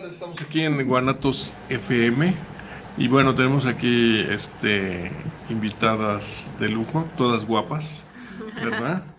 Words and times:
tardes, 0.00 0.14
estamos 0.14 0.40
aquí 0.40 0.62
en 0.62 0.86
Guanatos 0.86 1.54
FM 1.68 2.32
y 2.96 3.08
bueno, 3.08 3.34
tenemos 3.34 3.66
aquí 3.66 4.20
este, 4.20 5.10
invitadas 5.50 6.50
de 6.58 6.70
lujo, 6.70 7.06
todas 7.18 7.44
guapas, 7.44 8.06
¿verdad? 8.56 9.04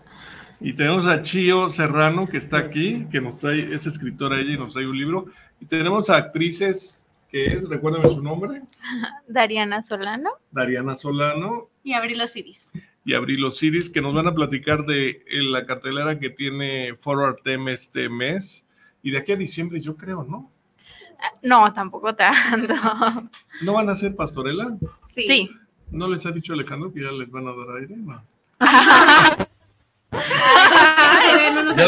Y 0.64 0.74
tenemos 0.74 1.06
a 1.06 1.22
Chío 1.22 1.70
Serrano 1.70 2.28
que 2.28 2.36
está 2.36 2.58
aquí, 2.58 3.06
que 3.10 3.20
nos 3.20 3.40
trae, 3.40 3.74
es 3.74 3.84
escritora 3.86 4.38
ella 4.38 4.52
y 4.52 4.56
nos 4.56 4.72
trae 4.72 4.86
un 4.86 4.96
libro. 4.96 5.26
Y 5.60 5.66
tenemos 5.66 6.08
a 6.08 6.16
actrices, 6.16 7.04
que 7.28 7.46
es, 7.46 7.68
recuérdame 7.68 8.08
su 8.08 8.22
nombre. 8.22 8.62
Dariana 9.26 9.82
Solano. 9.82 10.30
Dariana 10.52 10.94
Solano. 10.94 11.68
Y 11.82 11.94
Abril 11.94 12.20
Osiris. 12.20 12.70
Y 13.04 13.14
Abril 13.14 13.44
Osiris, 13.44 13.90
que 13.90 14.00
nos 14.00 14.14
van 14.14 14.28
a 14.28 14.34
platicar 14.34 14.86
de 14.86 15.08
eh, 15.10 15.42
la 15.42 15.66
cartelera 15.66 16.20
que 16.20 16.30
tiene 16.30 16.94
Forward 16.94 17.42
Tem 17.42 17.66
este 17.66 18.08
mes. 18.08 18.64
Y 19.02 19.10
de 19.10 19.18
aquí 19.18 19.32
a 19.32 19.36
diciembre, 19.36 19.80
yo 19.80 19.96
creo, 19.96 20.22
¿no? 20.22 20.52
No, 21.42 21.72
tampoco 21.72 22.14
tanto. 22.14 22.74
¿No 23.62 23.72
van 23.72 23.88
a 23.88 23.92
hacer 23.92 24.14
pastorela? 24.14 24.76
Sí. 25.04 25.50
¿No 25.90 26.08
les 26.08 26.24
ha 26.26 26.30
dicho 26.30 26.52
Alejandro 26.52 26.92
que 26.92 27.02
ya 27.02 27.12
les 27.12 27.30
van 27.30 27.46
a 27.46 27.52
dar 27.52 27.76
aire? 27.76 27.96
No. 27.96 28.22
Ay, 30.10 31.54
no 31.54 31.64
nos 31.64 31.76
Ya 31.76 31.86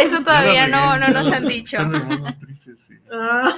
Eso 0.00 0.20
todavía 0.22 0.66
no, 0.66 0.96
nos 0.98 1.32
han 1.32 1.46
dicho. 1.46 1.78
Actrices, 1.78 2.80
sí. 2.80 2.94
Ah. 3.12 3.54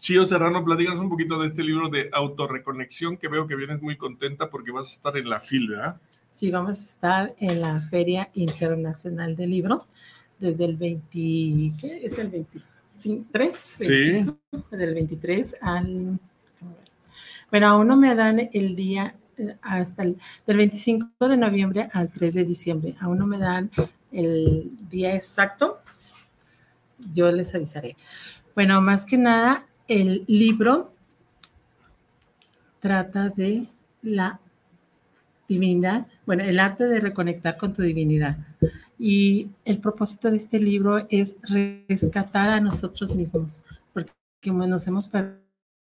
Chío 0.00 0.24
Serrano, 0.24 0.64
platícanos 0.64 1.00
un 1.00 1.10
poquito 1.10 1.38
de 1.38 1.48
este 1.48 1.62
libro 1.62 1.88
de 1.88 2.08
autorreconexión 2.12 3.16
que 3.16 3.28
veo 3.28 3.46
que 3.46 3.56
vienes 3.56 3.82
muy 3.82 3.96
contenta 3.96 4.48
porque 4.48 4.70
vas 4.70 4.86
a 4.86 4.92
estar 4.94 5.16
en 5.16 5.28
la 5.28 5.40
FIL, 5.40 5.70
¿verdad? 5.70 6.00
Sí, 6.30 6.50
vamos 6.50 6.78
a 6.78 6.82
estar 6.82 7.34
en 7.38 7.60
la 7.60 7.76
Feria 7.76 8.30
Internacional 8.34 9.36
del 9.36 9.50
Libro 9.50 9.86
desde 10.38 10.64
el 10.64 10.76
20, 10.76 11.08
¿qué 11.80 12.00
es 12.02 12.18
el 12.18 12.28
23? 12.28 13.76
25, 13.78 14.38
Del 14.70 14.94
23 14.94 15.56
al... 15.60 16.18
Bueno, 17.50 17.66
aún 17.68 17.86
no 17.86 17.96
me 17.96 18.14
dan 18.14 18.50
el 18.52 18.74
día 18.74 19.14
eh, 19.38 19.56
hasta 19.62 20.02
el 20.02 20.16
del 20.46 20.56
25 20.56 21.28
de 21.28 21.36
noviembre 21.36 21.88
al 21.92 22.10
3 22.10 22.34
de 22.34 22.44
diciembre. 22.44 22.96
Aún 23.00 23.18
no 23.18 23.26
me 23.26 23.38
dan 23.38 23.70
el 24.12 24.70
día 24.90 25.14
exacto. 25.14 25.78
Yo 27.14 27.30
les 27.30 27.54
avisaré. 27.54 27.96
Bueno, 28.54 28.80
más 28.80 29.06
que 29.06 29.18
nada, 29.18 29.66
el 29.86 30.24
libro 30.26 30.92
trata 32.80 33.28
de 33.28 33.66
la 34.02 34.40
divinidad, 35.48 36.06
bueno, 36.24 36.42
el 36.44 36.58
arte 36.58 36.84
de 36.84 37.00
reconectar 37.00 37.56
con 37.56 37.72
tu 37.72 37.82
divinidad. 37.82 38.36
Y 38.98 39.48
el 39.64 39.78
propósito 39.78 40.30
de 40.30 40.36
este 40.36 40.58
libro 40.58 41.06
es 41.10 41.38
rescatar 41.42 42.48
a 42.48 42.60
nosotros 42.60 43.14
mismos, 43.14 43.62
porque 43.92 44.12
nos 44.44 44.86
hemos 44.86 45.08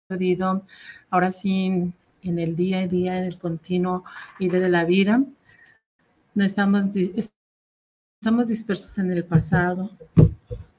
perdido 0.08 0.62
ahora 1.10 1.30
sí 1.30 1.92
en 2.22 2.38
el 2.38 2.56
día 2.56 2.80
a 2.80 2.86
día, 2.88 3.18
en 3.18 3.24
el 3.24 3.38
continuo 3.38 4.04
y 4.38 4.48
de 4.48 4.68
la 4.68 4.84
vida, 4.84 5.22
no 6.34 6.44
estamos, 6.44 6.84
estamos 8.20 8.48
dispersos 8.48 8.98
en 8.98 9.10
el 9.10 9.24
pasado 9.24 9.90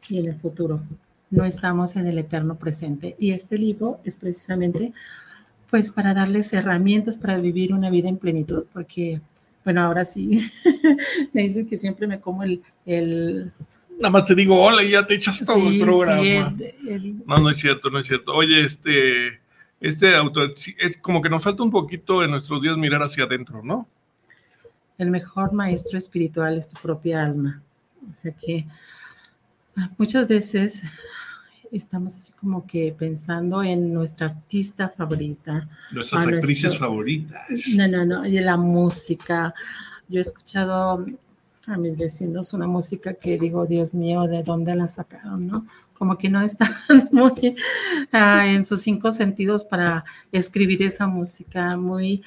y 0.07 0.19
en 0.19 0.27
el 0.27 0.35
futuro. 0.35 0.81
No 1.29 1.45
estamos 1.45 1.95
en 1.95 2.07
el 2.07 2.17
eterno 2.19 2.55
presente. 2.55 3.15
Y 3.19 3.31
este 3.31 3.57
libro 3.57 3.99
es 4.03 4.15
precisamente 4.15 4.93
pues 5.69 5.91
para 5.91 6.13
darles 6.13 6.53
herramientas 6.53 7.17
para 7.17 7.37
vivir 7.37 7.73
una 7.73 7.89
vida 7.89 8.07
en 8.07 8.17
plenitud, 8.17 8.65
porque, 8.71 9.19
bueno, 9.67 9.81
ahora 9.81 10.05
sí, 10.05 10.49
me 11.33 11.41
dicen 11.41 11.67
que 11.67 11.75
siempre 11.75 12.07
me 12.07 12.21
como 12.21 12.41
el... 12.41 12.61
el 12.85 13.51
Nada 13.99 14.11
más 14.11 14.23
te 14.23 14.33
digo 14.33 14.57
hola 14.63 14.81
y 14.81 14.91
ya 14.91 15.05
te 15.05 15.15
echas 15.15 15.43
todo 15.45 15.57
sí, 15.69 15.75
el 15.75 15.81
programa. 15.81 16.23
sí, 16.23 16.63
el- 16.63 16.87
el- 16.87 17.23
No, 17.25 17.37
no 17.39 17.49
es 17.49 17.57
cierto, 17.57 17.89
no 17.89 17.99
es 17.99 18.07
cierto. 18.07 18.33
Oye, 18.33 18.63
este, 18.63 19.41
este 19.81 20.15
autor, 20.15 20.53
sí, 20.55 20.73
es 20.79 20.95
como 20.95 21.21
que 21.21 21.29
nos 21.29 21.43
falta 21.43 21.63
un 21.63 21.69
poquito 21.69 22.23
en 22.23 22.31
nuestros 22.31 22.61
días 22.61 22.77
mirar 22.77 23.03
hacia 23.03 23.25
adentro, 23.25 23.61
¿no? 23.61 23.85
el 24.97 25.11
mejor 25.11 25.51
maestro 25.51 25.97
espiritual 25.97 26.57
es 26.57 26.69
tu 26.69 26.81
propia 26.81 27.23
alma. 27.25 27.61
O 28.07 28.11
sea 28.13 28.31
que 28.31 28.65
ah, 29.75 29.89
muchas 29.97 30.29
veces 30.29 30.81
estamos 31.71 32.15
así 32.15 32.33
como 32.33 32.65
que 32.65 32.93
pensando 32.97 33.63
en 33.63 33.93
nuestra 33.93 34.27
artista 34.27 34.89
favorita. 34.89 35.67
Nuestras 35.91 36.25
actrices 36.27 36.63
nuestro- 36.65 36.87
favoritas. 36.87 37.41
No, 37.75 37.87
no, 37.87 38.05
no, 38.05 38.25
y 38.25 38.39
la 38.39 38.57
música. 38.57 39.53
Yo 40.09 40.19
he 40.19 40.21
escuchado 40.21 41.05
a 41.67 41.77
mis 41.77 41.97
vecinos 41.97 42.53
una 42.53 42.67
música 42.67 43.13
que 43.13 43.37
digo, 43.37 43.65
Dios 43.65 43.93
mío, 43.93 44.23
¿de 44.23 44.41
dónde 44.43 44.73
la 44.75 44.87
sacaron, 44.87 45.47
no? 45.47 45.65
Como 45.93 46.17
que 46.17 46.29
no 46.29 46.41
están 46.41 46.73
muy 47.11 47.55
ah, 48.11 48.45
en 48.47 48.63
sus 48.63 48.81
cinco 48.81 49.11
sentidos 49.11 49.63
para 49.65 50.05
escribir 50.31 50.81
esa 50.83 51.07
música, 51.07 51.75
muy, 51.75 52.23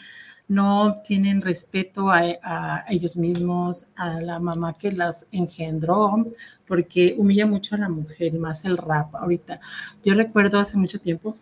no 0.50 1.00
tienen 1.05 1.43
respeto 1.43 2.11
a, 2.11 2.84
ellos 2.88 3.16
mismos, 3.16 3.87
a 3.94 4.21
la 4.21 4.41
mamá 4.41 4.77
que 4.77 4.91
las 4.91 5.28
engendró, 5.31 6.27
porque 6.66 7.15
humilla 7.16 7.47
mucho 7.47 7.77
a 7.77 7.78
la 7.78 7.88
mujer 7.88 8.33
más 8.34 8.65
el 8.65 8.77
rap 8.77 9.15
ahorita. 9.15 9.61
Yo 10.05 10.15
recuerdo 10.15 10.59
hace 10.59 10.77
mucho 10.77 10.99
tiempo 10.99 11.37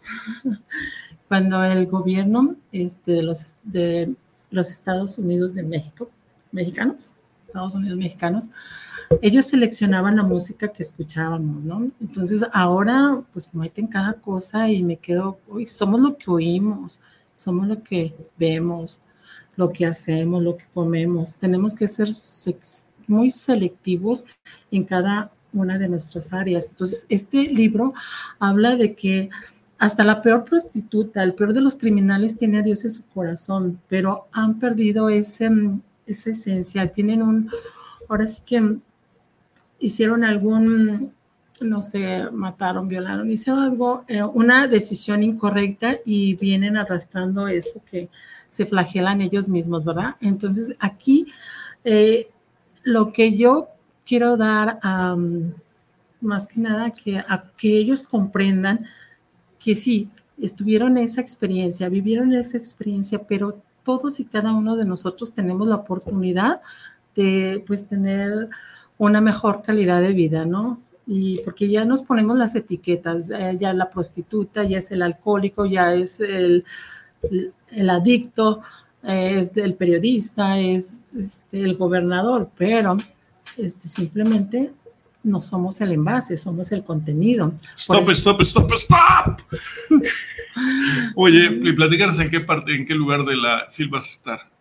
cuando 1.29 1.65
el 1.65 1.87
gobierno 1.87 2.57
este, 2.71 3.13
de, 3.13 3.23
los, 3.23 3.55
de 3.63 4.15
los 4.51 4.71
Estados 4.71 5.17
Unidos 5.17 5.55
de 5.55 5.63
México, 5.63 6.11
mexicanos, 6.53 7.17
Estados 7.47 7.75
Unidos 7.75 7.97
mexicanos, 7.97 8.51
ellos 9.23 9.47
seleccionaban 9.47 10.17
la 10.17 10.23
música 10.23 10.69
que 10.69 10.83
escuchábamos, 10.83 11.65
¿no? 11.65 11.91
Entonces 11.99 12.45
ahora 12.53 13.23
pues 13.33 13.55
meten 13.55 13.87
cada 13.87 14.13
cosa 14.13 14.69
y 14.69 14.83
me 14.83 14.99
quedo, 14.99 15.39
uy, 15.49 15.65
somos 15.65 15.99
lo 15.99 16.19
que 16.19 16.31
oímos, 16.31 17.01
somos 17.39 17.69
lo 17.69 17.85
que 17.85 18.15
vemos, 18.37 19.01
lo 19.55 19.71
que 19.71 19.87
hacemos, 19.87 20.43
lo 20.43 20.57
que 20.57 20.65
comemos. 20.75 21.39
Tenemos 21.39 21.73
que 21.73 21.87
ser 21.87 22.09
muy 23.07 23.31
selectivos 23.31 24.25
en 24.73 24.83
cada 24.83 25.31
una 25.53 25.79
de 25.79 25.89
nuestras 25.89 26.33
áreas. 26.33 26.71
Entonces, 26.71 27.07
este 27.09 27.45
libro 27.45 27.95
habla 28.41 28.75
de 28.75 28.95
que 28.95 29.31
hasta 29.79 30.03
la 30.03 30.21
peor 30.21 30.45
prostituta, 30.45 31.23
el 31.23 31.35
peor 31.35 31.53
de 31.53 31.61
los 31.61 31.77
criminales 31.77 32.37
tiene 32.37 32.59
a 32.59 32.63
Dios 32.63 32.85
en 32.85 32.91
su 32.91 33.07
corazón, 33.07 33.81
pero 33.89 34.27
han 34.33 34.59
perdido 34.59 35.09
ese, 35.09 35.49
mm, 35.49 35.81
esa 36.07 36.31
esencia, 36.31 36.91
tienen 36.91 37.23
un, 37.23 37.51
ahora 38.09 38.27
sí 38.27 38.43
que 38.45 38.79
hicieron 39.79 40.25
algún, 40.25 41.13
no 41.61 41.83
sé, 41.83 42.25
mataron, 42.33 42.89
violaron, 42.89 43.31
hicieron 43.31 43.63
algo, 43.63 44.05
eh, 44.09 44.23
una 44.23 44.69
decisión 44.69 45.23
incorrecta 45.23 45.97
y 46.05 46.35
vienen 46.35 46.77
arrastrando 46.77 47.49
eso 47.49 47.83
que 47.91 48.09
se 48.49 48.67
flagelan 48.67 49.21
ellos 49.21 49.49
mismos, 49.49 49.85
¿verdad? 49.85 50.17
Entonces, 50.21 50.77
aquí 50.79 51.27
eh, 51.85 52.29
lo 52.83 53.13
que 53.13 53.37
yo 53.37 53.69
quiero 54.07 54.37
dar 54.37 54.79
mm, 54.83 55.53
más 56.21 56.47
que 56.47 56.61
nada, 56.61 56.91
que, 56.91 57.19
a 57.19 57.45
que 57.57 57.79
ellos 57.79 58.03
comprendan 58.03 58.87
que 59.59 59.75
sí, 59.75 60.09
estuvieron 60.41 60.97
esa 60.99 61.21
experiencia, 61.21 61.89
vivieron 61.89 62.33
esa 62.33 62.57
experiencia, 62.57 63.23
pero 63.27 63.61
todos 63.85 64.21
y 64.21 64.25
cada 64.25 64.53
uno 64.53 64.77
de 64.77 64.85
nosotros 64.85 65.33
tenemos 65.33 65.69
la 65.69 65.77
oportunidad 65.77 66.61
de 67.15 67.63
pues 67.67 67.89
tener 67.89 68.49
una 68.97 69.21
mejor 69.21 69.63
calidad 69.63 70.01
de 70.01 70.13
vida, 70.13 70.45
¿no? 70.45 70.81
Y 71.11 71.39
porque 71.39 71.71
ya 71.71 71.87
nos 71.87 72.03
ponemos 72.03 72.37
las 72.37 72.55
etiquetas, 72.55 73.31
eh, 73.31 73.57
ya 73.59 73.73
la 73.73 73.89
prostituta, 73.89 74.63
ya 74.65 74.77
es 74.77 74.91
el 74.91 75.01
alcohólico, 75.01 75.65
ya 75.65 75.95
es 75.95 76.21
el, 76.21 76.67
el, 77.23 77.55
el 77.71 77.91
adicto, 77.91 78.61
eh, 79.03 79.39
es 79.39 79.55
del 79.55 79.75
periodista, 79.75 80.59
es 80.59 81.03
este, 81.17 81.63
el 81.63 81.77
gobernador, 81.77 82.51
pero 82.59 82.99
este, 83.57 83.89
simplemente 83.89 84.71
no 85.23 85.41
somos 85.41 85.81
el 85.81 85.93
envase, 85.93 86.37
somos 86.37 86.71
el 86.73 86.85
contenido. 86.85 87.55
Stop, 87.77 88.11
stop, 88.11 88.41
stop, 88.43 88.73
stop. 88.73 89.41
Oye, 91.17 91.47
y 91.63 91.73
platícanos 91.73 92.19
en 92.19 92.31
qué 92.31 92.41
parte, 92.41 92.75
en 92.75 92.87
qué 92.87 92.95
lugar 92.95 93.25
de 93.25 93.37
la 93.37 93.67
fil 93.71 93.89
vas 93.89 94.05
a 94.05 94.11
estar. 94.11 94.58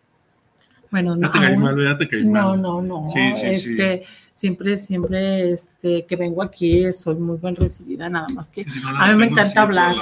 Bueno, 0.91 1.17
Ya 1.19 1.31
te 1.31 1.37
aún- 1.39 1.59
mal, 1.59 1.97
te 1.97 2.23
No, 2.23 2.55
no, 2.55 2.81
no. 2.81 3.07
Sí, 3.07 3.33
sí, 3.33 3.39
sí. 3.59 3.71
este, 3.71 4.03
Siempre, 4.37 4.77
siempre 4.77 5.51
este, 5.51 6.05
que 6.05 6.15
vengo 6.15 6.43
aquí 6.43 6.93
soy 6.93 7.15
muy 7.15 7.39
bien 7.39 7.55
recibida, 7.55 8.07
nada 8.07 8.27
más 8.29 8.51
que 8.51 8.65
Si 8.65 8.79
no, 8.79 8.89
a 8.89 9.07
mí 9.07 9.15
me 9.15 9.25
encanta 9.25 9.63
hablar. 9.63 9.95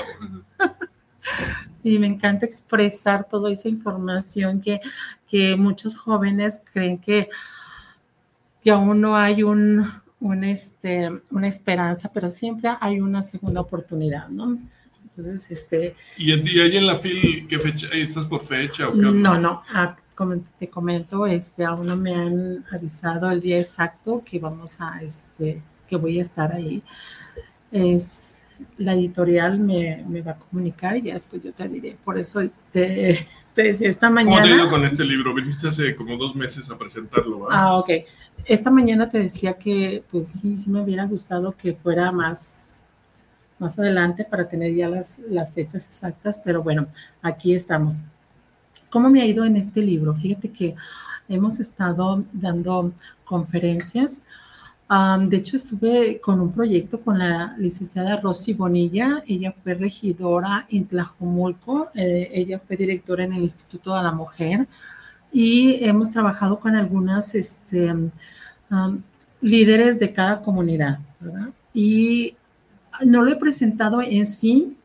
y 1.86 1.98
me 2.00 2.08
encanta 2.08 2.46
expresar 2.46 3.30
toda 3.30 3.50
esa 3.50 3.70
información 3.70 4.60
que, 4.60 4.82
que 5.26 5.56
muchos 5.56 5.96
jóvenes 5.96 6.62
creen 6.74 6.98
que, 6.98 7.30
que 8.62 8.72
aún 8.72 9.00
no 9.00 9.16
hay 9.16 9.42
un, 9.42 9.90
un, 10.20 10.44
este, 10.44 11.12
una 11.32 11.48
esperanza, 11.48 12.12
pero 12.14 12.30
siempre 12.30 12.72
hay 12.82 13.00
una 13.00 13.22
segunda 13.22 13.62
oportunidad, 13.62 14.28
¿no? 14.28 14.58
Entonces, 15.04 15.50
este, 15.50 15.96
¿Y, 16.18 16.34
ahí 16.34 16.76
en 16.76 16.88
la 16.88 16.98
fil 17.00 17.48
qué 17.48 17.58
fecha? 17.58 17.88
¿Estás 17.94 18.26
por 18.26 18.42
fecha 18.42 18.90
o 18.90 18.94
qué? 18.94 18.98
No, 18.98 19.40
no, 19.40 19.64
ah, 19.74 19.96
como 20.16 20.38
te 20.58 20.70
comento, 20.70 21.28
este, 21.28 21.66
aún 21.66 21.88
no 21.88 21.96
me 21.98 22.16
han 22.16 22.66
avisado 22.72 23.30
el 23.30 23.42
día 23.42 23.60
exacto 23.60 24.24
que 24.26 24.40
vamos 24.40 24.80
a, 24.80 25.02
este, 25.02 25.62
que 25.88 25.96
voy 25.98 26.20
a 26.20 26.22
estar 26.22 26.54
ahí. 26.54 26.82
Es, 27.72 28.46
la 28.78 28.94
editorial 28.94 29.60
me, 29.60 30.04
me 30.08 30.22
va 30.22 30.32
a 30.32 30.40
comunicar 30.40 30.96
y 30.98 31.04
ya 31.04 31.14
después 31.14 31.44
yo 31.44 31.52
te 31.54 31.68
diré. 31.68 31.98
Por 32.04 32.18
eso 32.18 32.42
te, 32.72 33.28
te 33.54 33.64
decía 33.64 33.90
esta 33.90 34.08
¿Cómo 34.08 34.18
te 34.22 34.30
ha 34.30 34.46
ido 34.46 34.68
mañana. 34.68 34.70
con 34.70 34.86
este 34.86 35.04
libro? 35.04 35.34
Viniste 35.34 35.68
hace 35.68 35.96
como 35.96 36.18
dos 36.18 36.36
meses 36.36 36.70
a 36.70 36.78
presentarlo, 36.78 37.42
¿verdad? 37.42 37.58
Ah, 37.60 37.78
ok. 37.78 37.90
Esta 38.46 38.70
mañana 38.72 39.10
te 39.10 39.20
decía 39.20 39.54
que, 39.54 40.04
pues 40.12 40.28
sí, 40.28 40.56
sí 40.56 40.70
me 40.70 40.82
hubiera 40.82 41.06
gustado 41.06 41.56
que 41.56 41.74
fuera 41.74 42.12
más, 42.12 42.86
más 43.60 43.78
adelante 43.80 44.24
para 44.24 44.48
tener 44.48 44.74
ya 44.74 44.90
las, 44.90 45.20
las 45.30 45.54
fechas 45.54 45.86
exactas, 45.86 46.42
pero 46.44 46.64
bueno, 46.64 46.88
aquí 47.22 47.54
estamos. 47.54 48.02
¿Cómo 48.96 49.10
me 49.10 49.22
ha 49.22 49.26
ido 49.26 49.44
en 49.44 49.58
este 49.58 49.82
libro? 49.82 50.16
Fíjate 50.16 50.54
que 50.54 50.74
hemos 51.28 51.60
estado 51.60 52.24
dando 52.32 52.94
conferencias. 53.26 54.20
De 55.28 55.36
hecho, 55.36 55.58
estuve 55.58 56.22
con 56.22 56.40
un 56.40 56.54
proyecto 56.54 57.02
con 57.02 57.20
la 57.20 57.58
licenciada 57.58 58.22
Rosy 58.22 58.54
Bonilla. 58.54 59.22
Ella 59.28 59.54
fue 59.62 59.74
regidora 59.74 60.66
en 60.70 60.88
Tlajomulco. 60.88 61.90
eh, 61.94 62.32
ella 62.34 62.62
fue 62.66 62.78
directora 62.78 63.26
en 63.26 63.34
el 63.34 63.42
Instituto 63.42 63.94
de 63.94 64.02
la 64.02 64.14
Mujer. 64.14 64.66
Y 65.30 65.84
hemos 65.84 66.12
trabajado 66.12 66.58
con 66.58 66.78
algunas 66.78 67.36
este, 67.36 67.94
líderes 69.42 70.00
de 70.00 70.14
cada 70.14 70.42
comunidad. 70.42 71.00
¿verdad? 71.20 71.50
Y 71.74 72.38
no 73.04 73.24
lo 73.24 73.32
he 73.34 73.36
presentado 73.36 74.02
en 74.02 74.26
sí. 74.26 74.78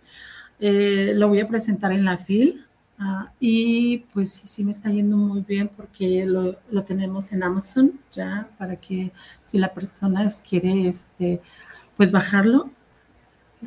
eh, 0.58 1.12
lo 1.14 1.28
voy 1.28 1.38
a 1.38 1.46
presentar 1.46 1.92
en 1.92 2.04
la 2.04 2.18
FIL. 2.18 2.64
Ah, 3.02 3.32
y 3.40 4.04
pues 4.12 4.30
sí, 4.30 4.46
sí 4.46 4.62
me 4.62 4.72
está 4.72 4.90
yendo 4.90 5.16
muy 5.16 5.40
bien 5.40 5.70
porque 5.74 6.26
lo, 6.26 6.58
lo 6.70 6.84
tenemos 6.84 7.32
en 7.32 7.42
Amazon 7.42 7.98
ya 8.12 8.46
para 8.58 8.76
que 8.76 9.10
si 9.42 9.56
la 9.56 9.72
persona 9.72 10.26
quiere 10.46 10.86
este, 10.86 11.40
pues 11.96 12.10
bajarlo, 12.10 12.70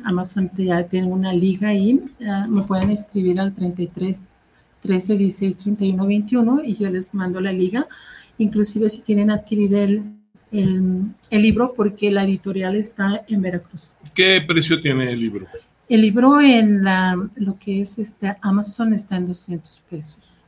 Amazon 0.04 0.52
ya 0.54 0.86
tiene 0.86 1.08
una 1.08 1.32
liga 1.32 1.70
ahí, 1.70 2.00
ah, 2.24 2.46
me 2.48 2.62
pueden 2.62 2.90
escribir 2.90 3.40
al 3.40 3.52
33 3.52 4.22
13 4.82 5.18
16 5.18 5.56
31 5.56 6.06
21 6.06 6.62
y 6.64 6.76
yo 6.76 6.88
les 6.88 7.12
mando 7.12 7.40
la 7.40 7.52
liga, 7.52 7.88
inclusive 8.38 8.88
si 8.88 9.02
quieren 9.02 9.32
adquirir 9.32 9.74
el, 9.74 10.04
el 10.52 11.42
libro 11.42 11.74
porque 11.74 12.08
la 12.12 12.22
editorial 12.22 12.76
está 12.76 13.24
en 13.26 13.42
Veracruz. 13.42 13.96
¿Qué 14.14 14.40
precio 14.46 14.80
tiene 14.80 15.12
el 15.12 15.18
libro? 15.18 15.48
El 15.88 16.00
libro 16.00 16.40
en 16.40 16.82
la, 16.82 17.16
lo 17.36 17.58
que 17.58 17.80
es 17.80 17.98
este 17.98 18.36
Amazon 18.40 18.92
está 18.94 19.16
en 19.16 19.26
200 19.26 19.80
pesos. 19.90 20.42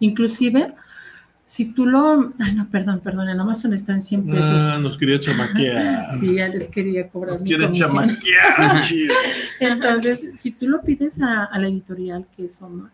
Inclusive, 0.00 0.74
si 1.44 1.72
tú 1.72 1.86
lo... 1.86 2.32
Ay, 2.38 2.54
no, 2.54 2.68
perdón, 2.70 3.00
perdón, 3.00 3.28
en 3.28 3.38
Amazon 3.38 3.74
está 3.74 3.92
en 3.92 4.00
100 4.00 4.26
pesos. 4.30 4.62
Ah, 4.62 4.78
nos 4.78 4.96
quería 4.96 5.20
chamaquear. 5.20 6.14
Sí, 6.18 6.34
ya 6.34 6.48
les 6.48 6.68
quería 6.68 7.08
cobrar 7.08 7.32
Nos 7.32 7.42
mi 7.42 7.48
quiere 7.48 7.64
comisión. 7.64 7.90
chamaquear. 7.90 8.80
Entonces, 9.60 10.30
si 10.34 10.52
tú 10.52 10.68
lo 10.68 10.82
pides 10.82 11.20
a, 11.20 11.44
a 11.44 11.58
la 11.58 11.68
editorial, 11.68 12.26
que 12.36 12.48
son 12.48 12.90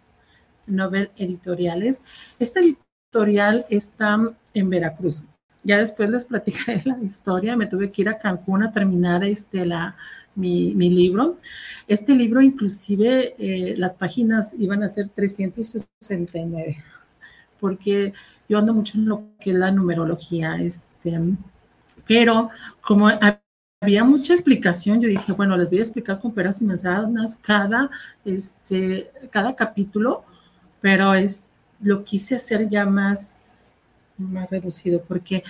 Nobel 0.66 1.10
Editoriales, 1.16 2.02
esta 2.38 2.60
editorial 2.60 3.64
está 3.70 4.18
en 4.54 4.70
Veracruz. 4.70 5.24
Ya 5.62 5.78
después 5.78 6.10
les 6.10 6.24
platicaré 6.24 6.82
la 6.84 6.98
historia. 7.02 7.56
Me 7.56 7.66
tuve 7.66 7.90
que 7.90 8.02
ir 8.02 8.08
a 8.08 8.18
Cancún 8.18 8.62
a 8.62 8.72
terminar 8.72 9.24
este, 9.24 9.66
la, 9.66 9.96
mi, 10.34 10.74
mi 10.74 10.90
libro. 10.90 11.36
Este 11.86 12.14
libro, 12.14 12.40
inclusive, 12.40 13.34
eh, 13.38 13.74
las 13.76 13.94
páginas 13.94 14.54
iban 14.58 14.82
a 14.82 14.88
ser 14.88 15.08
369, 15.08 16.82
porque 17.60 18.12
yo 18.48 18.58
ando 18.58 18.74
mucho 18.74 18.98
en 18.98 19.06
lo 19.06 19.24
que 19.40 19.50
es 19.50 19.56
la 19.56 19.70
numerología, 19.70 20.56
este, 20.60 21.20
pero 22.06 22.50
como 22.80 23.08
había 23.80 24.04
mucha 24.04 24.34
explicación, 24.34 25.00
yo 25.00 25.08
dije, 25.08 25.32
bueno, 25.32 25.56
les 25.56 25.68
voy 25.68 25.78
a 25.78 25.82
explicar 25.82 26.18
con 26.18 26.34
peras 26.34 26.60
y 26.60 26.64
manzanas 26.64 27.36
cada, 27.36 27.90
este, 28.24 29.10
cada 29.30 29.54
capítulo, 29.54 30.24
pero 30.80 31.14
es, 31.14 31.46
lo 31.80 32.04
quise 32.04 32.36
hacer 32.36 32.68
ya 32.68 32.84
más, 32.86 33.59
más 34.20 34.48
reducido, 34.50 35.02
porque 35.06 35.42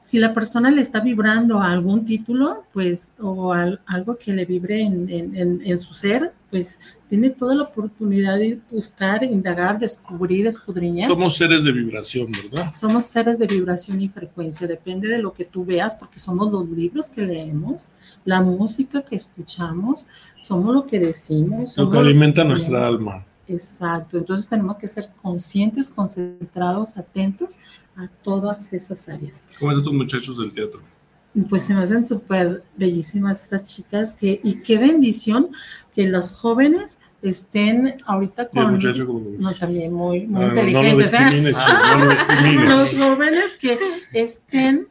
si 0.00 0.18
la 0.18 0.32
persona 0.32 0.70
le 0.70 0.80
está 0.80 1.00
vibrando 1.00 1.60
a 1.60 1.72
algún 1.72 2.04
título, 2.04 2.64
pues, 2.72 3.14
o 3.20 3.52
al- 3.52 3.80
algo 3.86 4.16
que 4.16 4.32
le 4.32 4.44
vibre 4.44 4.80
en, 4.82 5.08
en- 5.10 5.36
en- 5.36 5.60
en 5.64 5.78
su 5.78 5.92
ser, 5.92 6.32
pues 6.50 6.80
tiene 7.08 7.30
toda 7.30 7.54
la 7.54 7.64
oportunidad 7.64 8.38
de 8.38 8.58
buscar, 8.70 9.24
indagar, 9.24 9.78
descubrir, 9.78 10.46
escudriñar. 10.46 11.08
Somos 11.08 11.36
seres 11.36 11.64
de 11.64 11.72
vibración, 11.72 12.30
¿verdad? 12.30 12.72
Somos 12.74 13.04
seres 13.04 13.38
de 13.38 13.46
vibración 13.48 14.00
y 14.00 14.08
frecuencia, 14.08 14.66
depende 14.66 15.08
de 15.08 15.18
lo 15.18 15.32
que 15.32 15.44
tú 15.44 15.64
veas, 15.64 15.94
porque 15.96 16.18
somos 16.18 16.50
los 16.52 16.68
libros 16.70 17.08
que 17.10 17.22
leemos, 17.22 17.88
la 18.24 18.40
música 18.40 19.02
que 19.02 19.16
escuchamos, 19.16 20.06
somos 20.42 20.74
lo 20.74 20.86
que 20.86 21.00
decimos. 21.00 21.76
Lo 21.76 21.90
que 21.90 21.98
alimenta 21.98 22.42
que 22.42 22.48
nuestra 22.48 22.86
alma. 22.86 23.24
Exacto, 23.48 24.18
entonces 24.18 24.48
tenemos 24.48 24.76
que 24.76 24.86
ser 24.86 25.08
conscientes, 25.22 25.90
concentrados, 25.90 26.96
atentos 26.96 27.58
a 27.96 28.08
todas 28.22 28.72
esas 28.72 29.08
áreas. 29.08 29.48
¿Cómo 29.58 29.72
están 29.72 29.84
tus 29.84 29.94
muchachos 29.94 30.38
del 30.38 30.52
teatro? 30.52 30.80
Pues 31.48 31.64
se 31.64 31.74
me 31.74 31.80
hacen 31.80 32.06
súper 32.06 32.62
bellísimas 32.76 33.44
estas 33.44 33.64
chicas 33.64 34.14
que, 34.14 34.40
y 34.42 34.56
qué 34.62 34.76
bendición 34.78 35.48
que 35.94 36.08
los 36.08 36.32
jóvenes 36.32 36.98
estén 37.22 38.02
ahorita 38.06 38.48
con... 38.48 38.72
muchacho? 38.72 39.04
No, 39.38 39.52
también 39.54 39.92
muy, 39.92 40.26
muy 40.26 40.44
Ah, 40.44 40.48
no, 40.48 40.54
no 40.54 40.62
lo 40.62 40.88
inteligentes. 40.88 41.14
¿eh? 41.14 42.54
no 42.54 42.64
lo 42.64 42.76
los 42.76 42.94
jóvenes 42.96 43.56
que 43.56 43.78
estén 44.12 44.88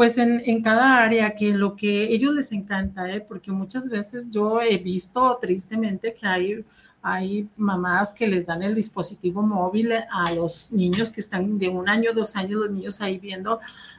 pues 0.00 0.16
en, 0.16 0.42
en 0.46 0.62
cada 0.62 0.96
área, 0.96 1.34
que 1.34 1.52
lo 1.52 1.76
que 1.76 2.04
ellos 2.04 2.32
les 2.34 2.52
encanta, 2.52 3.12
¿eh? 3.12 3.20
porque 3.20 3.52
muchas 3.52 3.86
veces 3.88 4.30
yo 4.30 4.62
he 4.62 4.78
visto 4.78 5.36
tristemente 5.38 6.14
que 6.14 6.26
hay, 6.26 6.64
hay 7.02 7.48
mamás 7.56 8.12
que 8.12 8.26
les 8.28 8.46
dan 8.46 8.62
el 8.62 8.74
dispositivo 8.74 9.40
móvil 9.42 9.92
a 10.12 10.32
los 10.34 10.70
niños 10.72 11.10
que 11.10 11.20
están 11.20 11.58
de 11.58 11.68
un 11.68 11.88
año, 11.88 12.12
dos 12.14 12.36
años, 12.36 12.60
los 12.60 12.70
niños 12.70 13.00
ahí 13.00 13.18
viendo, 13.18 13.58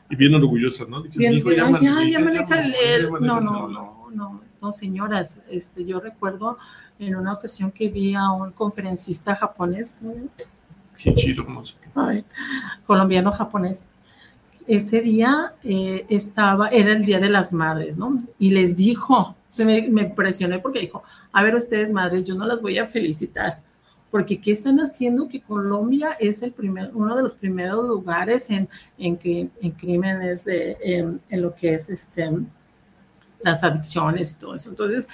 Y 0.10 0.15
bien 0.15 0.36
orgullosa, 0.36 0.86
¿no? 0.88 1.01
"Mi 1.15 1.25
hijo 1.38 1.50
"Ay, 1.50 1.55
ya, 2.12 2.20
maneja 2.20 2.60
el- 2.62 2.74
ya 2.74 2.79
el-". 2.96 3.12
maneja 3.12 3.34
No, 3.34 3.41
no, 3.41 3.51
celular". 3.51 3.70
no, 3.72 4.10
no, 4.13 4.41
no, 4.62 4.72
señoras, 4.72 5.41
este, 5.50 5.86
yo 5.86 6.00
recuerdo 6.00 6.58
en 7.00 7.15
una 7.15 7.34
ocasión 7.34 7.72
que 7.72 7.88
vi 7.89 8.13
a 8.13 8.29
un 8.31 8.51
conferencista 8.51 9.36
japonés, 9.36 9.98
chido, 11.15 11.43
no 11.46 11.65
sé. 11.65 11.75
Ay, 11.96 12.24
colombiano 12.86 13.31
japonés. 13.31 13.86
Ese 14.67 15.01
día 15.01 15.53
eh, 15.63 16.05
estaba, 16.10 16.67
era 16.70 16.91
el 16.93 17.03
Día 17.03 17.20
de 17.20 17.29
las 17.29 17.51
Madres, 17.53 17.98
¿no? 17.98 18.22
Y 18.38 18.51
les 18.51 18.77
dijo, 18.77 19.36
se 19.51 19.65
me, 19.65 19.88
me 19.89 20.01
impresioné 20.03 20.58
porque 20.58 20.79
dijo, 20.79 21.03
a 21.31 21.43
ver 21.43 21.53
ustedes 21.53 21.91
madres, 21.91 22.24
yo 22.24 22.34
no 22.34 22.48
las 22.48 22.60
voy 22.62 22.79
a 22.79 22.88
felicitar, 22.88 23.62
porque 24.10 24.39
¿qué 24.41 24.51
están 24.51 24.79
haciendo? 24.79 25.27
Que 25.27 25.41
Colombia 25.41 26.13
es 26.20 26.41
el 26.41 26.53
primer, 26.53 26.89
uno 26.93 27.15
de 27.15 27.22
los 27.22 27.36
primeros 27.36 27.86
lugares 27.88 28.50
en, 28.50 28.67
en, 28.98 29.20
en 29.62 29.72
crímenes, 29.72 30.46
de, 30.46 30.77
en, 31.29 31.41
lo 31.41 31.53
que 31.53 31.74
es 31.74 31.89
este, 31.89 32.31
las 33.43 33.63
adicciones 33.63 34.31
y 34.31 34.39
todo 34.39 34.55
eso. 34.55 34.70
Entonces, 34.70 35.08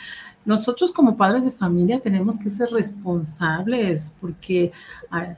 nosotros 0.46 0.91
como 0.91 1.17
padres 1.17 1.44
de 1.44 1.51
familia 1.51 2.00
tenemos 2.00 2.39
que 2.39 2.50
ser 2.50 2.70
responsables 2.70 4.15
porque... 4.22 4.72
ah, 5.12 5.36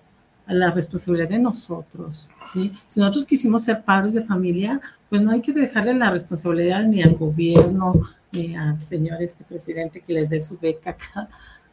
a 0.50 0.53
la 0.56 0.72
responsabilidad 0.72 1.29
de 1.29 1.38
nosotros, 1.38 2.27
¿sí? 2.44 2.74
Si 2.88 3.00
nosotros 3.00 3.24
quisimos 3.27 3.63
ser 3.63 3.84
padres 3.84 4.15
de 4.15 4.24
familia, 4.24 4.82
pues 5.08 5.22
no 5.22 5.29
hay 5.29 5.41
que 5.41 5.53
dejarle 5.53 5.94
la 5.94 6.10
responsabilidad 6.10 6.84
ni 6.86 7.03
al 7.03 7.13
gobierno, 7.13 7.94
ni 8.31 8.55
al 8.55 8.81
señor 8.81 9.21
este 9.21 9.43
presidente 9.43 10.01
que 10.01 10.13
les 10.13 10.29
dé 10.29 10.39
su 10.41 10.57
beca 10.57 10.95
cada, 11.13 11.29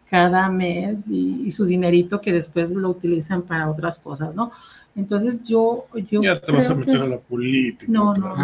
cada 0.09 0.49
mes 0.49 1.11
y, 1.11 1.43
y 1.45 1.51
su 1.51 1.65
dinerito 1.67 2.21
que 2.21 2.33
después 2.33 2.73
lo 2.73 2.89
utilizan 2.91 3.43
para 3.43 3.71
otras 3.71 3.99
cosas, 3.99 4.35
¿no? 4.35 4.51
Entonces 4.95 5.43
yo, 5.43 5.87
yo 6.11 6.23
Ya 6.23 6.41
te 6.41 6.51
vas 6.53 6.71
a 6.71 6.75
meter 6.75 6.97
que- 6.97 7.03
a 7.03 7.07
la 7.07 7.19
política. 7.19 7.85
No, 7.93 8.15
no, 8.15 8.35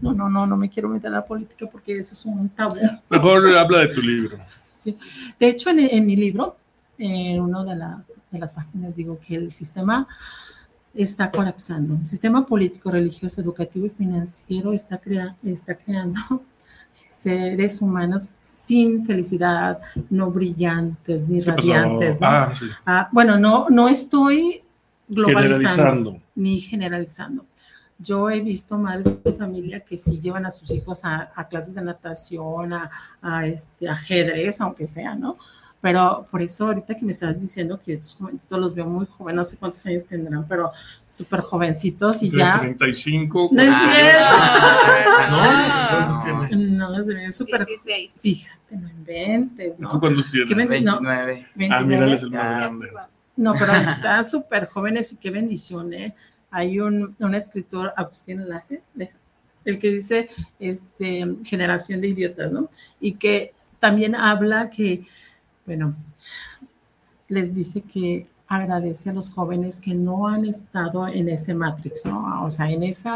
no, 0.00 0.12
no, 0.14 0.28
no, 0.30 0.46
no 0.46 0.56
me 0.56 0.68
quiero 0.70 0.88
meter 0.88 1.08
a 1.08 1.14
la 1.14 1.24
política 1.26 1.66
porque 1.70 1.98
eso 1.98 2.12
es 2.12 2.24
un 2.26 2.48
tabú. 2.50 2.76
Mejor 3.10 3.56
habla 3.56 3.78
de 3.80 3.88
tu 3.88 4.00
libro. 4.00 4.38
Sí. 4.56 4.96
De 5.40 5.48
hecho, 5.48 5.70
en, 5.70 5.80
en 5.80 6.06
mi 6.06 6.14
libro, 6.14 6.56
en 6.96 7.40
una 7.40 7.64
de, 7.64 7.74
la- 7.74 8.04
de 8.30 8.38
las 8.38 8.52
páginas 8.52 8.94
digo 8.94 9.18
que 9.26 9.34
el 9.34 9.50
sistema 9.50 10.06
está 10.94 11.30
colapsando. 11.32 11.94
El 12.00 12.06
sistema 12.06 12.46
político, 12.46 12.92
religioso, 12.92 13.40
educativo 13.40 13.86
y 13.86 13.90
financiero 13.90 14.72
está, 14.72 14.98
crea- 14.98 15.34
está 15.44 15.74
creando 15.74 16.20
seres 17.08 17.80
humanos 17.80 18.34
sin 18.40 19.04
felicidad, 19.06 19.80
no 20.10 20.30
brillantes 20.30 21.28
ni 21.28 21.40
radiantes. 21.40 22.20
¿no? 22.20 22.26
Ah, 22.26 22.52
sí. 22.54 22.66
Ah, 22.84 23.08
bueno, 23.12 23.38
no, 23.38 23.66
no 23.70 23.88
estoy 23.88 24.62
globalizando 25.08 25.68
Generalizando. 25.68 26.22
ni 26.34 26.60
generalizando. 26.60 27.46
Yo 27.98 28.28
he 28.28 28.40
visto 28.40 28.76
madres 28.76 29.22
de 29.22 29.32
familia 29.32 29.80
que 29.80 29.96
sí 29.96 30.18
llevan 30.20 30.44
a 30.46 30.50
sus 30.50 30.70
hijos 30.72 31.04
a, 31.04 31.30
a 31.34 31.46
clases 31.46 31.76
de 31.76 31.82
natación, 31.82 32.72
a, 32.72 32.90
a, 33.22 33.46
este, 33.46 33.88
ajedrez, 33.88 34.60
aunque 34.60 34.86
sea, 34.86 35.14
¿no? 35.14 35.36
Pero 35.80 36.26
por 36.30 36.40
eso 36.40 36.66
ahorita 36.66 36.94
que 36.96 37.04
me 37.04 37.12
estabas 37.12 37.42
diciendo 37.42 37.78
que 37.78 37.92
estos 37.92 38.16
jovencitos 38.16 38.58
los 38.58 38.74
veo 38.74 38.86
muy 38.86 39.04
jóvenes, 39.06 39.36
no 39.36 39.44
sé 39.44 39.58
cuántos 39.58 39.84
años 39.84 40.06
tendrán, 40.06 40.46
pero 40.48 40.72
súper 41.10 41.40
jovencitos 41.40 42.22
y 42.22 42.30
De 42.30 42.38
ya... 42.38 42.58
35. 42.58 43.50
No 43.52 43.62
es 43.62 43.68
¿Cuántos 43.68 45.33
No, 46.88 47.04
tienes? 47.04 47.06
No, 47.06 47.12
se 47.14 47.14
ven 47.20 47.32
súper... 47.32 47.66
16. 47.66 48.12
Fíjate, 48.18 48.76
no 48.76 48.88
inventes, 48.88 49.76
¿Tú 49.76 49.82
¿no? 49.82 50.00
cuántos 50.00 50.30
tienes? 50.30 50.48
¿Qué 50.48 50.54
ven- 50.54 50.84
no, 50.84 51.00
29. 51.00 51.46
Ah, 51.46 51.50
mira, 51.54 51.78
él 51.78 51.86
29. 51.88 52.14
es 52.14 52.22
el 52.22 52.30
más 52.30 52.42
Ya. 52.42 52.56
grande. 52.58 52.88
No, 53.36 53.54
pero 53.58 53.72
está 53.76 54.22
súper 54.22 54.66
jóvenes 54.66 55.12
y 55.12 55.18
qué 55.18 55.30
bendición, 55.30 55.92
¿eh? 55.94 56.14
Hay 56.50 56.78
un, 56.80 57.16
un 57.18 57.34
escritor, 57.34 57.92
Agustín 57.96 58.48
Laje, 58.48 58.82
de- 58.94 59.10
el 59.64 59.78
que 59.78 59.90
dice 59.90 60.28
este, 60.60 61.36
generación 61.44 62.00
de 62.00 62.08
idiotas, 62.08 62.52
¿no? 62.52 62.68
Y 63.00 63.14
que 63.14 63.52
también 63.80 64.14
habla 64.14 64.68
que, 64.70 65.06
bueno, 65.66 65.94
les 67.28 67.54
dice 67.54 67.80
que 67.82 68.26
agradece 68.46 69.10
a 69.10 69.14
los 69.14 69.30
jóvenes 69.30 69.80
que 69.80 69.94
no 69.94 70.28
han 70.28 70.44
estado 70.44 71.08
en 71.08 71.28
ese 71.30 71.54
Matrix, 71.54 72.04
¿no? 72.04 72.44
O 72.44 72.50
sea, 72.50 72.70
en 72.70 72.82
ese 72.82 73.08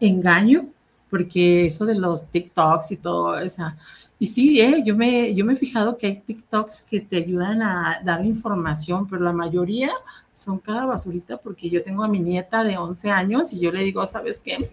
engaño, 0.00 0.66
porque 1.12 1.66
eso 1.66 1.84
de 1.84 1.94
los 1.94 2.30
TikToks 2.30 2.92
y 2.92 2.96
todo, 2.96 3.38
esa, 3.38 3.76
y 4.18 4.24
sí, 4.24 4.58
eh, 4.62 4.82
yo, 4.82 4.96
me, 4.96 5.34
yo 5.34 5.44
me 5.44 5.52
he 5.52 5.56
fijado 5.56 5.98
que 5.98 6.06
hay 6.06 6.20
TikToks 6.20 6.84
que 6.84 7.00
te 7.00 7.18
ayudan 7.18 7.60
a 7.60 8.00
dar 8.02 8.24
información, 8.24 9.06
pero 9.06 9.20
la 9.20 9.34
mayoría 9.34 9.90
son 10.32 10.58
cada 10.58 10.86
basurita 10.86 11.36
porque 11.36 11.68
yo 11.68 11.82
tengo 11.82 12.02
a 12.02 12.08
mi 12.08 12.18
nieta 12.18 12.64
de 12.64 12.78
11 12.78 13.10
años 13.10 13.52
y 13.52 13.60
yo 13.60 13.70
le 13.70 13.84
digo, 13.84 14.06
¿sabes 14.06 14.40
qué? 14.40 14.70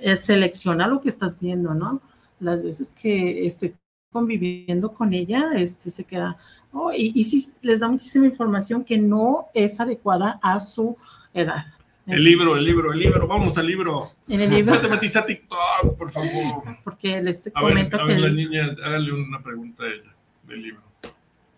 Eh, 0.00 0.16
selecciona 0.18 0.86
lo 0.86 1.00
que 1.00 1.08
estás 1.08 1.40
viendo, 1.40 1.72
¿no? 1.72 2.02
Las 2.40 2.62
veces 2.62 2.90
que 2.90 3.46
estoy 3.46 3.74
conviviendo 4.12 4.92
con 4.92 5.14
ella, 5.14 5.52
este, 5.54 5.88
se 5.88 6.04
queda, 6.04 6.36
oh, 6.72 6.92
y, 6.92 7.12
y 7.14 7.24
sí 7.24 7.54
les 7.62 7.80
da 7.80 7.88
muchísima 7.88 8.26
información 8.26 8.84
que 8.84 8.98
no 8.98 9.46
es 9.54 9.80
adecuada 9.80 10.38
a 10.42 10.60
su 10.60 10.98
edad. 11.32 11.64
El 12.06 12.24
libro, 12.24 12.56
el 12.56 12.64
libro, 12.64 12.92
el 12.92 12.98
libro. 12.98 13.26
Vamos 13.26 13.56
al 13.58 13.66
libro. 13.66 14.12
En 14.28 14.40
el 14.40 14.50
libro, 14.50 14.74
No 14.74 14.80
te 14.80 14.88
metiste 14.88 15.18
a 15.18 15.24
TikTok, 15.26 15.96
por 15.96 16.10
favor. 16.10 16.64
porque 16.82 17.22
les 17.22 17.46
A 17.54 17.62
ver, 17.62 17.70
comento 17.74 17.96
a 17.96 18.00
que, 18.00 18.06
ver, 18.06 18.20
la 18.20 18.26
el- 18.28 18.36
niña, 18.36 18.70
hágale 18.84 19.12
una 19.12 19.40
pregunta 19.42 19.84
a 19.84 19.86
ella 19.88 20.12
del 20.48 20.62
libro. 20.62 20.82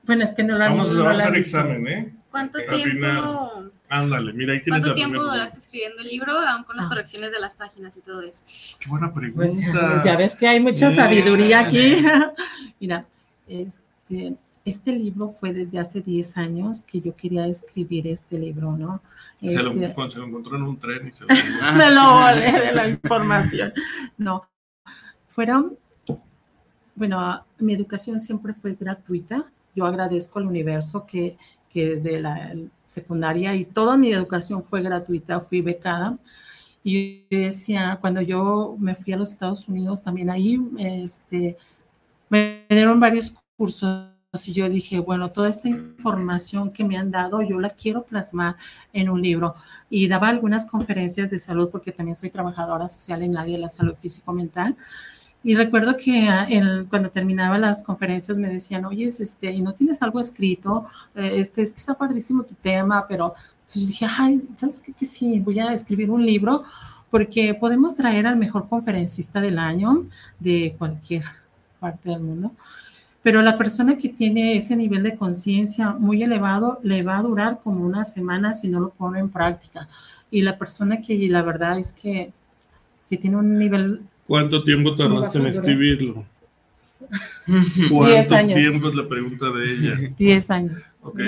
bueno, 0.05 0.25
es 0.25 0.35
que 0.35 0.43
no 0.43 0.59
la 0.59 0.69
Vamos, 0.69 0.93
no 0.93 1.05
vamos 1.05 1.17
la 1.19 1.25
a 1.25 1.27
hacer 1.29 1.39
examen, 1.39 1.87
¿eh? 1.89 2.13
¿Cuánto 2.31 2.59
tiempo, 2.59 2.89
final. 2.91 3.73
Ándale, 3.89 4.33
mira, 4.33 4.55
ahí 4.55 4.61
tienes 4.61 4.81
¿cuánto 4.81 4.89
la 4.89 4.95
tiempo 4.95 5.23
duraste 5.23 5.59
escribiendo 5.61 6.01
el 6.01 6.09
libro, 6.09 6.39
aún 6.41 6.65
con 6.65 6.77
las 6.77 6.87
Ah. 6.87 6.89
correcciones 6.89 7.31
de 7.31 7.39
las 7.41 7.55
páginas 7.55 7.97
y 7.97 8.01
todo 8.01 8.23
eso? 8.23 8.43
pregunta. 8.45 8.79
Qué 8.81 8.89
buena 8.91 9.13
pregunta. 9.15 9.37
Pues 9.37 9.61
ya, 10.03 10.03
ya 10.05 10.17
ves 10.17 10.35
que 10.35 10.49
hay 10.49 10.61
mucha 10.61 10.91
sabiduría 10.91 11.61
aquí. 11.61 11.97
Mira, 12.81 13.05
este, 13.47 14.35
este 14.65 14.93
libro 14.93 15.29
fue 15.29 15.53
desde 15.53 15.79
hace 15.79 16.01
10 16.01 16.37
años 16.37 16.83
que 16.83 17.01
yo 17.01 17.17
quería 17.17 17.47
escribir 17.47 18.07
este 18.07 18.39
libro, 18.39 18.77
¿no? 18.77 19.03
Se 19.41 19.63
lo, 19.63 19.73
Este, 19.73 20.11
se 20.11 20.19
lo 20.21 20.27
encontró 20.27 20.57
en 20.57 20.63
un 20.63 20.79
tren 20.79 21.09
y 21.09 21.13
se 21.13 21.25
lo 21.25 21.29
me 21.75 21.91
lo 21.91 22.15
volé 22.15 22.53
de 22.53 22.73
la 22.73 22.89
información. 22.89 23.73
No, 24.17 24.47
fueron, 25.27 25.77
bueno, 26.95 27.45
mi 27.59 27.75
educación 27.75 28.21
siempre 28.21 28.55
fue 28.55 28.77
gratuita. 28.79 29.51
Yo 29.75 29.85
agradezco 29.85 30.39
al 30.39 30.47
universo 30.47 31.07
que, 31.07 31.37
que 31.69 31.91
desde 31.91 32.21
la 32.21 32.55
secundaria 32.87 33.57
y 33.57 33.65
toda 33.65 33.97
mi 33.97 34.13
educación 34.13 34.63
fue 34.63 34.83
gratuita, 34.83 35.41
fui 35.41 35.61
becada. 35.61 36.19
Y 36.85 37.25
yo 37.31 37.39
decía, 37.39 37.99
cuando 38.01 38.21
yo 38.21 38.77
me 38.79 38.95
fui 38.95 39.13
a 39.13 39.17
los 39.17 39.33
Estados 39.33 39.67
Unidos, 39.69 40.03
también 40.03 40.31
ahí 40.31 40.61
este, 40.79 41.57
me 42.29 42.65
dieron 42.69 43.01
varios 43.01 43.35
cursos 43.57 44.13
y 44.35 44.53
yo 44.55 44.67
dije, 44.71 44.99
bueno, 44.99 45.31
toda 45.31 45.51
esta 45.51 45.69
información 45.69 46.71
que 46.73 46.85
me 46.85 46.97
han 46.97 47.11
dado, 47.11 47.43
yo 47.43 47.61
la 47.61 47.69
quiero 47.69 48.05
plasmar 48.05 48.57
en 48.95 49.11
un 49.11 49.21
libro. 49.21 49.55
Y 49.91 50.09
daba 50.09 50.29
algunas 50.29 50.65
conferencias 50.65 51.31
de 51.31 51.39
salud 51.39 51.69
porque 51.71 51.93
también 51.93 52.17
soy 52.17 52.31
trabajadora 52.31 52.89
social 52.89 53.23
en 53.23 53.35
la 53.35 53.43
área 53.43 53.57
de 53.57 53.61
la 53.61 53.69
salud 53.69 53.95
físico-mental. 53.95 54.75
Y 55.45 55.55
recuerdo 55.55 55.97
que 55.99 56.29
ah, 56.31 56.49
cuando 56.89 57.11
terminaba 57.11 57.59
las 57.59 57.83
conferencias 57.83 58.39
me 58.39 58.49
decían, 58.49 58.87
oye, 58.87 59.05
este, 59.05 59.53
¿y 59.53 59.61
no 59.61 59.75
tienes 59.75 60.01
algo 60.03 60.19
escrito? 60.19 60.87
Eh, 61.15 61.33
Este, 61.39 61.61
es 61.63 61.73
que 61.73 61.79
está 61.79 61.95
padrísimo 61.95 62.43
tu 62.45 62.55
tema, 62.55 63.07
pero 63.07 63.35
entonces 63.61 63.89
dije, 63.89 64.07
ay, 64.09 64.41
¿sabes 64.55 64.81
qué? 64.81 64.95
Que 64.95 65.05
sí, 65.05 65.41
voy 65.41 65.61
a 65.61 65.73
escribir 65.75 66.11
un 66.11 66.25
libro 66.25 66.65
porque 67.11 67.55
podemos 67.55 67.95
traer 67.97 68.27
al 68.27 68.37
mejor 68.37 68.67
conferencista 68.69 69.43
del 69.43 69.59
año 69.59 70.07
de 70.39 70.75
cualquier 70.79 71.25
parte 71.81 72.09
del 72.09 72.21
mundo. 72.21 72.53
Pero 73.23 73.43
la 73.43 73.57
persona 73.57 73.99
que 73.99 74.09
tiene 74.09 74.57
ese 74.57 74.75
nivel 74.77 75.03
de 75.03 75.17
conciencia 75.17 75.91
muy 75.91 76.23
elevado 76.23 76.81
le 76.83 77.03
va 77.03 77.19
a 77.19 77.23
durar 77.23 77.61
como 77.63 77.85
una 77.87 78.05
semana 78.05 78.53
si 78.53 78.69
no 78.69 78.81
lo 78.81 78.91
pone 78.91 79.21
en 79.21 79.31
práctica. 79.31 79.89
Y 80.31 80.43
la 80.43 80.59
persona 80.59 81.01
que 81.01 81.17
la 81.29 81.43
verdad 81.43 81.79
es 81.79 81.93
que, 81.93 82.33
que 83.09 83.17
tiene 83.17 83.37
un 83.37 83.59
nivel 83.59 84.03
¿Cuánto 84.27 84.65
tiempo 84.65 84.95
tardaste 84.95 85.39
en 85.39 85.47
escribirlo? 85.47 86.25
Diez 87.47 87.91
¿Cuánto 87.91 88.35
años. 88.35 88.55
tiempo 88.59 88.89
es 88.89 88.95
la 88.95 89.09
pregunta 89.09 89.47
de 89.51 89.65
ella? 89.65 90.15
10 90.19 90.51
años. 90.51 90.83
Ok, 91.03 91.21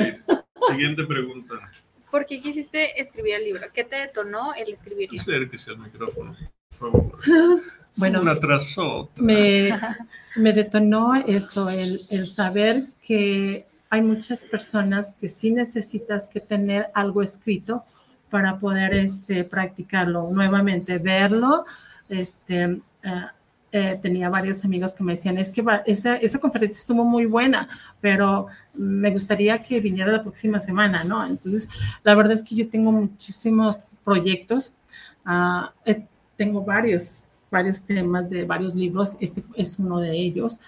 siguiente 0.68 1.04
pregunta. 1.04 1.54
¿Por 2.10 2.26
qué 2.26 2.40
quisiste 2.40 3.00
escribir 3.00 3.34
el 3.34 3.44
libro? 3.44 3.62
¿Qué 3.74 3.84
te 3.84 3.96
detonó 3.96 4.54
el 4.54 4.72
escribirlo? 4.72 5.20
Acérquese 5.20 5.72
al 5.72 5.78
micrófono, 5.78 6.34
por 6.34 6.90
favor. 6.92 7.10
Bueno, 7.96 8.20
Una 8.22 8.38
tras 8.38 8.76
otra. 8.78 9.22
me, 9.22 9.78
me 10.36 10.52
detonó 10.52 11.14
eso, 11.14 11.68
el, 11.70 11.78
el 12.10 12.26
saber 12.26 12.82
que 13.02 13.64
hay 13.90 14.02
muchas 14.02 14.44
personas 14.44 15.16
que 15.20 15.28
sí 15.28 15.52
necesitas 15.52 16.26
que 16.28 16.40
tener 16.40 16.86
algo 16.94 17.22
escrito 17.22 17.84
para 18.30 18.58
poder 18.58 18.94
este, 18.94 19.44
practicarlo 19.44 20.30
nuevamente, 20.32 20.96
verlo. 21.04 21.64
Este, 22.08 22.62
eh, 22.64 22.80
eh, 23.70 23.98
tenía 24.02 24.28
varios 24.28 24.64
amigos 24.64 24.92
que 24.94 25.02
me 25.04 25.12
decían, 25.12 25.38
es 25.38 25.50
que 25.50 25.62
va- 25.62 25.82
esa, 25.86 26.16
esa 26.16 26.38
conferencia 26.38 26.78
estuvo 26.78 27.04
muy 27.04 27.26
buena, 27.26 27.68
pero 28.00 28.46
me 28.74 29.10
gustaría 29.10 29.62
que 29.62 29.80
viniera 29.80 30.12
la 30.12 30.22
próxima 30.22 30.58
semana, 30.60 31.02
¿no? 31.04 31.24
Entonces, 31.26 31.68
la 32.04 32.14
verdad 32.14 32.32
es 32.34 32.42
que 32.42 32.54
yo 32.56 32.68
tengo 32.68 32.92
muchísimos 32.92 33.78
proyectos, 34.04 34.74
eh, 35.84 36.04
tengo 36.36 36.62
varios, 36.64 37.33
varios 37.54 37.82
temas 37.82 38.28
de 38.28 38.44
varios 38.44 38.74
libros, 38.74 39.16
este 39.20 39.42
es 39.56 39.78
uno 39.78 39.98
de 39.98 40.12
ellos, 40.14 40.60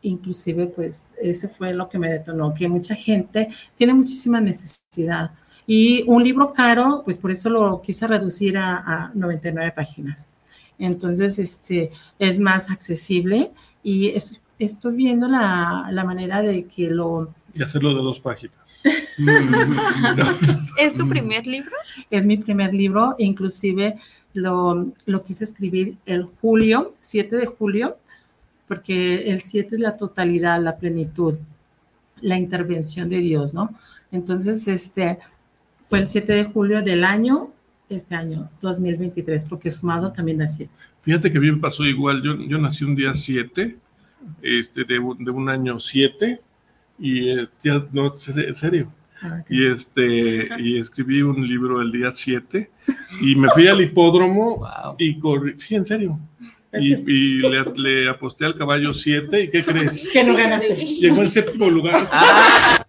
inclusive 0.00 0.66
pues 0.66 1.14
ese 1.20 1.48
fue 1.48 1.74
lo 1.74 1.88
que 1.88 1.98
me 1.98 2.10
detonó, 2.10 2.54
que 2.54 2.68
mucha 2.68 2.94
gente 2.94 3.48
tiene 3.74 3.92
muchísima 3.92 4.40
necesidad. 4.40 5.32
Y 5.66 6.02
un 6.06 6.24
libro 6.24 6.52
caro, 6.54 7.02
pues 7.04 7.18
por 7.18 7.30
eso 7.30 7.50
lo 7.50 7.82
quise 7.82 8.06
reducir 8.06 8.56
a, 8.56 8.78
a 8.78 9.10
99 9.12 9.72
páginas. 9.76 10.32
Entonces, 10.78 11.38
este, 11.38 11.90
es 12.18 12.40
más 12.40 12.70
accesible 12.70 13.50
y 13.82 14.08
estoy, 14.08 14.38
estoy 14.58 14.94
viendo 14.96 15.28
la, 15.28 15.88
la 15.90 16.04
manera 16.04 16.42
de 16.42 16.64
que 16.64 16.88
lo, 16.88 17.34
Y 17.54 17.62
hacerlo 17.62 17.94
de 17.94 18.02
dos 18.02 18.20
páginas. 18.20 18.82
¿Es 20.78 20.94
tu 20.94 21.08
primer 21.08 21.46
libro? 21.46 21.72
es 22.10 22.26
mi 22.26 22.36
primer 22.36 22.72
libro, 22.74 23.14
inclusive 23.18 23.96
lo, 24.34 24.92
lo 25.06 25.22
quise 25.24 25.44
escribir 25.44 25.96
el 26.06 26.24
julio, 26.24 26.94
7 27.00 27.36
de 27.36 27.46
julio, 27.46 27.96
porque 28.66 29.30
el 29.30 29.40
7 29.40 29.76
es 29.76 29.80
la 29.80 29.96
totalidad, 29.96 30.62
la 30.62 30.76
plenitud, 30.76 31.38
la 32.20 32.38
intervención 32.38 33.08
de 33.08 33.18
Dios, 33.18 33.54
¿no? 33.54 33.70
Entonces, 34.12 34.66
este 34.68 35.18
fue 35.88 36.00
el 36.00 36.06
7 36.06 36.32
de 36.32 36.44
julio 36.44 36.82
del 36.82 37.04
año, 37.04 37.50
este 37.88 38.14
año, 38.14 38.50
2023, 38.60 39.46
porque 39.46 39.70
sumado 39.70 40.12
también 40.12 40.38
da 40.38 40.46
7. 40.46 40.70
Fíjate 41.00 41.32
que 41.32 41.38
bien 41.38 41.60
pasó 41.60 41.84
igual. 41.84 42.22
Yo, 42.22 42.36
yo 42.36 42.58
nací 42.58 42.84
un 42.84 42.94
día 42.94 43.14
7, 43.14 43.76
este, 44.42 44.84
de, 44.84 44.94
de 45.18 45.30
un 45.30 45.48
año 45.48 45.78
7, 45.78 46.40
y 46.98 47.30
eh, 47.30 47.48
ya, 47.62 47.86
no, 47.92 48.12
en 48.12 48.54
serio. 48.54 48.92
Ah. 49.22 49.42
Y 49.48 49.66
este 49.66 50.48
y 50.58 50.78
escribí 50.78 51.22
un 51.22 51.46
libro 51.46 51.82
el 51.82 51.90
día 51.90 52.10
7 52.10 52.70
y 53.20 53.34
me 53.34 53.48
fui 53.48 53.66
al 53.66 53.80
hipódromo 53.80 54.58
Wow. 54.84 54.96
y 54.98 55.18
corrí, 55.18 55.58
sí, 55.58 55.74
en 55.74 55.84
serio. 55.86 56.18
Y, 56.72 56.92
y 56.94 57.38
le, 57.38 57.64
le 57.76 58.08
aposté 58.10 58.44
al 58.44 58.56
caballo 58.56 58.92
7 58.92 59.42
y 59.42 59.50
¿qué 59.50 59.64
crees? 59.64 60.08
Que 60.12 60.22
no 60.22 60.34
ganaste. 60.36 60.74
Llegó 60.76 61.22
en 61.22 61.30
séptimo 61.30 61.68
lugar. 61.68 62.06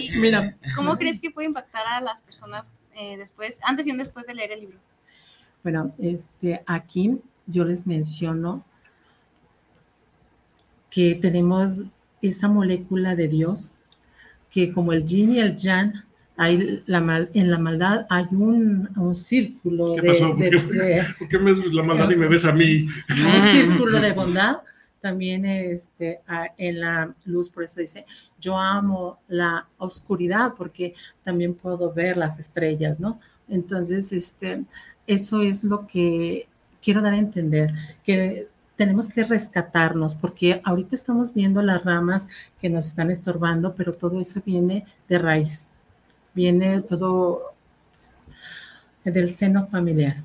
¿Y 0.00 0.18
Mira, 0.18 0.56
¿Cómo 0.76 0.96
crees 0.96 1.20
que 1.20 1.30
puede 1.30 1.46
impactar 1.46 1.86
a 1.86 2.00
las 2.00 2.20
personas 2.22 2.72
eh, 2.94 3.16
después, 3.16 3.58
antes 3.62 3.86
y 3.86 3.90
un 3.90 3.98
después 3.98 4.26
de 4.26 4.34
leer 4.34 4.52
el 4.52 4.60
libro? 4.60 4.78
Bueno, 5.62 5.92
este, 5.98 6.62
aquí 6.66 7.18
yo 7.46 7.64
les 7.64 7.86
menciono 7.86 8.64
que 10.90 11.14
tenemos 11.14 11.84
esa 12.22 12.48
molécula 12.48 13.14
de 13.14 13.28
Dios, 13.28 13.74
que 14.50 14.72
como 14.72 14.92
el 14.92 15.04
yin 15.04 15.32
y 15.32 15.40
el 15.40 15.56
yang, 15.56 15.92
hay 16.36 16.82
la 16.86 17.00
mal- 17.00 17.30
en 17.34 17.50
la 17.50 17.58
maldad 17.58 18.06
hay 18.08 18.24
un, 18.30 18.88
un 18.96 19.14
círculo 19.14 19.94
¿Qué 19.96 20.02
de, 20.02 20.08
pasó? 20.08 20.30
¿Por 20.30 20.38
de- 20.38 20.50
qué, 20.50 20.56
de- 20.78 21.02
por 21.18 21.28
qué 21.28 21.38
me 21.38 21.52
ves 21.52 21.72
la 21.74 21.82
maldad 21.82 22.10
y 22.10 22.16
me 22.16 22.28
ves 22.28 22.44
a 22.44 22.52
mí? 22.52 22.86
un 23.08 23.48
círculo 23.50 24.00
de 24.00 24.12
bondad. 24.12 24.58
También 25.00 25.44
este, 25.46 26.20
en 26.56 26.80
la 26.80 27.14
luz, 27.24 27.48
por 27.50 27.62
eso 27.62 27.80
dice, 27.80 28.04
yo 28.40 28.58
amo 28.58 29.20
la 29.28 29.64
oscuridad 29.78 30.54
porque 30.58 30.94
también 31.22 31.54
puedo 31.54 31.92
ver 31.92 32.16
las 32.16 32.40
estrellas, 32.40 32.98
¿no? 32.98 33.20
Entonces, 33.48 34.12
este, 34.12 34.64
eso 35.06 35.40
es 35.42 35.62
lo 35.62 35.86
que 35.86 36.48
quiero 36.82 37.00
dar 37.00 37.14
a 37.14 37.18
entender, 37.18 37.72
que 38.04 38.48
tenemos 38.78 39.08
que 39.08 39.24
rescatarnos 39.24 40.14
porque 40.14 40.60
ahorita 40.62 40.94
estamos 40.94 41.34
viendo 41.34 41.62
las 41.62 41.84
ramas 41.84 42.28
que 42.60 42.70
nos 42.70 42.86
están 42.86 43.10
estorbando, 43.10 43.74
pero 43.74 43.92
todo 43.92 44.20
eso 44.20 44.40
viene 44.46 44.86
de 45.08 45.18
raíz, 45.18 45.66
viene 46.32 46.80
todo 46.82 47.42
pues, 47.96 48.28
del 49.04 49.30
seno 49.30 49.66
familiar. 49.66 50.22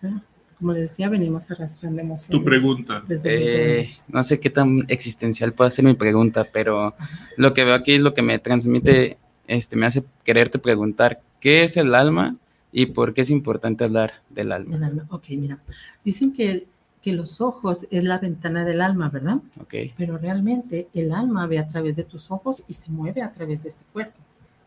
¿verdad? 0.00 0.22
Como 0.58 0.72
les 0.72 0.80
decía, 0.80 1.10
venimos 1.10 1.50
arrastrando 1.50 2.00
emociones. 2.00 2.30
Tu 2.30 2.42
pregunta. 2.42 3.04
Eh, 3.24 3.94
no 4.08 4.22
sé 4.22 4.40
qué 4.40 4.48
tan 4.48 4.86
existencial 4.88 5.52
puede 5.52 5.70
ser 5.70 5.84
mi 5.84 5.92
pregunta, 5.92 6.48
pero 6.50 6.94
lo 7.36 7.52
que 7.52 7.64
veo 7.64 7.74
aquí, 7.74 7.98
lo 7.98 8.14
que 8.14 8.22
me 8.22 8.38
transmite, 8.38 9.18
este, 9.46 9.76
me 9.76 9.84
hace 9.84 10.04
quererte 10.24 10.58
preguntar, 10.58 11.20
¿qué 11.38 11.64
es 11.64 11.76
el 11.76 11.94
alma 11.94 12.36
y 12.72 12.86
por 12.86 13.12
qué 13.12 13.20
es 13.20 13.28
importante 13.28 13.84
hablar 13.84 14.22
del 14.30 14.52
alma? 14.52 14.74
El 14.74 14.84
alma. 14.84 15.06
Ok, 15.10 15.24
mira, 15.36 15.58
dicen 16.02 16.32
que, 16.32 16.66
que 17.04 17.12
los 17.12 17.42
ojos 17.42 17.86
es 17.90 18.02
la 18.02 18.16
ventana 18.16 18.64
del 18.64 18.80
alma, 18.80 19.10
¿verdad? 19.10 19.36
Ok. 19.60 19.74
Pero 19.94 20.16
realmente 20.16 20.88
el 20.94 21.12
alma 21.12 21.46
ve 21.46 21.58
a 21.58 21.66
través 21.66 21.96
de 21.96 22.04
tus 22.04 22.30
ojos 22.30 22.64
y 22.66 22.72
se 22.72 22.90
mueve 22.90 23.20
a 23.20 23.30
través 23.30 23.62
de 23.62 23.68
este 23.68 23.84
cuerpo. 23.92 24.18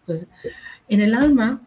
Entonces, 0.01 0.29
en 0.88 1.01
el 1.01 1.15
alma, 1.15 1.60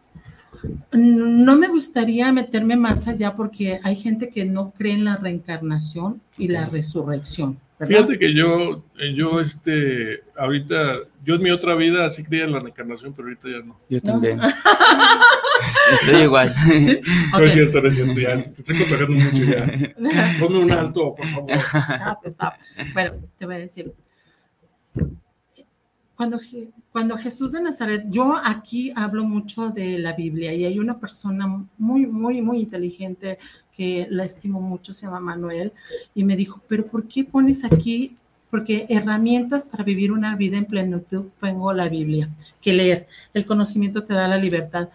no 0.93 1.57
me 1.57 1.67
gustaría 1.67 2.31
meterme 2.31 2.77
más 2.77 3.05
allá 3.09 3.35
porque 3.35 3.81
hay 3.83 3.97
gente 3.97 4.29
que 4.29 4.45
no 4.45 4.71
cree 4.71 4.93
en 4.93 5.03
la 5.03 5.17
reencarnación 5.17 6.21
y 6.37 6.47
la 6.47 6.67
resurrección, 6.67 7.59
¿verdad? 7.77 7.95
Fíjate 7.95 8.17
que 8.17 8.33
yo, 8.33 8.85
yo, 9.13 9.41
este, 9.41 10.23
ahorita, 10.37 10.99
yo 11.25 11.35
en 11.35 11.41
mi 11.41 11.51
otra 11.51 11.75
vida 11.75 12.09
sí 12.11 12.23
creía 12.23 12.45
en 12.45 12.53
la 12.53 12.59
reencarnación, 12.59 13.11
pero 13.11 13.27
ahorita 13.27 13.49
ya 13.49 13.59
no. 13.59 13.77
Yo 13.89 13.99
también. 13.99 14.39
Estoy 15.93 16.23
igual. 16.23 16.53
No 17.31 17.37
Ok. 17.37 17.43
es 17.45 17.53
cierto, 17.53 17.81
no 17.81 17.87
es 17.89 17.95
cierto, 17.95 18.19
ya 18.19 18.41
te 18.41 18.61
estoy 18.61 18.77
contagiando 18.77 19.13
mucho 19.13 19.43
ya. 19.43 19.71
Ponme 20.39 20.59
un 20.59 20.71
alto, 20.71 21.15
por 21.15 21.25
favor. 21.27 21.51
Ah, 21.73 22.17
pues, 22.21 22.35
ah, 22.39 22.55
Bueno, 22.93 23.11
te 23.37 23.45
voy 23.45 23.55
a 23.55 23.59
decir. 23.59 23.93
Cuando, 26.15 26.39
cuando 26.91 27.17
Jesús 27.17 27.51
de 27.51 27.61
Nazaret, 27.61 28.03
yo 28.09 28.35
aquí 28.43 28.93
hablo 28.95 29.23
mucho 29.23 29.69
de 29.69 29.97
la 29.97 30.13
Biblia 30.13 30.53
y 30.53 30.65
hay 30.65 30.77
una 30.77 30.99
persona 30.99 31.47
muy, 31.79 32.05
muy, 32.05 32.41
muy 32.43 32.59
inteligente 32.59 33.39
que 33.75 34.05
la 34.09 34.23
estimo 34.25 34.61
mucho, 34.61 34.93
se 34.93 35.07
llama 35.07 35.19
Manuel, 35.19 35.71
y 36.13 36.23
me 36.23 36.35
dijo, 36.35 36.61
pero 36.67 36.85
¿por 36.85 37.07
qué 37.07 37.23
pones 37.23 37.63
aquí? 37.65 38.17
Porque 38.51 38.85
herramientas 38.89 39.65
para 39.65 39.83
vivir 39.83 40.11
una 40.11 40.35
vida 40.35 40.57
en 40.57 40.65
plenitud 40.65 41.25
pongo 41.39 41.73
la 41.73 41.89
Biblia, 41.89 42.29
que 42.61 42.73
leer. 42.73 43.07
El 43.33 43.45
conocimiento 43.47 44.03
te 44.03 44.13
da 44.13 44.27
la 44.27 44.37
libertad. 44.37 44.89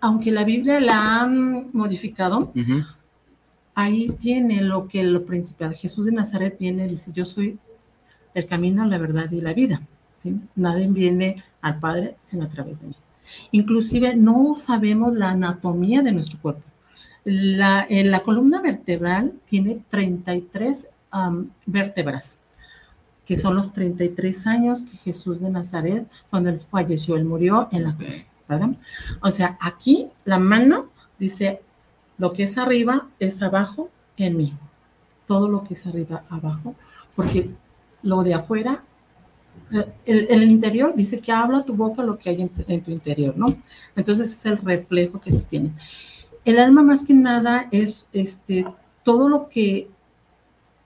Aunque 0.00 0.30
la 0.30 0.44
Biblia 0.44 0.80
la 0.80 1.22
han 1.22 1.70
modificado, 1.72 2.52
ahí 3.74 4.10
tiene 4.18 4.62
lo 4.62 4.86
que 4.86 5.02
lo 5.02 5.24
principal. 5.24 5.74
Jesús 5.74 6.06
de 6.06 6.12
Nazaret 6.12 6.56
viene 6.58 6.86
y 6.86 6.90
dice, 6.90 7.12
yo 7.12 7.24
soy 7.24 7.58
el 8.34 8.46
camino, 8.46 8.84
la 8.86 8.98
verdad 8.98 9.30
y 9.30 9.40
la 9.40 9.52
vida. 9.52 9.82
¿sí? 10.16 10.40
Nadie 10.54 10.88
viene 10.88 11.42
al 11.60 11.78
Padre 11.78 12.16
sino 12.20 12.44
a 12.44 12.48
través 12.48 12.80
de 12.80 12.88
mí. 12.88 12.94
Inclusive 13.52 14.14
no 14.16 14.54
sabemos 14.56 15.14
la 15.14 15.30
anatomía 15.30 16.02
de 16.02 16.12
nuestro 16.12 16.38
cuerpo. 16.40 16.62
La, 17.24 17.86
la 17.88 18.22
columna 18.22 18.60
vertebral 18.60 19.32
tiene 19.46 19.80
33 19.88 20.90
am, 21.10 21.50
vértebras, 21.64 22.38
que 23.24 23.38
son 23.38 23.56
los 23.56 23.72
33 23.72 24.46
años 24.46 24.82
que 24.82 24.98
Jesús 24.98 25.40
de 25.40 25.48
Nazaret, 25.48 26.06
cuando 26.28 26.50
él 26.50 26.58
falleció, 26.58 27.16
él 27.16 27.24
murió 27.24 27.68
en 27.72 27.84
la 27.84 27.96
cruz, 27.96 28.26
O 29.20 29.30
sea, 29.30 29.58
aquí 29.60 30.08
la 30.24 30.38
mano 30.38 30.88
dice, 31.18 31.60
lo 32.18 32.32
que 32.32 32.44
es 32.44 32.58
arriba 32.58 33.08
es 33.18 33.42
abajo 33.42 33.90
en 34.16 34.36
mí. 34.36 34.54
Todo 35.26 35.48
lo 35.48 35.64
que 35.64 35.74
es 35.74 35.86
arriba, 35.86 36.24
abajo, 36.28 36.74
porque 37.16 37.50
lo 38.02 38.22
de 38.22 38.34
afuera, 38.34 38.82
eh, 39.72 39.86
el, 40.04 40.26
el 40.30 40.50
interior 40.50 40.94
dice 40.94 41.20
que 41.20 41.32
habla 41.32 41.64
tu 41.64 41.74
boca 41.74 42.02
lo 42.02 42.18
que 42.18 42.30
hay 42.30 42.42
en, 42.42 42.50
en 42.68 42.82
tu 42.82 42.90
interior, 42.90 43.36
¿no? 43.36 43.46
Entonces 43.96 44.30
es 44.32 44.46
el 44.46 44.58
reflejo 44.58 45.20
que 45.20 45.30
tú 45.30 45.40
tienes. 45.40 45.72
El 46.44 46.58
alma 46.58 46.82
más 46.82 47.06
que 47.06 47.14
nada 47.14 47.68
es 47.70 48.08
este, 48.12 48.66
todo 49.02 49.28
lo 49.28 49.48
que 49.48 49.88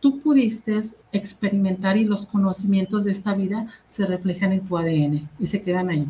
tú 0.00 0.20
pudiste 0.20 0.80
experimentar 1.10 1.96
y 1.96 2.04
los 2.04 2.26
conocimientos 2.26 3.04
de 3.04 3.10
esta 3.10 3.34
vida 3.34 3.66
se 3.84 4.06
reflejan 4.06 4.52
en 4.52 4.60
tu 4.60 4.78
ADN 4.78 5.28
y 5.38 5.46
se 5.46 5.62
quedan 5.62 5.90
ahí. 5.90 6.06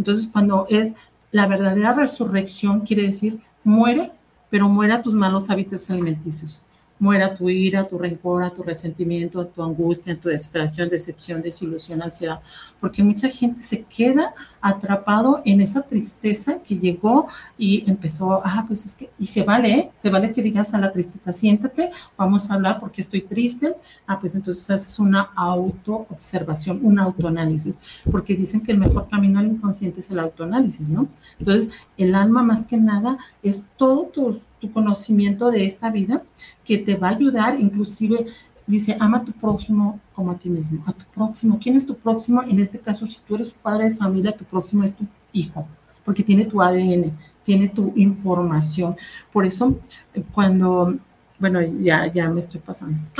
Entonces, 0.00 0.30
cuando 0.32 0.66
es 0.70 0.94
la 1.30 1.46
verdadera 1.46 1.92
resurrección, 1.92 2.80
quiere 2.80 3.02
decir, 3.02 3.38
muere, 3.62 4.12
pero 4.48 4.66
muera 4.66 5.02
tus 5.02 5.12
malos 5.12 5.50
hábitos 5.50 5.90
alimenticios. 5.90 6.62
Muera 6.98 7.34
tu 7.34 7.50
ira, 7.50 7.86
tu 7.86 7.98
rencor, 7.98 8.50
tu 8.50 8.62
resentimiento, 8.62 9.46
tu 9.46 9.62
angustia, 9.62 10.18
tu 10.18 10.30
desesperación, 10.30 10.88
decepción, 10.88 11.42
desilusión, 11.42 12.00
ansiedad. 12.00 12.40
Porque 12.80 13.02
mucha 13.02 13.28
gente 13.28 13.62
se 13.62 13.84
queda 13.84 14.32
atrapado 14.60 15.42
en 15.44 15.60
esa 15.60 15.82
tristeza 15.82 16.58
que 16.66 16.78
llegó 16.78 17.28
y 17.56 17.88
empezó, 17.90 18.40
ah, 18.44 18.64
pues 18.66 18.84
es 18.84 18.94
que, 18.94 19.10
y 19.18 19.26
se 19.26 19.42
vale, 19.42 19.72
¿eh? 19.72 19.90
se 19.96 20.10
vale 20.10 20.32
que 20.32 20.42
digas 20.42 20.74
a 20.74 20.78
la 20.78 20.92
tristeza, 20.92 21.32
siéntate, 21.32 21.90
vamos 22.16 22.50
a 22.50 22.54
hablar 22.54 22.80
porque 22.80 23.00
estoy 23.00 23.22
triste. 23.22 23.74
Ah, 24.06 24.18
pues 24.20 24.34
entonces 24.34 24.68
haces 24.70 24.98
una 24.98 25.30
autoobservación, 25.34 26.80
un 26.82 26.98
autoanálisis, 26.98 27.78
porque 28.10 28.36
dicen 28.36 28.60
que 28.60 28.72
el 28.72 28.78
mejor 28.78 29.08
camino 29.08 29.38
al 29.38 29.46
inconsciente 29.46 30.00
es 30.00 30.10
el 30.10 30.18
autoanálisis, 30.18 30.90
¿no? 30.90 31.08
Entonces, 31.38 31.70
el 31.96 32.14
alma 32.14 32.42
más 32.42 32.66
que 32.66 32.76
nada 32.76 33.18
es 33.42 33.64
todo 33.76 34.04
tu, 34.06 34.36
tu 34.60 34.72
conocimiento 34.72 35.50
de 35.50 35.64
esta 35.64 35.90
vida 35.90 36.22
que 36.64 36.78
te 36.78 36.94
va 36.96 37.08
a 37.08 37.12
ayudar, 37.12 37.58
inclusive 37.60 38.26
dice, 38.70 38.96
ama 39.00 39.18
a 39.18 39.24
tu 39.24 39.32
prójimo 39.32 40.00
como 40.14 40.30
a 40.32 40.36
ti 40.38 40.48
mismo, 40.48 40.82
a 40.86 40.92
tu 40.92 41.04
próximo. 41.14 41.58
¿Quién 41.62 41.76
es 41.76 41.86
tu 41.86 41.94
próximo? 41.96 42.42
En 42.42 42.58
este 42.60 42.78
caso, 42.78 43.06
si 43.06 43.18
tú 43.26 43.34
eres 43.34 43.50
padre 43.50 43.90
de 43.90 43.96
familia, 43.96 44.32
tu 44.32 44.44
próximo 44.44 44.84
es 44.84 44.94
tu 44.96 45.04
hijo, 45.32 45.66
porque 46.04 46.22
tiene 46.22 46.44
tu 46.46 46.60
ADN, 46.62 47.12
tiene 47.42 47.68
tu 47.68 47.92
información. 47.96 48.96
Por 49.32 49.44
eso, 49.46 49.78
eh, 50.14 50.22
cuando, 50.32 50.94
bueno, 51.38 51.60
ya, 51.62 52.06
ya 52.12 52.28
me 52.28 52.40
estoy 52.40 52.60
pasando. 52.60 52.98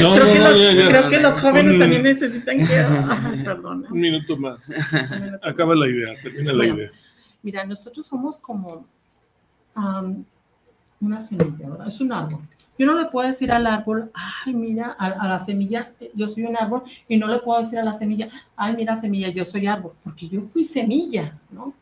No, 0.00 0.14
creo, 0.14 0.18
no, 0.18 0.24
que 0.32 0.38
no, 0.38 0.50
los, 0.50 0.58
ya, 0.58 0.72
ya. 0.72 0.88
creo 0.88 1.08
que 1.10 1.20
los 1.20 1.40
jóvenes 1.40 1.74
Un- 1.74 1.80
también 1.80 2.02
necesitan 2.02 2.58
que... 2.66 2.74
Ay, 2.78 3.44
perdona. 3.44 3.88
Un 3.90 4.00
minuto 4.00 4.36
más. 4.36 4.70
Acaba 5.42 5.74
la 5.74 5.88
idea, 5.88 6.14
termina 6.22 6.52
la 6.52 6.66
idea. 6.66 6.90
Mira, 7.42 7.64
nosotros 7.64 8.06
somos 8.06 8.38
como 8.38 8.86
am, 9.74 10.24
una 11.00 11.20
semilla, 11.20 11.68
¿verdad? 11.70 11.88
Es 11.88 12.00
un 12.00 12.12
árbol. 12.12 12.40
Yo 12.80 12.86
no 12.86 12.94
le 12.94 13.10
puedo 13.10 13.26
decir 13.26 13.52
al 13.52 13.66
árbol, 13.66 14.10
ay, 14.14 14.54
mira, 14.54 14.96
a, 14.98 15.28
la 15.28 15.38
semilla, 15.38 15.92
eh, 16.00 16.10
yo 16.14 16.26
soy 16.26 16.44
un 16.44 16.56
árbol, 16.56 16.82
y 17.06 17.18
no 17.18 17.26
le 17.26 17.40
puedo 17.40 17.58
decir 17.58 17.78
a 17.78 17.84
la 17.84 17.92
semilla, 17.92 18.28
ay, 18.56 18.74
mira, 18.74 18.94
semilla, 18.94 19.28
yo 19.28 19.44
soy 19.44 19.66
árbol, 19.66 19.92
porque 20.02 20.26
yo 20.26 20.40
fui 20.50 20.64
semilla, 20.64 21.38
¿no? 21.50 21.74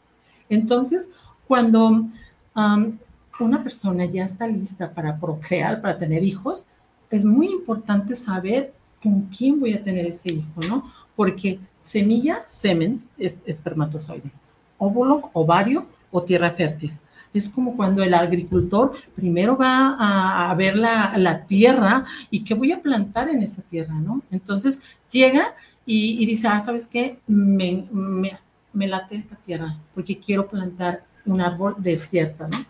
Entonces, 0.49 1.13
cuando 1.47 2.05
am, 2.53 2.99
una 3.39 3.63
persona 3.63 4.07
ya 4.07 4.25
está 4.25 4.49
lista 4.49 4.91
para 4.91 5.17
procrear, 5.17 5.81
para 5.81 5.97
tener 5.97 6.25
hijos, 6.25 6.67
es 7.13 7.25
muy 7.25 7.47
importante 7.47 8.17
saber 8.17 8.73
con 9.01 9.23
quién 9.27 9.61
voy 9.61 9.75
a 9.75 9.85
tener 9.85 10.07
ese 10.07 10.33
hijo, 10.33 10.61
¿no? 10.69 10.93
Porque 11.15 11.61
semilla, 11.81 12.43
semen, 12.45 13.05
es 13.17 13.45
espermatozoide 13.47 14.33
óvulo, 14.79 15.31
ovario 15.33 15.87
o 16.11 16.23
tierra 16.23 16.51
fértil. 16.51 16.93
Es 17.35 17.49
como 17.49 17.77
cuando 17.77 18.03
el 18.03 18.15
agricultor 18.15 18.93
primero 19.15 19.57
va 19.57 20.51
a, 20.51 20.55
ver 20.55 20.77
la, 20.77 21.45
tierra 21.47 22.05
y 22.31 22.45
qué 22.45 22.55
voy 22.55 22.73
a 22.73 22.81
plantar 22.81 23.29
en 23.29 23.43
esa 23.43 23.63
tierra, 23.63 23.95
¿no? 23.95 24.23
Entonces 24.31 24.83
llega 25.11 25.55
y, 25.85 26.23
y 26.23 26.27
dice, 26.27 26.49
ah, 26.49 26.61
¿sabes 26.61 26.87
qué? 26.87 27.19
Me, 27.27 27.87
me, 27.91 28.39
me 28.73 28.87
late 28.87 29.17
esta 29.17 29.37
tierra 29.37 29.77
porque 29.95 30.19
quiero 30.19 30.49
plantar 30.49 31.05
un 31.27 31.41
árbol 31.41 31.75
de 31.79 31.97
cierta, 31.97 32.49
¿no? 32.49 32.65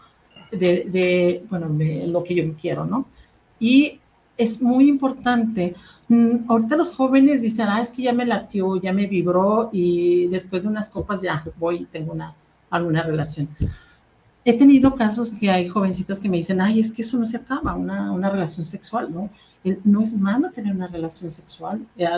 De, 0.50 1.44
bueno, 1.50 1.68
lo 2.06 2.24
que 2.24 2.34
yo 2.34 2.54
quiero, 2.54 2.84
¿no? 2.84 3.06
Y 3.60 4.00
es 4.36 4.62
muy 4.62 4.88
importante. 4.88 5.74
Mm, 6.08 6.50
Ahorita 6.50 6.76
los 6.76 6.94
jóvenes 6.94 7.42
dicen, 7.42 7.66
ah, 7.68 7.80
es 7.80 7.90
que 7.90 8.02
ya 8.02 8.12
me 8.12 8.24
latió, 8.24 8.76
ya 8.76 8.92
me 8.92 9.06
vibró 9.06 9.68
y 9.72 10.26
después 10.28 10.62
de 10.62 10.68
unas 10.68 10.88
copas 10.88 11.20
ya 11.20 11.44
voy 11.56 11.86
tengo 11.86 12.12
una, 12.12 12.34
alguna 12.70 13.02
relación. 13.02 13.48
He 14.48 14.54
tenido 14.54 14.94
casos 14.94 15.30
que 15.30 15.50
hay 15.50 15.68
jovencitas 15.68 16.18
que 16.18 16.28
me 16.30 16.38
dicen, 16.38 16.58
ay, 16.62 16.80
es 16.80 16.90
que 16.90 17.02
eso 17.02 17.18
no 17.18 17.26
se 17.26 17.37
acaba, 17.37 17.74
una, 17.74 18.11
una 18.12 18.30
relación 18.30 18.64
sexual, 18.64 19.12
¿no? 19.12 19.28
No 19.84 20.00
es 20.00 20.18
malo 20.18 20.50
tener 20.50 20.74
una 20.74 20.87
relación 20.87 21.30
sexual. 21.30 21.87
eh, 21.98 22.08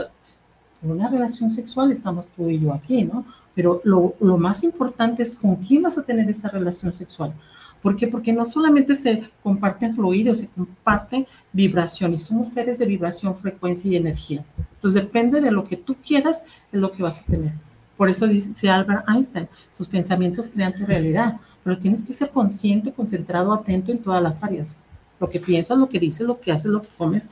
una 0.81 1.09
relación 1.09 1.51
sexual 1.51 1.91
estamos 1.91 2.29
tú 2.29 2.49
y 2.49 2.61
yo 2.61 2.73
aquí, 2.73 3.03
¿no? 3.03 3.25
Pero 3.53 3.81
lo, 3.83 4.15
lo 4.21 4.39
más 4.39 4.63
importante 4.63 5.23
es 5.23 5.35
con 5.35 5.57
quién 5.57 5.83
vas 5.83 5.99
a 5.99 6.05
tener 6.05 6.31
esa 6.31 6.49
relación 6.49 6.93
sexual. 6.93 7.35
¿Por 7.83 7.97
qué? 7.97 8.07
Porque 8.07 8.33
no 8.33 8.45
solamente 8.45 8.95
se 8.95 9.25
comparten 9.43 9.97
fluidos, 9.97 10.39
se 10.39 10.49
comparten 10.51 11.27
vibraciones. 11.53 12.23
Somos 12.23 12.51
seres 12.51 12.79
de 12.79 12.87
vibración, 12.87 13.35
frecuencia 13.35 13.91
y 13.91 13.97
energía. 13.97 14.45
Entonces 14.75 15.03
depende 15.03 15.41
de 15.41 15.51
lo 15.51 15.67
que 15.67 15.77
tú 15.77 15.97
quieras, 15.97 16.47
es 16.71 16.81
lo 16.81 16.93
que 16.93 17.03
vas 17.03 17.23
a 17.23 17.25
tener. 17.25 17.70
Por 18.01 18.09
eso 18.09 18.27
dice 18.27 18.71
Albert 18.71 19.07
Einstein, 19.11 19.47
tus 19.77 19.87
pensamientos 19.87 20.49
crean 20.49 20.73
tu 20.73 20.87
realidad, 20.87 21.35
pero 21.63 21.79
tienes 21.79 22.03
que 22.03 22.15
ser 22.15 22.31
consciente, 22.31 22.91
concentrado, 22.95 23.53
atento 23.53 23.93
en 23.93 23.99
todas 23.99 24.23
las 24.23 24.43
áreas. 24.43 24.79
Lo 25.21 25.29
que 25.29 25.39
piensas, 25.39 25.77
lo 25.77 25.87
que 25.87 25.99
dices, 25.99 26.27
lo 26.27 26.41
que 26.41 26.51
haces, 26.51 26.71
lo 26.71 26.81
que 26.81 26.89
comes. 26.97 27.29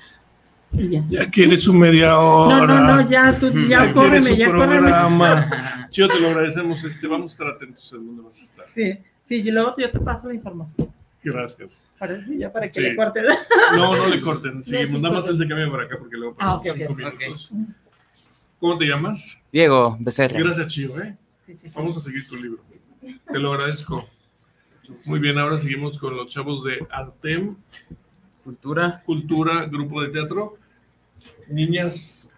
Y 0.71 0.91
ya. 0.91 1.05
Ya 1.09 1.31
quieres 1.31 1.63
su 1.63 1.73
media 1.73 2.19
hora. 2.19 2.67
No, 2.67 2.67
no, 2.67 2.97
no, 3.03 3.09
ya, 3.11 3.39
tú, 3.39 3.47
ya 3.67 3.79
quieres 3.79 3.95
córreme, 3.95 4.37
ya 4.37 4.47
córreme. 4.53 4.77
programa. 4.91 5.89
Chido, 5.91 6.09
te 6.09 6.21
lo 6.21 6.29
agradecemos. 6.29 6.85
Este, 6.85 7.07
vamos 7.07 7.33
a 7.33 7.35
estar 7.35 7.47
atentos 7.47 7.91
en 7.95 8.07
dónde 8.07 8.23
vas 8.25 8.39
a 8.39 8.45
estar. 8.45 8.67
Sí, 8.67 8.99
sí, 9.25 9.37
y 9.37 9.51
luego 9.51 9.75
yo 9.79 9.91
te 9.91 9.99
paso 10.01 10.29
la 10.29 10.35
información. 10.35 10.93
Gracias. 11.25 11.83
Para, 11.99 12.21
sí, 12.21 12.37
ya 12.37 12.53
para 12.53 12.69
que 12.69 12.75
Sí. 12.75 12.81
le 12.83 12.95
cortes. 12.95 13.25
No, 13.75 13.97
no 13.97 14.07
le 14.07 14.21
corten. 14.21 14.59
No, 14.59 14.65
Seguimos. 14.65 14.91
sí, 14.97 14.99
Nada 15.01 15.15
más 15.15 15.23
corten. 15.23 15.33
él 15.33 15.39
se 15.39 15.49
cambia 15.49 15.71
para 15.71 15.85
acá 15.85 15.97
porque 15.99 16.17
luego 16.19 16.37
Ah, 16.39 16.57
ok, 16.57 16.67
cinco 16.75 16.93
ok. 16.93 16.99
minutos. 16.99 17.51
¿Cómo 18.61 18.77
te 18.77 18.87
llamas? 18.87 19.39
Diego 19.53 19.97
Becerra. 20.01 20.39
Gracias, 20.39 20.69
Chivo, 20.69 20.99
¿eh? 21.01 21.17
Sí, 21.47 21.55
sí, 21.55 21.69
sí. 21.69 21.75
Vamos 21.77 21.97
a 21.97 22.01
seguir 22.01 22.27
tu 22.29 22.37
libro. 22.37 22.61
Te 23.31 23.39
lo 23.39 23.53
agradezco. 23.53 24.09
Muy 25.05 25.19
bien, 25.21 25.39
ahora 25.39 25.59
seguimos 25.59 25.99
con 25.99 26.17
los 26.17 26.31
chavos 26.31 26.65
de 26.65 26.79
Artem, 26.91 27.57
Cultura. 28.43 29.03
Cultura, 29.05 29.67
Grupo 29.67 30.03
de 30.03 30.09
Teatro. 30.09 30.57
Niñas, 31.49 32.31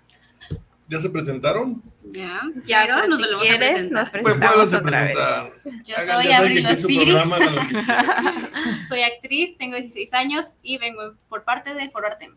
¿ya 0.88 0.98
se 0.98 1.11
presentaron? 1.11 1.83
Ya, 2.12 2.40
Ya, 2.64 2.85
claro, 2.87 3.06
pues, 3.06 3.09
nos 3.09 3.18
si 3.20 3.35
a 3.35 3.40
quieres, 3.40 3.70
presentar. 3.70 3.92
nos 4.00 4.11
Pues, 4.11 4.22
¿puedo 4.22 4.37
presentamos 4.38 4.70
se 4.70 4.76
otra 4.76 5.02
vez. 5.02 5.12
presentar? 5.14 5.85
Yo 5.87 5.96
Hagan, 5.96 6.22
soy 6.24 6.33
Abril 6.33 6.66
Osiris, 6.66 7.14
lo 7.14 7.22
soy 8.88 9.00
actriz, 9.02 9.56
tengo 9.59 9.76
16 9.76 10.12
años 10.14 10.56
y 10.62 10.78
vengo 10.78 11.14
por 11.28 11.44
parte 11.44 11.72
de 11.74 11.88
Foro 11.90 12.06
Artem. 12.09 12.37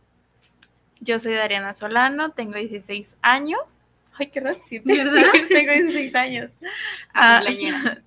Yo 1.04 1.20
soy 1.20 1.34
Dariana 1.34 1.74
Solano, 1.74 2.32
tengo 2.32 2.54
16 2.58 3.16
años. 3.22 3.60
Ay, 4.14 4.28
qué 4.28 4.42
decir, 4.42 4.84
tengo 4.84 5.72
16 5.74 6.16
años. 6.16 6.50
Ah, 7.14 7.42
cumpleañera. 7.46 8.02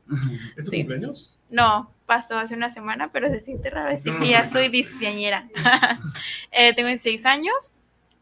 ¿Es 0.57 0.65
tu 0.65 0.71
Sí. 0.71 0.77
cumpleaños? 0.79 1.39
no, 1.51 1.93
pasó 2.07 2.39
hace 2.39 2.55
una 2.55 2.69
semana, 2.69 3.11
pero 3.13 3.29
se 3.29 3.41
siente 3.41 3.69
raro 3.71 3.91
decir 3.91 4.13
No, 4.13 4.21
que 4.21 4.31
ya 4.31 4.45
no, 4.45 4.51
soy 4.51 4.69
diseñera. 4.69 5.49
Eh, 6.53 6.73
tengo 6.75 6.89
16 6.89 7.27
años, 7.27 7.73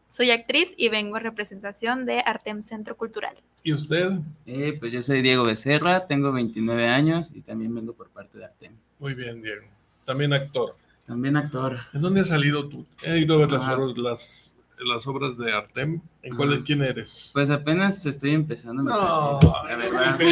soy 0.09 0.31
actriz 0.31 0.73
y 0.77 0.89
vengo 0.89 1.15
en 1.17 1.23
representación 1.23 2.05
de 2.05 2.19
Artem 2.19 2.61
Centro 2.61 2.97
Cultural. 2.97 3.35
¿Y 3.63 3.71
usted? 3.73 4.09
Eh, 4.45 4.75
pues 4.79 4.91
yo 4.91 5.01
soy 5.01 5.21
Diego 5.21 5.43
Becerra, 5.43 6.05
tengo 6.07 6.31
29 6.33 6.87
años 6.87 7.31
y 7.33 7.41
también 7.41 7.73
vengo 7.73 7.93
por 7.93 8.09
parte 8.09 8.37
de 8.39 8.45
Artem. 8.45 8.73
Muy 8.99 9.13
bien, 9.13 9.41
Diego. 9.41 9.65
También 10.05 10.33
actor. 10.33 10.75
También 11.05 11.37
actor. 11.37 11.77
¿En 11.93 12.01
dónde 12.01 12.21
has 12.21 12.27
salido 12.29 12.67
tú? 12.67 12.85
He 13.03 13.19
ido 13.19 13.35
a 13.35 13.37
ver 13.39 13.51
las, 13.51 13.63
Ah. 13.69 13.77
las, 13.95 14.51
las 14.79 15.05
obras 15.07 15.37
de 15.37 15.51
Artem. 15.53 16.01
¿En 16.21 16.35
cuál. 16.35 16.63
¿Quién 16.63 16.81
eres? 16.83 17.31
Pues 17.33 17.49
apenas 17.49 18.05
estoy 18.05 18.31
empezando 18.31 18.83
mi 18.83 18.89
No, 18.89 19.39
la 19.67 19.75
verdad. 19.75 20.19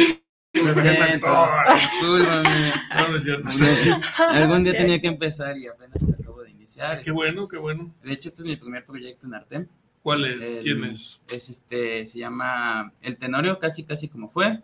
Lo 0.54 0.72
siento, 0.72 1.26
discúlpame. 1.74 2.72
No, 2.94 3.08
no 3.08 3.16
es 3.16 3.22
cierto. 3.24 3.48
Algún- 3.48 4.02
Algún 4.36 4.64
día 4.64 4.72
tenía 4.76 5.00
que 5.00 5.08
empezar 5.08 5.58
y 5.58 5.66
apenas 5.66 6.12
acabo 6.12 6.42
de 6.42 6.50
iniciar. 6.52 7.02
Qué 7.02 7.10
bueno, 7.10 7.48
qué 7.48 7.56
bueno. 7.58 7.92
De 8.04 8.12
hecho, 8.12 8.28
este 8.28 8.42
es 8.42 8.46
mi 8.46 8.56
primer 8.56 8.84
proyecto 8.86 9.26
en 9.26 9.34
Artem. 9.34 9.66
¿Cuál 10.02 10.24
es? 10.26 10.58
El- 10.58 10.62
¿Quién 10.62 10.84
es? 10.84 11.20
Es 11.28 11.48
este, 11.48 12.06
se 12.06 12.18
llama 12.20 12.92
El 13.02 13.16
Tenorio, 13.16 13.58
casi 13.58 13.82
casi 13.82 14.08
como 14.08 14.28
fue. 14.28 14.60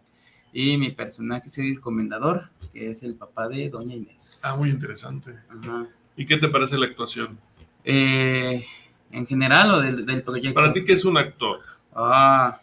Y 0.53 0.77
mi 0.77 0.91
personaje 0.91 1.49
es 1.49 1.59
el 1.59 1.81
comendador, 1.81 2.51
que 2.73 2.91
es 2.91 3.03
el 3.03 3.15
papá 3.17 3.49
de 3.49 3.69
Doña 3.69 3.97
Inés. 3.97 4.43
Ah, 4.45 4.55
muy 4.57 4.71
interesante. 4.71 5.33
Ajá. 5.49 5.87
¿Y 6.17 6.25
qué 6.27 6.37
te 6.37 6.49
parece 6.49 6.77
la 6.79 6.87
actuación? 6.87 7.37
Eh, 7.85 8.65
en 9.11 9.27
general 9.27 9.75
o 9.75 9.81
del, 9.81 10.07
del 10.07 10.23
proyecto. 10.23 10.55
Para 10.55 10.73
ti, 10.73 10.85
¿qué 10.85 10.93
es 10.93 11.05
un 11.05 11.17
actor? 11.19 11.61
Ah, 11.95 12.61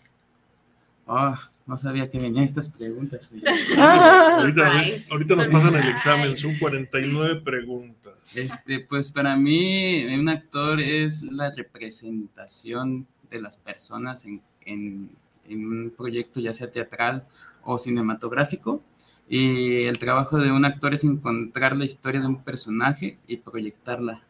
ah, 1.07 1.39
no 1.65 1.77
sabía 1.77 2.09
que 2.09 2.19
venían 2.19 2.45
estas 2.45 2.69
preguntas. 2.69 3.31
Ahorita, 3.77 4.71
Surprise. 4.71 5.11
ahorita 5.11 5.35
nos 5.35 5.47
pasan 5.47 5.75
el 5.75 5.89
examen, 5.89 6.37
son 6.37 6.57
49 6.57 7.41
preguntas. 7.41 8.35
Este, 8.37 8.79
pues 8.81 9.11
para 9.11 9.35
mí, 9.35 10.05
un 10.15 10.29
actor 10.29 10.79
es 10.79 11.23
la 11.23 11.51
representación 11.51 13.07
de 13.29 13.41
las 13.41 13.57
personas 13.57 14.25
en, 14.25 14.41
en- 14.65 15.09
en 15.49 15.65
un 15.65 15.93
proyecto, 15.95 16.39
ya 16.41 16.51
sea 16.53 16.69
teatral 16.71 17.25
o 17.63 17.77
cinematográfico. 17.77 18.81
Y 19.29 19.83
el 19.83 19.97
trabajo 19.99 20.39
de 20.39 20.51
un 20.51 20.63
actor 20.65 20.93
es 20.93 21.03
encontrar 21.03 21.75
la 21.75 21.85
historia 21.85 22.21
de 22.21 22.27
un 22.27 22.43
personaje 22.43 23.17
y 23.27 23.37
proyectarla. 23.37 24.23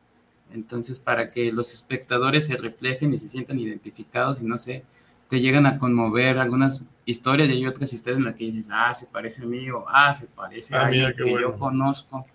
Entonces, 0.53 0.99
para 0.99 1.29
que 1.31 1.51
los 1.51 1.73
espectadores 1.73 2.45
se 2.47 2.57
reflejen 2.57 3.13
y 3.13 3.19
se 3.19 3.27
sientan 3.27 3.59
identificados 3.59 4.41
y 4.41 4.45
no 4.45 4.57
sé, 4.57 4.83
te 5.29 5.41
llegan 5.41 5.65
a 5.65 5.77
conmover 5.77 6.37
algunas 6.37 6.81
historias 7.05 7.49
y 7.49 7.53
hay 7.53 7.67
otras 7.67 7.91
historias 7.93 8.19
en 8.19 8.25
las 8.25 8.35
que 8.35 8.45
dices, 8.45 8.69
ah, 8.71 8.93
se 8.93 9.07
parece 9.07 9.43
a 9.43 9.45
mí 9.45 9.69
o 9.69 9.85
ah, 9.89 10.13
se 10.13 10.27
parece 10.27 10.75
a 10.75 10.81
Ah, 10.81 10.85
alguien 10.85 11.03
mira, 11.05 11.15
qué 11.17 11.23
que 11.25 11.31
bueno. 11.31 11.51
yo 11.51 11.57
conozco. 11.57 12.25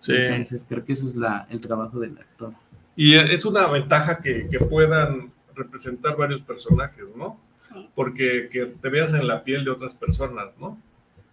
Sí. 0.00 0.12
Entonces 0.14 0.64
creo 0.68 0.84
que 0.84 0.92
eso 0.94 1.06
es 1.06 1.16
la, 1.16 1.46
el 1.50 1.60
trabajo 1.60 1.98
del 2.00 2.16
actor. 2.18 2.52
Y 2.96 3.14
es 3.14 3.44
una 3.44 3.66
ventaja 3.66 4.20
que, 4.20 4.48
que 4.50 4.58
puedan 4.58 5.32
representar 5.54 6.16
varios 6.16 6.40
personajes, 6.42 7.14
¿no? 7.16 7.38
Sí. 7.56 7.88
Porque 7.94 8.48
que 8.50 8.66
te 8.66 8.88
veas 8.88 9.12
en 9.14 9.26
la 9.26 9.44
piel 9.44 9.64
de 9.64 9.70
otras 9.70 9.94
personas, 9.94 10.46
¿no? 10.58 10.78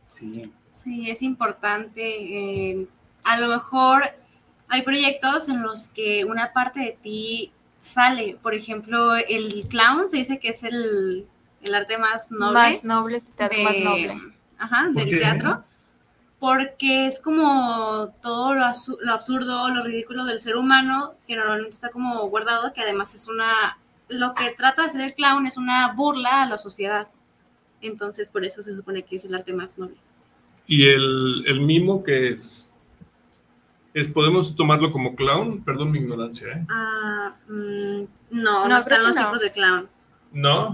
Sí. 0.07 0.51
Sí, 0.69 1.09
es 1.09 1.21
importante. 1.21 2.01
eh, 2.71 2.87
a 3.23 3.39
lo 3.39 3.47
mejor 3.49 4.03
hay 4.69 4.81
proyectos 4.81 5.49
en 5.49 5.63
los 5.63 5.89
que 5.89 6.25
una 6.25 6.53
parte 6.53 6.79
de 6.79 6.97
ti 7.01 7.51
sale. 7.79 8.37
Por 8.41 8.53
ejemplo, 8.53 9.15
el 9.15 9.65
clown 9.69 10.09
se 10.09 10.17
dice 10.17 10.39
que 10.39 10.49
es 10.49 10.63
el, 10.63 11.25
el 11.61 11.75
arte 11.75 11.97
más 11.97 12.31
noble. 12.31 12.53
Más 12.53 12.83
noble, 12.83 13.17
el 13.17 13.27
teatro 13.35 13.63
más 13.63 13.77
noble. 13.77 14.17
Ajá, 14.57 14.85
¿Por 14.85 14.95
del 14.95 15.09
qué? 15.09 15.17
teatro. 15.17 15.63
Porque 16.39 17.07
es 17.07 17.19
como 17.19 18.13
todo 18.21 18.53
lo 18.53 18.65
absurdo, 19.11 19.69
lo 19.69 19.83
ridículo 19.83 20.23
del 20.25 20.39
ser 20.39 20.55
humano, 20.55 21.15
que 21.25 21.35
normalmente 21.35 21.73
está 21.73 21.89
como 21.89 22.27
guardado, 22.27 22.73
que 22.73 22.81
además 22.81 23.15
es 23.15 23.27
una... 23.27 23.77
Lo 24.07 24.35
que 24.35 24.51
trata 24.51 24.83
de 24.83 24.87
hacer 24.89 25.01
el 25.01 25.15
clown 25.15 25.47
es 25.47 25.57
una 25.57 25.93
burla 25.93 26.43
a 26.43 26.45
la 26.45 26.57
sociedad. 26.57 27.07
Entonces, 27.81 28.29
por 28.29 28.45
eso 28.45 28.61
se 28.63 28.75
supone 28.75 29.03
que 29.03 29.15
es 29.15 29.25
el 29.25 29.33
arte 29.35 29.51
más 29.53 29.77
noble. 29.77 29.97
Y 30.67 30.87
el, 30.87 31.43
el 31.47 31.59
mimo 31.61 32.03
que 32.03 32.29
es, 32.29 32.66
es, 33.93 34.07
¿podemos 34.09 34.55
tomarlo 34.55 34.91
como 34.91 35.15
clown? 35.15 35.63
Perdón 35.63 35.91
mi 35.91 35.99
ignorancia, 35.99 36.47
¿eh? 36.49 36.65
Ah, 36.69 37.31
mm, 37.47 38.01
no, 38.31 38.63
no, 38.63 38.67
No, 38.67 38.77
están 38.77 39.03
los 39.03 39.15
no. 39.15 39.25
tipos 39.25 39.41
de 39.41 39.51
clown. 39.51 39.87
¿No? 40.33 40.69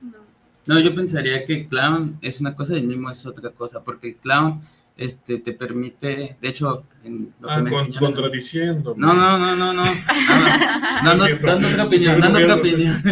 No. 0.00 0.18
No, 0.66 0.78
yo 0.80 0.94
pensaría 0.94 1.44
que 1.46 1.66
clown 1.66 2.18
es 2.20 2.40
una 2.40 2.54
cosa 2.54 2.74
y 2.74 2.80
el 2.80 2.86
mimo 2.86 3.10
es 3.10 3.24
otra 3.24 3.50
cosa, 3.50 3.82
porque 3.82 4.08
el 4.08 4.16
clown 4.16 4.60
este, 4.98 5.38
te 5.38 5.52
permite, 5.54 6.36
de 6.40 6.48
hecho, 6.48 6.84
en 7.04 7.32
lo 7.40 7.48
que 7.48 7.54
Ah, 7.54 7.60
me 7.62 7.70
con- 7.70 7.78
enseñaron. 7.86 8.12
contradiciendo. 8.12 8.94
No, 8.98 9.14
no, 9.14 9.38
no, 9.38 9.56
no, 9.56 9.72
no. 9.84 9.84
Ah, 10.08 11.00
Dando, 11.04 11.24
dando 11.40 11.68
otra 11.68 11.84
opinión, 11.84 12.14
Estoy 12.16 12.20
dando 12.32 12.38
otra 12.40 12.54
opinión. 12.56 13.02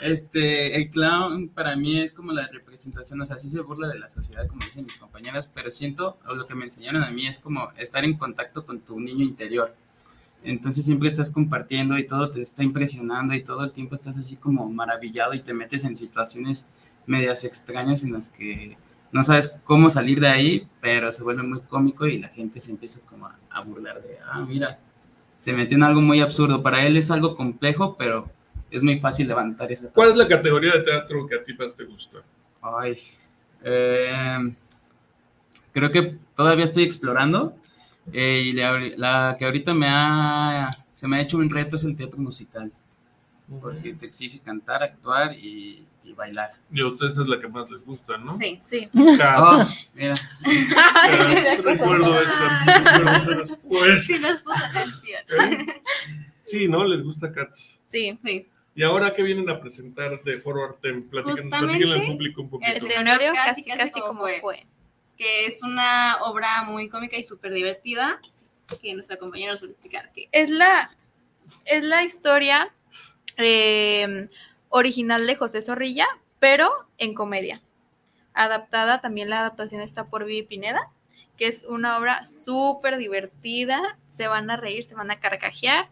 Este, 0.00 0.76
el 0.76 0.90
clown 0.90 1.48
para 1.50 1.76
mí 1.76 2.00
es 2.00 2.10
como 2.12 2.32
la 2.32 2.46
representación, 2.48 3.20
o 3.20 3.26
sea, 3.26 3.38
sí 3.38 3.48
se 3.50 3.60
burla 3.60 3.86
de 3.88 3.98
la 3.98 4.10
sociedad, 4.10 4.46
como 4.48 4.64
dicen 4.64 4.84
mis 4.84 4.96
compañeras, 4.96 5.46
pero 5.46 5.70
siento, 5.70 6.18
o 6.26 6.34
lo 6.34 6.46
que 6.46 6.54
me 6.54 6.64
enseñaron 6.64 7.02
a 7.04 7.10
mí 7.10 7.26
es 7.26 7.38
como 7.38 7.70
estar 7.76 8.04
en 8.04 8.16
contacto 8.16 8.64
con 8.66 8.80
tu 8.80 8.98
niño 8.98 9.24
interior. 9.24 9.74
Entonces 10.42 10.86
siempre 10.86 11.08
estás 11.08 11.30
compartiendo 11.30 11.98
y 11.98 12.06
todo 12.06 12.30
te 12.30 12.40
está 12.40 12.62
impresionando 12.62 13.34
y 13.34 13.42
todo 13.44 13.62
el 13.62 13.72
tiempo 13.72 13.94
estás 13.94 14.16
así 14.16 14.36
como 14.36 14.70
maravillado 14.70 15.34
y 15.34 15.40
te 15.40 15.52
metes 15.52 15.84
en 15.84 15.94
situaciones 15.94 16.66
medias 17.06 17.44
extrañas 17.44 18.02
en 18.02 18.14
las 18.14 18.30
que 18.30 18.78
no 19.12 19.22
sabes 19.22 19.58
cómo 19.64 19.90
salir 19.90 20.20
de 20.20 20.28
ahí, 20.28 20.68
pero 20.80 21.10
se 21.10 21.22
vuelve 21.22 21.42
muy 21.42 21.60
cómico 21.60 22.06
y 22.06 22.18
la 22.18 22.28
gente 22.28 22.60
se 22.60 22.70
empieza 22.70 23.00
como 23.06 23.26
a, 23.26 23.36
a 23.50 23.60
burlar 23.62 24.02
de, 24.02 24.18
ah, 24.24 24.44
mira, 24.46 24.78
se 25.36 25.52
metió 25.52 25.76
en 25.76 25.82
algo 25.82 26.00
muy 26.00 26.20
absurdo. 26.20 26.62
Para 26.62 26.86
él 26.86 26.96
es 26.96 27.10
algo 27.10 27.36
complejo, 27.36 27.96
pero 27.96 28.28
es 28.70 28.82
muy 28.82 29.00
fácil 29.00 29.26
levantar 29.26 29.72
esa 29.72 29.90
¿Cuál 29.90 30.10
es 30.10 30.16
la 30.16 30.28
categoría 30.28 30.72
de 30.72 30.80
teatro 30.80 31.26
que 31.26 31.36
a 31.36 31.42
ti 31.42 31.54
más 31.54 31.74
te 31.74 31.84
gusta? 31.84 32.18
Ay, 32.62 32.96
eh, 33.64 34.54
creo 35.72 35.90
que 35.90 36.18
todavía 36.36 36.64
estoy 36.64 36.84
explorando 36.84 37.56
eh, 38.12 38.42
y 38.44 38.52
la, 38.52 38.78
la 38.96 39.36
que 39.38 39.44
ahorita 39.44 39.74
me 39.74 39.86
ha, 39.88 40.70
se 40.92 41.08
me 41.08 41.16
ha 41.16 41.20
hecho 41.20 41.38
un 41.38 41.50
reto 41.50 41.76
es 41.76 41.84
el 41.84 41.96
teatro 41.96 42.18
musical, 42.18 42.70
porque 43.60 43.94
te 43.94 44.06
exige 44.06 44.40
cantar, 44.40 44.82
actuar 44.82 45.32
y, 45.32 45.86
y 46.10 46.14
bailar. 46.14 46.52
Y 46.72 46.80
a 46.80 46.86
ustedes 46.86 47.18
es 47.18 47.26
la 47.26 47.38
que 47.40 47.48
más 47.48 47.70
les 47.70 47.84
gusta, 47.84 48.18
¿no? 48.18 48.32
Sí. 48.36 48.58
Sí. 48.62 48.88
Oh, 48.96 49.16
Cats. 49.16 49.90
mira, 49.94 50.14
Cats, 50.14 51.58
recuerdo 51.64 52.20
eso. 52.20 52.42
recuerdo 52.66 53.10
eso 53.16 53.30
después. 53.40 54.06
Sí, 54.06 54.18
nos 54.18 54.40
puso 54.42 54.64
atención. 54.64 55.22
¿Eh? 55.40 55.82
Sí, 56.44 56.68
¿no? 56.68 56.84
Les 56.84 57.02
gusta 57.02 57.32
Cats. 57.32 57.80
Sí. 57.90 58.18
Sí. 58.24 58.48
¿Y 58.74 58.82
ahora 58.82 59.12
qué 59.14 59.22
vienen 59.22 59.48
a 59.50 59.60
presentar 59.60 60.22
de 60.22 60.40
Foro 60.40 60.64
Artem? 60.64 61.08
Platíquenle 61.08 62.00
al 62.00 62.06
público 62.06 62.42
un 62.42 62.50
poquito. 62.50 62.70
El 62.72 62.86
tenorio 62.86 63.32
Casi, 63.34 63.62
casi, 63.62 63.64
casi 63.64 63.78
casi 63.78 63.90
como 63.92 64.06
como 64.08 64.20
fue. 64.20 64.40
fue. 64.40 64.66
Que 65.18 65.46
es 65.46 65.62
una 65.62 66.16
obra 66.22 66.62
muy 66.64 66.88
cómica 66.88 67.16
y 67.18 67.24
súper 67.24 67.52
divertida. 67.52 68.20
Que 68.80 68.94
nuestra 68.94 69.16
compañera 69.16 69.52
nos 69.52 69.62
va 69.62 69.66
a 69.66 69.70
explicar 69.70 70.10
qué 70.14 70.28
Es 70.30 70.48
la, 70.48 70.90
es 71.64 71.82
la 71.82 72.04
historia 72.04 72.72
eh, 73.36 74.28
original 74.70 75.26
de 75.26 75.36
José 75.36 75.60
Zorrilla, 75.60 76.06
pero 76.38 76.70
en 76.98 77.12
comedia. 77.14 77.60
Adaptada, 78.32 79.00
también 79.02 79.28
la 79.28 79.40
adaptación 79.40 79.82
está 79.82 80.06
por 80.06 80.24
Vivi 80.24 80.42
Pineda, 80.44 80.88
que 81.36 81.46
es 81.48 81.64
una 81.68 81.98
obra 81.98 82.26
súper 82.26 82.96
divertida. 82.96 83.98
Se 84.16 84.26
van 84.28 84.50
a 84.50 84.56
reír, 84.56 84.84
se 84.84 84.94
van 84.94 85.10
a 85.10 85.20
carcajear. 85.20 85.88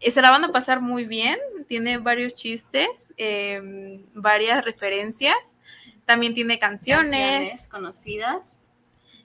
Eh, 0.00 0.10
Se 0.10 0.20
la 0.22 0.30
van 0.30 0.44
a 0.44 0.52
pasar 0.52 0.80
muy 0.80 1.04
bien. 1.04 1.38
Tiene 1.68 1.98
varios 1.98 2.34
chistes, 2.34 3.12
eh, 3.16 4.02
varias 4.14 4.64
referencias. 4.64 5.36
También 6.06 6.34
tiene 6.34 6.58
canciones. 6.58 7.10
canciones 7.12 7.68
conocidas. 7.68 8.68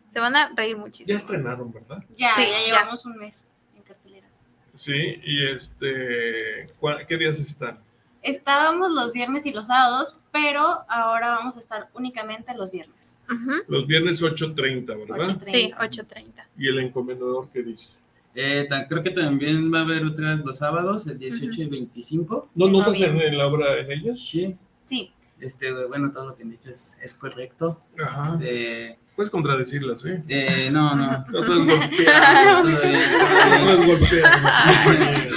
Se 0.09 0.19
van 0.19 0.35
a 0.35 0.51
reír 0.55 0.75
Ya 0.75 0.81
muchísimo. 0.81 1.17
estrenaron, 1.17 1.73
¿verdad? 1.73 2.03
Ya, 2.15 2.35
Sí, 2.35 2.43
ya 2.43 2.51
ya. 2.59 2.65
llevamos 2.65 3.05
un 3.05 3.17
mes 3.17 3.51
en 3.75 3.81
cartelera. 3.83 4.27
Sí, 4.75 5.19
y 5.23 5.47
este, 5.49 6.67
¿cuál- 6.79 7.05
¿qué 7.07 7.17
días 7.17 7.39
están? 7.39 7.79
Estábamos 8.25 8.93
los 8.93 9.13
viernes 9.13 9.45
y 9.45 9.51
los 9.53 9.67
sábados, 9.67 10.19
pero 10.31 10.79
ahora 10.89 11.29
vamos 11.29 11.57
a 11.57 11.59
estar 11.59 11.89
únicamente 11.93 12.53
los 12.55 12.71
viernes. 12.71 13.21
Los 13.67 13.85
viernes 13.85 14.21
8.30, 14.21 14.85
¿verdad? 14.87 15.37
8:30. 15.37 15.45
Sí, 15.45 15.71
8.30. 15.77 16.43
¿Y 16.57 16.67
el 16.67 16.79
encomendador 16.79 17.49
qué 17.53 17.61
dice? 17.63 17.97
eh, 18.33 18.67
creo 18.89 19.01
que 19.01 19.11
también 19.11 19.73
va 19.73 19.79
a 19.79 19.83
haber 19.83 20.03
otras 20.03 20.43
los 20.43 20.57
sábados, 20.57 21.07
el 21.07 21.17
18 21.19 21.61
y 21.61 21.65
25. 21.67 22.49
¿No 22.55 22.67
notas 22.67 22.99
en, 22.99 23.21
en 23.21 23.37
la 23.37 23.47
obra 23.47 23.77
en 23.79 23.91
ellas? 23.91 24.19
Sí, 24.19 24.57
Sí, 24.83 25.11
este, 25.39 25.71
bueno, 25.87 26.11
todo 26.11 26.27
lo 26.29 26.35
que 26.35 26.43
han 26.43 26.49
dicho 26.51 26.69
es, 26.69 26.97
es 27.01 27.13
correcto. 27.13 27.79
Ajá. 28.03 28.33
Este, 28.33 28.99
Puedes 29.15 29.29
contradecirlas, 29.31 30.03
¿eh? 30.05 30.21
eh, 30.27 30.69
no, 30.71 30.93
no. 30.93 31.25
No 31.29 31.45
golpear. 31.45 31.81
Todo 32.51 32.63
bien, 32.65 32.99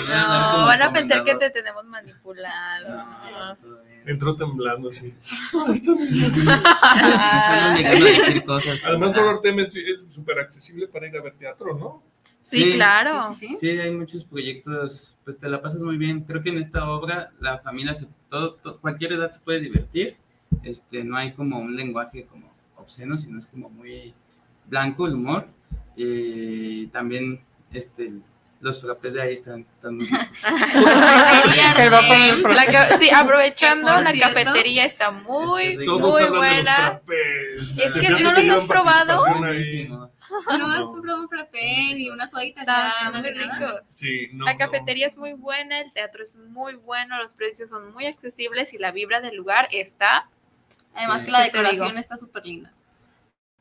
No 0.09 0.59
No, 0.59 0.67
van 0.67 0.83
a 0.83 0.93
pensar 0.93 1.23
que 1.25 1.37
te 1.37 1.51
tenemos 1.51 1.85
manipulado. 1.85 2.89
No, 2.89 3.57
bien. 3.85 4.03
Entró 4.07 4.35
temblando 4.35 4.89
así. 4.89 5.15
Están 5.73 5.95
obligando 5.97 6.53
a 8.07 8.11
decir 8.11 8.45
cosas. 8.45 8.83
Además, 8.85 9.15
Foro 9.15 9.31
Artem 9.31 9.61
es 9.61 9.71
súper 10.09 10.41
accesible 10.41 10.89
para 10.89 11.07
ir 11.07 11.17
a 11.17 11.23
ver 11.23 11.35
teatro, 11.35 11.77
¿no? 11.79 12.03
Sí, 12.43 12.65
Sí, 12.65 12.73
claro. 12.73 13.33
sí, 13.35 13.41
sí, 13.41 13.49
sí. 13.59 13.61
Sí, 13.69 13.69
hay 13.79 13.91
muchos 13.93 14.25
proyectos, 14.25 15.17
pues 15.25 15.39
te 15.39 15.49
la 15.51 15.61
pasas 15.61 15.83
muy 15.83 15.99
bien. 15.99 16.23
Creo 16.25 16.43
que 16.43 16.49
en 16.49 16.57
esta 16.59 16.89
obra 16.91 17.31
la 17.41 17.59
familia, 17.59 17.95
se, 17.95 18.09
todo, 18.31 18.55
to- 18.55 18.81
cualquier 18.81 19.13
edad 19.13 19.31
se 19.31 19.41
puede 19.41 19.61
divertir. 19.61 20.17
Este, 20.63 21.05
no 21.05 21.15
hay 21.17 21.33
como 21.35 21.59
un 21.61 21.77
lenguaje 21.77 22.25
como 22.25 22.51
obsceno, 22.89 23.19
sino 23.19 23.39
es 23.39 23.47
como 23.47 23.69
muy 23.69 24.15
blanco 24.67 25.07
el 25.07 25.15
humor. 25.15 25.47
Y 25.97 26.87
también 26.89 27.45
este, 27.73 28.13
los 28.61 28.81
frappés 28.81 29.15
de 29.15 29.23
ahí 29.23 29.35
están, 29.35 29.61
están 29.75 29.97
muy 29.97 30.09
la 32.55 32.99
sí, 32.99 33.11
aprovechando, 33.11 34.01
la 34.01 34.11
cierto, 34.13 34.35
cafetería 34.35 34.85
está 34.85 35.11
muy, 35.11 35.65
Este, 35.65 35.85
Todos 35.85 36.21
muy 36.31 36.39
buena. 36.39 37.01
Es 37.79 37.93
que 37.93 38.09
¿no 38.11 38.33
los 38.33 38.49
has 38.57 38.65
probado? 38.65 39.25
No, 40.59 40.71
has 40.71 40.81
No. 40.81 40.93
comprado 40.93 41.23
un 41.23 41.29
frappé 41.29 41.95
ni 41.95 42.11
una 42.11 42.27
muy 43.23 43.31
ni 43.33 43.47
nada. 43.47 43.71
rico. 43.81 43.81
Sí, 43.97 44.29
no, 44.35 44.45
La 44.45 44.53
no. 44.53 44.59
cafetería 44.59 45.07
es 45.07 45.17
muy 45.17 45.33
buena, 45.33 45.81
el 45.81 45.91
teatro 45.93 46.23
es 46.23 46.37
muy 46.37 46.75
bueno, 46.75 47.17
los 47.17 47.35
precios 47.35 47.71
son 47.71 47.93
muy 47.95 48.05
accesibles 48.07 48.75
y 48.75 48.79
la 48.79 48.93
vibra 48.93 49.23
del 49.23 49.37
lugar 49.37 49.69
está. 49.73 50.29
Además 50.95 51.21
Sí. 51.21 51.27
que 51.27 51.33
la 51.33 51.41
decoración 51.45 51.97
está 51.97 52.19
súper 52.19 52.45
linda. 52.45 52.73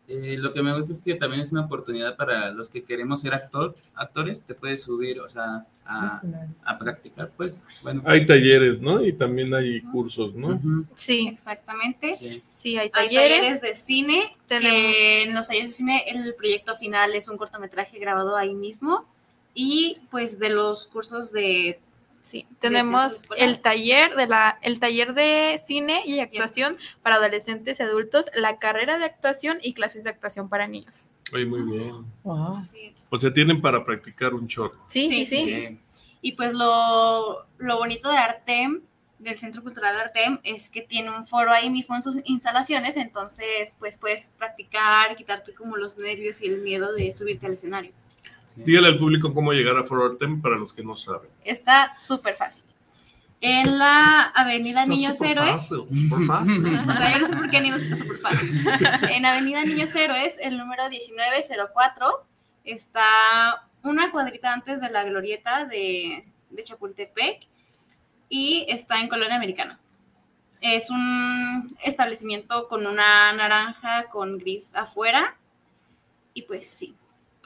Eh, 0.09 0.37
lo 0.37 0.53
que 0.53 0.63
me 0.63 0.73
gusta 0.73 0.93
es 0.93 1.01
que 1.01 1.15
también 1.15 1.41
es 1.41 1.51
una 1.51 1.65
oportunidad 1.65 2.15
para 2.15 2.51
los 2.51 2.69
que 2.69 2.81
queremos 2.83 3.19
ser 3.21 3.33
actor, 3.33 3.75
actores, 3.93 4.41
te 4.41 4.53
puedes 4.53 4.81
subir, 4.83 5.19
o 5.19 5.27
sea, 5.27 5.65
a, 5.85 6.21
a 6.63 6.79
practicar, 6.79 7.29
pues. 7.35 7.53
Bueno, 7.83 8.01
Hay 8.05 8.25
talleres, 8.25 8.79
¿no? 8.79 9.03
Y 9.03 9.11
también 9.11 9.53
hay 9.53 9.81
cursos, 9.81 10.33
¿no? 10.33 10.59
Sí, 10.95 11.27
Exactamente. 11.27 12.13
sí. 12.15 12.41
sí, 12.51 12.77
hay 12.77 12.85
Hay 12.93 13.07
talleres. 13.07 13.37
talleres 13.39 13.61
de 13.61 13.75
cine, 13.75 14.37
Tenemos- 14.47 14.71
que 14.71 15.23
en 15.23 15.35
los 15.35 15.47
talleres 15.47 15.69
de 15.71 15.75
cine 15.75 16.03
el 16.07 16.33
proyecto 16.35 16.75
final 16.77 17.13
es 17.13 17.27
un 17.27 17.35
cortometraje 17.37 17.99
grabado 17.99 18.37
ahí 18.37 18.53
mismo 18.55 19.05
y 19.53 19.97
pues 20.09 20.39
de 20.39 20.49
los 20.49 20.87
cursos 20.87 21.31
de 21.33 21.79
Sí, 22.21 22.45
tenemos 22.59 23.23
el 23.37 23.61
taller 23.61 24.15
de 24.15 24.27
la, 24.27 24.59
el 24.61 24.79
taller 24.81 25.13
de 25.13 25.61
cine 25.65 26.03
y 26.05 26.19
actuación 26.19 26.77
para 27.01 27.15
adolescentes 27.15 27.79
y 27.79 27.83
adultos, 27.83 28.25
la 28.35 28.59
carrera 28.59 28.97
de 28.97 29.05
actuación 29.05 29.59
y 29.61 29.73
clases 29.73 30.03
de 30.03 30.09
actuación 30.09 30.49
para 30.49 30.67
niños. 30.67 31.09
Oye, 31.33 31.45
muy 31.45 31.61
bien. 31.61 32.05
Wow. 32.23 32.65
O 33.11 33.19
sea, 33.19 33.31
tienen 33.33 33.61
para 33.61 33.85
practicar 33.85 34.33
un 34.33 34.47
chorro. 34.47 34.77
Sí, 34.87 35.07
sí, 35.07 35.25
Sí, 35.25 35.45
sí. 35.45 35.67
Sí. 35.67 35.79
y 36.21 36.31
pues 36.33 36.53
lo, 36.53 37.45
lo 37.57 37.77
bonito 37.77 38.09
de 38.09 38.17
Artem 38.17 38.81
del 39.19 39.39
Centro 39.39 39.63
Cultural 39.63 39.99
Artem 39.99 40.39
es 40.43 40.69
que 40.69 40.81
tiene 40.81 41.09
un 41.09 41.25
foro 41.25 41.51
ahí 41.51 41.69
mismo 41.69 41.95
en 41.95 42.03
sus 42.03 42.17
instalaciones, 42.25 42.97
entonces 42.97 43.75
pues 43.79 43.97
puedes 43.97 44.31
practicar, 44.37 45.15
quitarte 45.15 45.53
como 45.53 45.75
los 45.77 45.97
nervios 45.97 46.41
y 46.41 46.47
el 46.47 46.61
miedo 46.61 46.93
de 46.93 47.13
subirte 47.13 47.45
al 47.47 47.53
escenario. 47.53 47.91
Sí. 48.47 48.63
Dígale 48.63 48.87
al 48.87 48.97
público 48.97 49.33
cómo 49.33 49.53
llegar 49.53 49.77
a 49.77 49.83
Foro 49.83 50.05
Artem 50.05 50.41
para 50.41 50.57
los 50.57 50.73
que 50.73 50.83
no 50.83 50.95
saben. 50.95 51.29
Está 51.43 51.95
súper 51.99 52.35
fácil. 52.35 52.63
En 53.39 53.77
la 53.77 54.23
Avenida 54.23 54.81
Está 54.81 54.93
Niños 54.93 55.17
súper 55.17 55.37
Héroes, 55.37 55.51
fácil, 55.51 55.77
súper 56.09 56.25
fácil. 56.25 56.65
O 56.89 56.93
sea, 56.93 57.13
yo 57.13 57.19
no 57.19 57.27
sé 57.27 57.35
por 57.35 57.49
qué 57.51 57.61
Niños 57.61 57.81
está 57.83 57.95
súper 57.95 58.17
fácil. 58.17 58.67
En 59.09 59.25
Avenida 59.25 59.63
Niños 59.63 59.95
Héroes, 59.95 60.37
el 60.41 60.57
número 60.57 60.89
1904, 60.89 62.25
está 62.63 63.67
una 63.83 64.11
cuadrita 64.11 64.53
antes 64.53 64.81
de 64.81 64.89
la 64.89 65.03
glorieta 65.03 65.65
de, 65.65 66.25
de 66.49 66.63
Chapultepec 66.63 67.47
y 68.27 68.65
está 68.69 68.99
en 68.99 69.07
Colonia 69.07 69.35
Americana. 69.35 69.79
Es 70.61 70.89
un 70.89 71.77
establecimiento 71.83 72.67
con 72.67 72.87
una 72.87 73.31
naranja 73.33 74.05
con 74.05 74.39
gris 74.39 74.75
afuera. 74.75 75.37
Y 76.33 76.43
pues 76.43 76.67
sí, 76.67 76.95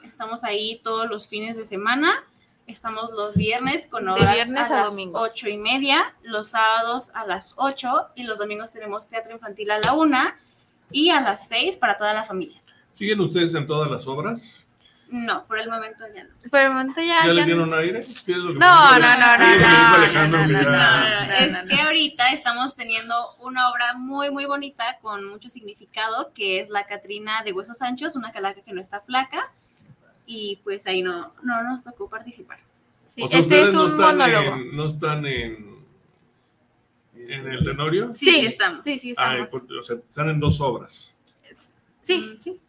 estamos 0.04 0.44
ahí 0.44 0.80
todos 0.82 1.08
los 1.08 1.28
fines 1.28 1.56
de 1.56 1.66
semana. 1.66 2.24
Estamos 2.66 3.10
los 3.10 3.34
viernes 3.36 3.86
con 3.88 4.04
De 4.04 4.12
horas 4.12 4.34
viernes 4.34 4.70
a, 4.70 4.80
a 4.80 4.82
las 4.84 4.92
domingo. 4.92 5.20
ocho 5.20 5.48
y 5.48 5.56
media, 5.56 6.14
los 6.22 6.48
sábados 6.48 7.10
a 7.14 7.26
las 7.26 7.54
8 7.58 8.10
y 8.14 8.22
los 8.22 8.38
domingos 8.38 8.70
tenemos 8.70 9.08
teatro 9.08 9.32
infantil 9.32 9.70
a 9.72 9.78
la 9.80 9.92
una 9.94 10.38
y 10.90 11.10
a 11.10 11.20
las 11.20 11.48
6 11.48 11.76
para 11.78 11.98
toda 11.98 12.14
la 12.14 12.24
familia. 12.24 12.62
¿Siguen 12.92 13.20
ustedes 13.20 13.54
en 13.54 13.66
todas 13.66 13.90
las 13.90 14.06
obras? 14.06 14.66
No, 15.08 15.44
por 15.46 15.58
el 15.58 15.68
momento 15.68 16.04
ya 16.14 16.24
no. 16.24 16.30
Por 16.50 16.60
el 16.60 16.70
momento 16.70 17.00
ya. 17.02 17.26
¿Ya, 17.26 17.32
le 17.32 17.44
dieron 17.44 17.74
aire? 17.74 18.04
¿Qué 18.24 18.32
es 18.32 18.38
lo 18.38 18.52
que 18.54 18.58
No, 18.60 18.98
no, 18.98 18.98
no, 18.98 19.38
no, 19.38 19.56
no, 19.58 19.58
no, 19.58 20.28
no, 20.28 20.46
no, 20.46 20.46
No, 20.46 20.46
no, 20.46 20.62
no, 20.62 21.26
no, 21.26 21.32
es 21.34 21.52
no, 21.52 21.68
que 21.68 21.76
no. 21.76 21.82
ahorita 21.82 22.32
estamos 22.32 22.76
teniendo 22.76 23.34
una 23.40 23.70
obra 23.70 23.92
muy, 23.94 24.30
muy 24.30 24.46
bonita 24.46 24.98
con 25.02 25.28
mucho 25.28 25.50
significado, 25.50 26.32
que 26.32 26.60
es 26.60 26.70
la 26.70 26.86
Catrina 26.86 27.42
de 27.44 27.52
Huesos 27.52 27.82
Anchos, 27.82 28.16
una 28.16 28.32
calaca 28.32 28.62
que 28.62 28.72
no 28.72 28.80
está 28.80 29.00
flaca, 29.00 29.52
y 30.34 30.56
pues 30.64 30.86
ahí 30.86 31.02
no, 31.02 31.34
no 31.42 31.62
nos 31.62 31.82
tocó 31.82 32.08
participar. 32.08 32.58
Sí, 33.04 33.22
O 33.22 33.28
sea, 33.28 33.40
este 33.40 33.54
es 33.62 33.68
ustedes 33.68 33.74
no 33.74 33.84
un 33.84 33.90
están 34.00 34.16
monólogo. 34.18 34.54
en- 34.56 34.76
¿No 34.76 34.86
están 34.86 35.26
en, 35.26 35.76
en 37.14 37.46
el 37.48 37.64
Tenorio? 37.64 38.10
Sí, 38.10 38.30
sí 38.30 38.46
estamos. 38.46 38.82
Sí, 38.82 38.98
sí, 38.98 39.14
Ah, 39.18 39.36
estamos. 39.38 39.66
o 39.78 39.82
sea, 39.82 39.96
están 39.96 40.28
en 40.30 40.40
dos 40.40 40.60
obras. 40.60 41.14
Sí, 42.00 42.18
Mm, 42.18 42.40
sí. 42.42 42.60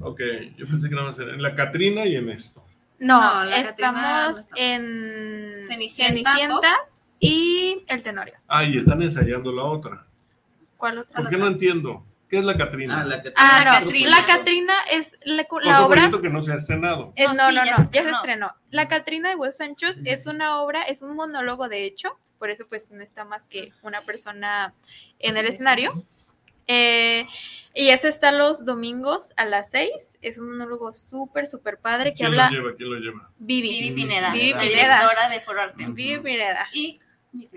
Ok, 0.00 0.20
yo 0.56 0.66
pensé 0.66 0.88
que 0.88 0.94
nada 0.94 1.08
más 1.08 1.18
era 1.18 1.34
en 1.34 1.42
la 1.42 1.54
Catrina 1.54 2.04
y 2.06 2.16
en 2.16 2.28
esto. 2.30 2.62
no, 2.98 3.20
No, 3.20 3.44
la 3.44 3.62
Catrina 3.64 3.92
no 3.92 4.30
estamos 4.38 4.48
en 4.56 5.62
Cenicienta, 5.66 6.12
Cenicienta 6.34 6.74
y 7.18 7.84
el 7.88 8.02
Tenorio. 8.02 8.34
Ah, 8.46 8.64
y 8.64 8.76
están 8.76 9.02
ensayando 9.02 9.50
la 9.52 9.64
otra. 9.64 10.06
¿Cuál 10.76 10.98
otra? 10.98 11.16
¿Por 11.22 11.30
qué 11.30 11.36
no 11.36 11.46
entiendo? 11.46 12.04
¿Qué 12.28 12.38
es 12.38 12.44
la 12.44 12.56
Catrina? 12.56 13.00
Ah, 13.00 13.04
la 13.04 13.22
Ah, 13.36 13.62
La 13.64 13.72
no, 13.80 13.86
Catrina. 13.86 14.10
la 14.10 14.26
Catrina 14.26 14.74
es 14.90 15.16
la, 15.24 15.42
Otro 15.42 15.60
la 15.60 15.86
obra. 15.86 16.10
que 16.20 16.28
no 16.28 16.42
se 16.42 16.52
ha 16.52 16.56
estrenado. 16.56 17.12
Eh, 17.16 17.24
No, 17.24 17.34
no, 17.34 17.48
sí, 17.50 17.54
no, 17.56 17.64
ya 17.64 17.70
no, 17.78 17.84
se 17.84 17.90
ya 17.92 18.02
se 18.04 18.10
estrenó. 18.10 18.52
La 18.70 18.88
Catrina 18.88 19.28
de 19.30 19.36
Wes 19.36 19.56
Sanchos 19.56 19.96
es 20.04 20.26
una 20.26 20.60
obra, 20.60 20.82
es 20.82 21.02
un 21.02 21.14
monólogo 21.14 21.68
de 21.68 21.84
hecho, 21.84 22.18
por 22.38 22.50
eso 22.50 22.66
pues 22.68 22.90
no 22.90 23.02
está 23.02 23.24
más 23.24 23.46
que 23.46 23.72
una 23.82 24.00
persona 24.00 24.74
en 25.20 25.36
el 25.36 25.46
escenario. 25.46 26.04
Eh, 26.68 27.28
y 27.74 27.90
ese 27.90 28.08
está 28.08 28.32
los 28.32 28.64
domingos 28.64 29.28
a 29.36 29.44
las 29.44 29.70
6. 29.70 29.90
Es 30.20 30.36
un 30.38 30.48
monólogo 30.50 30.92
súper, 30.94 31.46
súper 31.46 31.78
padre 31.78 32.10
que 32.10 32.16
¿Quién 32.16 32.26
habla 32.28 32.50
lo 32.50 32.56
lleva? 32.56 32.76
¿Quién 32.76 32.90
lo 32.90 32.98
lleva? 32.98 33.30
Vivi. 33.38 33.68
Vivi 33.68 33.92
Pineda, 34.02 34.32
Vivi 34.32 34.52
la 34.52 34.60
Pineda. 34.62 34.94
directora 34.98 35.28
de 35.28 35.40
Foro 35.42 35.62
Arte. 35.62 35.84
Vivi 35.90 36.18
Pineda. 36.18 36.66
Y 36.72 36.98
mi. 37.32 37.48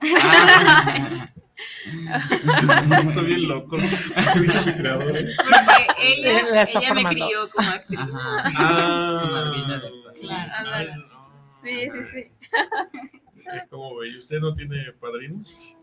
Ah, 0.00 1.28
Está 1.86 3.20
bien 3.22 3.48
loco. 3.48 3.76
Dice 3.76 4.66
mi 4.66 4.72
creador. 4.74 5.12
Porque 5.12 5.86
ella, 6.02 6.62
ella 6.74 6.94
me 6.94 7.04
crió 7.04 7.50
como 7.50 7.68
actriz. 7.70 7.98
Ajá. 8.00 8.52
Ah, 8.56 9.20
Su 9.20 9.26
madrina 9.32 9.78
de 9.78 9.86
actuación. 9.88 10.28
Claro. 10.28 10.52
Ay, 10.72 10.86
no. 10.96 11.18
Sí, 11.64 11.80
sí, 11.92 12.04
sí. 12.12 12.18
Eh, 12.18 13.62
¿Cómo 13.70 13.96
ve? 13.96 14.08
¿Y 14.10 14.18
usted 14.18 14.40
no 14.40 14.54
tiene 14.54 14.92
padrinos? 15.00 15.74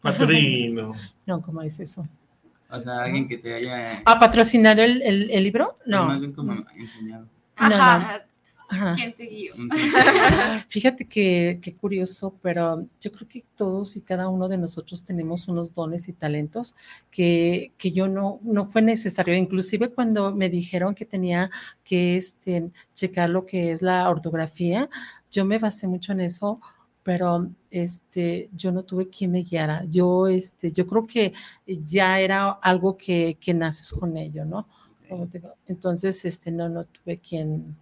Patrino. 0.00 0.92
No, 1.26 1.40
¿cómo 1.40 1.62
es 1.62 1.80
eso? 1.80 2.06
O 2.68 2.78
sea, 2.80 3.04
alguien 3.04 3.26
que 3.26 3.38
te 3.38 3.54
haya 3.54 4.02
¿Ha 4.04 4.18
patrocinado 4.18 4.82
el, 4.82 5.00
el- 5.00 5.30
el 5.30 5.42
libro? 5.44 5.78
No. 5.86 6.04
más 6.06 6.20
bien 6.20 6.32
como 6.32 6.52
enseñado. 6.76 7.26
No, 7.58 7.68
no. 7.68 8.08
Ajá. 8.68 8.94
¿Quién 8.94 9.12
te 9.12 9.26
guió? 9.26 9.54
Fíjate 10.68 11.06
que, 11.06 11.58
qué 11.62 11.74
curioso, 11.74 12.34
pero 12.42 12.86
yo 13.00 13.12
creo 13.12 13.28
que 13.28 13.44
todos 13.56 13.96
y 13.96 14.00
cada 14.00 14.28
uno 14.28 14.48
de 14.48 14.56
nosotros 14.56 15.04
tenemos 15.04 15.48
unos 15.48 15.74
dones 15.74 16.08
y 16.08 16.12
talentos 16.12 16.74
que, 17.10 17.72
que 17.76 17.92
yo 17.92 18.08
no, 18.08 18.40
no 18.42 18.66
fue 18.66 18.82
necesario. 18.82 19.34
Inclusive 19.34 19.90
cuando 19.90 20.34
me 20.34 20.48
dijeron 20.48 20.94
que 20.94 21.04
tenía 21.04 21.50
que 21.84 22.16
este, 22.16 22.70
checar 22.94 23.30
lo 23.30 23.46
que 23.46 23.72
es 23.72 23.82
la 23.82 24.08
ortografía, 24.08 24.88
yo 25.30 25.44
me 25.44 25.58
basé 25.58 25.86
mucho 25.86 26.12
en 26.12 26.20
eso, 26.20 26.60
pero 27.02 27.48
este, 27.70 28.48
yo 28.56 28.72
no 28.72 28.82
tuve 28.82 29.08
quien 29.08 29.32
me 29.32 29.42
guiara. 29.42 29.84
Yo, 29.90 30.26
este, 30.26 30.72
yo 30.72 30.86
creo 30.86 31.06
que 31.06 31.32
ya 31.66 32.18
era 32.18 32.50
algo 32.50 32.96
que, 32.96 33.36
que 33.38 33.52
naces 33.52 33.92
con 33.92 34.16
ello, 34.16 34.44
¿no? 34.44 34.66
Entonces, 35.66 36.24
este, 36.24 36.50
no, 36.50 36.68
no 36.68 36.84
tuve 36.84 37.18
quien, 37.18 37.76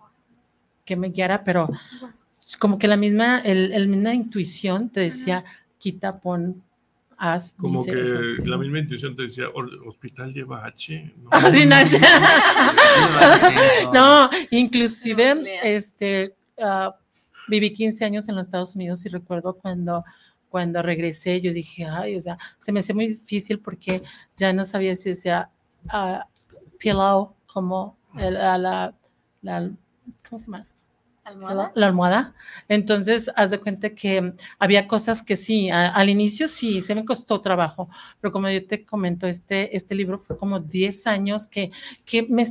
que 0.85 0.97
me 0.97 1.09
guiara, 1.11 1.45
pero 1.45 1.69
como 2.59 2.79
que 2.79 2.89
la 2.89 2.97
misma, 2.97 3.41
el, 3.41 3.73
el 3.73 3.89
misma 3.89 4.15
intuición 4.15 4.91
te 4.91 5.01
decía, 5.01 5.45
quita, 5.79 6.19
pon, 6.21 6.63
haz, 7.17 7.55
Como 7.57 7.81
dice 7.85 7.93
que 7.93 8.03
eso. 8.03 8.19
la 8.45 8.59
misma 8.59 8.81
intuición 8.81 9.15
te 9.17 9.23
decía, 9.23 9.47
"Hor- 9.55 9.87
hospital 9.87 10.33
lleva 10.33 10.67
H. 10.67 11.13
¿no? 11.23 11.31
Ah, 13.95 14.31
inclusive, 14.51 15.35
No, 15.35 15.43
este, 15.63 16.35
ah, 16.61 16.95
viví 17.49 17.73
15 17.73 18.05
años 18.05 18.29
en 18.29 18.37
los 18.37 18.47
Estados 18.47 18.75
Unidos 18.77 19.05
y 19.07 19.09
recuerdo 19.09 19.55
cuando, 19.55 20.05
cuando 20.49 20.83
regresé, 20.83 21.41
yo 21.41 21.53
dije, 21.53 21.85
ay, 21.87 22.17
o 22.17 22.21
sea, 22.21 22.39
se 22.59 22.73
me 22.73 22.81
hacía 22.81 22.95
muy 22.95 23.09
difícil 23.09 23.59
porque 23.59 24.03
ya 24.37 24.53
no 24.53 24.65
sabía 24.65 24.95
si 24.97 25.11
decía 25.11 25.49
ah, 25.89 26.27
pillow, 26.79 27.35
como 27.47 27.97
el- 28.19 28.37
a 28.37 28.59
la, 28.59 28.95
la, 29.43 29.71
¿cómo 30.29 30.39
se 30.39 30.47
llama? 30.47 30.67
¿Almohada? 31.25 31.71
la, 31.77 31.87
almohada. 31.87 32.35
Entonces, 32.69 33.31
haz 33.37 33.53
de 33.53 33.61
cuenta 33.61 33.91
que 33.95 34.33
había 34.59 34.89
cosas 34.89 35.23
que 35.23 35.37
sí, 35.37 35.71
al 35.71 36.09
inicio 36.09 36.49
sí, 36.49 36.81
se 36.81 36.97
me 36.97 37.05
costó 37.05 37.41
trabajo, 37.41 37.89
pero 38.21 38.33
como 38.33 38.49
yo 38.51 38.67
te 38.67 38.85
comento, 38.85 39.29
este, 39.29 39.77
este 39.77 39.95
libro 39.95 40.19
fue 40.19 40.37
como 40.37 40.59
10 40.59 41.07
años 41.07 41.47
que, 41.47 41.71
que 42.05 42.25
me, 42.25 42.43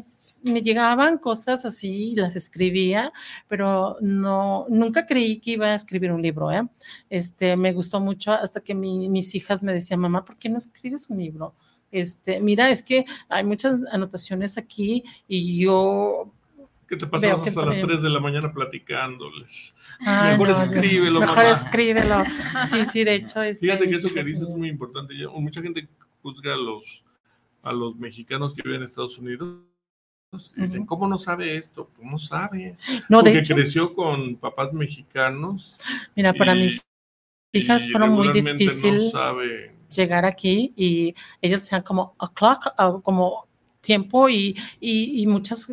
me 0.45 0.61
llegaban 0.61 1.17
cosas 1.17 1.65
así, 1.65 2.15
las 2.15 2.37
escribía, 2.37 3.11
pero 3.49 3.97
no, 3.99 4.65
nunca 4.69 5.05
creí 5.05 5.41
que 5.41 5.51
iba 5.51 5.67
a 5.67 5.75
escribir 5.75 6.13
un 6.13 6.21
libro, 6.21 6.49
¿eh? 6.49 6.63
Este, 7.09 7.57
me 7.57 7.73
gustó 7.73 7.99
mucho 7.99 8.31
hasta 8.31 8.61
que 8.61 8.73
mi- 8.73 9.09
mis 9.09 9.35
hijas 9.35 9.63
me 9.63 9.73
decían, 9.73 9.99
mamá, 9.99 10.23
¿por 10.23 10.37
qué 10.37 10.47
no 10.47 10.57
escribes 10.57 11.09
un 11.09 11.17
libro? 11.19 11.55
Este, 11.91 12.39
mira, 12.39 12.69
es 12.69 12.83
que 12.83 13.03
hay 13.27 13.43
muchas 13.43 13.81
anotaciones 13.91 14.57
aquí 14.57 15.03
y 15.27 15.59
yo 15.61 16.31
Que 16.91 16.97
te 16.97 17.09
que 17.09 17.15
hasta 17.15 17.27
las 17.37 17.47
está 17.47 17.65
bien. 17.69 17.87
3 17.87 18.01
de 18.01 18.09
la 18.09 18.19
mañana 18.19 18.51
platicándoles. 18.53 19.73
Ay, 20.01 20.31
Mejor 20.37 20.49
no, 20.49 20.63
escríbelo, 20.65 21.19
Mejor 21.21 21.37
mamá. 21.37 21.49
escríbelo. 21.51 22.23
Sí, 22.67 22.83
sí, 22.83 23.03
de 23.05 23.15
hecho. 23.15 23.41
este, 23.41 23.65
Fíjate 23.65 23.89
que 23.89 23.95
eso 23.95 24.09
que 24.13 24.21
dices 24.23 24.41
es 24.41 24.49
muy 24.49 24.67
importante. 24.67 25.13
Mucha 25.35 25.61
gente 25.61 25.87
juzga 26.21 26.53
a 26.53 26.57
los, 26.57 27.05
a 27.63 27.71
los 27.71 27.95
mexicanos 27.95 28.53
que 28.53 28.61
viven 28.61 28.81
en 28.81 28.85
Estados 28.87 29.17
Unidos. 29.19 29.59
Y 30.57 30.61
dicen. 30.63 30.85
¿cómo 30.85 31.07
no 31.07 31.17
sabe 31.17 31.55
esto? 31.55 31.89
No 32.01 32.17
sabe. 32.17 32.75
No, 33.07 33.19
de 33.23 33.31
Porque 33.31 33.39
hecho, 33.39 33.55
creció 33.55 33.93
con 33.93 34.35
papás 34.35 34.73
mexicanos. 34.73 35.77
mira, 36.13 36.33
para 36.33 36.53
y- 36.55 36.63
mis 36.63 36.81
hijas 37.53 37.89
fueron 37.89 38.09
muy 38.09 38.27
regularmente 38.27 38.63
difícil 38.65 38.97
No 39.13 39.37
llegar 39.89 40.25
aquí 40.25 40.73
y 40.75 41.15
ellos 41.41 41.61
decían 41.61 41.83
como 41.83 42.15
o'clock, 42.17 42.67
ah, 42.77 42.99
como 43.01 43.47
tiempo 43.79 44.27
y, 44.27 44.57
y, 44.81 45.21
y 45.21 45.27
muchas... 45.27 45.71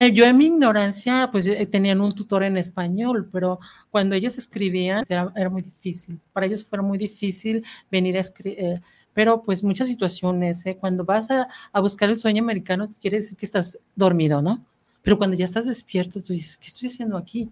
eh, 0.00 0.12
yo 0.12 0.24
en 0.24 0.36
mi 0.38 0.46
ignorancia, 0.46 1.28
pues 1.30 1.46
eh, 1.46 1.66
tenían 1.66 2.00
un 2.00 2.14
tutor 2.14 2.42
en 2.42 2.56
español, 2.56 3.28
pero 3.30 3.60
cuando 3.90 4.14
ellos 4.14 4.38
escribían 4.38 5.04
era, 5.08 5.32
era 5.36 5.50
muy 5.50 5.62
difícil. 5.62 6.18
Para 6.32 6.46
ellos 6.46 6.64
fue 6.64 6.80
muy 6.82 6.98
difícil 6.98 7.64
venir 7.90 8.16
a 8.16 8.20
escribir. 8.20 8.82
pero 9.12 9.42
pues 9.42 9.62
muchas 9.62 9.88
situaciones, 9.88 10.64
¿eh? 10.66 10.76
cuando 10.80 11.04
vas 11.04 11.30
a, 11.30 11.48
a 11.72 11.80
buscar 11.80 12.08
el 12.10 12.18
sueño 12.18 12.42
americano, 12.42 12.88
quiere 13.00 13.18
decir 13.18 13.36
que 13.36 13.46
estás 13.46 13.78
dormido, 13.94 14.40
¿no? 14.42 14.64
Pero 15.02 15.18
cuando 15.18 15.36
ya 15.36 15.44
estás 15.44 15.66
despierto, 15.66 16.22
tú 16.22 16.32
dices, 16.32 16.56
¿qué 16.56 16.66
estoy 16.68 16.88
haciendo 16.88 17.16
aquí? 17.16 17.50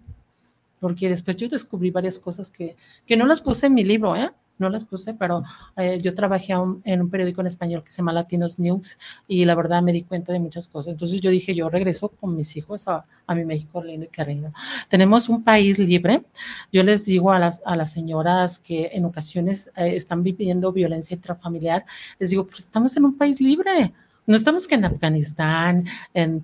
Porque 0.79 1.09
después 1.09 1.37
yo 1.37 1.49
descubrí 1.49 1.91
varias 1.91 2.19
cosas 2.19 2.49
que, 2.49 2.75
que 3.05 3.17
no 3.17 3.25
las 3.25 3.41
puse 3.41 3.67
en 3.67 3.73
mi 3.75 3.83
libro, 3.83 4.15
¿eh? 4.15 4.31
No 4.59 4.69
las 4.69 4.85
puse, 4.85 5.13
pero 5.13 5.43
eh, 5.77 5.99
yo 6.01 6.13
trabajé 6.13 6.53
en 6.83 7.01
un 7.01 7.09
periódico 7.09 7.41
en 7.41 7.47
español 7.47 7.83
que 7.83 7.91
se 7.91 7.97
llama 7.97 8.13
Latinos 8.13 8.59
News 8.59 8.99
y 9.27 9.45
la 9.45 9.55
verdad 9.55 9.81
me 9.81 9.91
di 9.91 10.03
cuenta 10.03 10.33
de 10.33 10.39
muchas 10.39 10.67
cosas. 10.67 10.91
Entonces 10.91 11.21
yo 11.21 11.31
dije, 11.31 11.55
yo 11.55 11.69
regreso 11.69 12.09
con 12.09 12.35
mis 12.35 12.55
hijos 12.57 12.87
a, 12.87 13.05
a 13.25 13.35
mi 13.35 13.45
México 13.45 13.81
lindo 13.81 14.05
y 14.05 14.09
querido. 14.09 14.51
Tenemos 14.89 15.29
un 15.29 15.43
país 15.43 15.79
libre. 15.79 16.23
Yo 16.71 16.83
les 16.83 17.05
digo 17.05 17.31
a 17.31 17.39
las, 17.39 17.61
a 17.65 17.75
las 17.75 17.91
señoras 17.91 18.59
que 18.59 18.91
en 18.93 19.05
ocasiones 19.05 19.71
eh, 19.75 19.95
están 19.95 20.23
viviendo 20.23 20.71
violencia 20.71 21.15
intrafamiliar, 21.15 21.85
les 22.19 22.29
digo, 22.29 22.45
pues 22.45 22.59
estamos 22.59 22.95
en 22.97 23.05
un 23.05 23.17
país 23.17 23.39
libre. 23.39 23.93
No 24.27 24.35
estamos 24.35 24.67
que 24.67 24.75
en 24.75 24.85
Afganistán, 24.85 25.85
en 26.13 26.43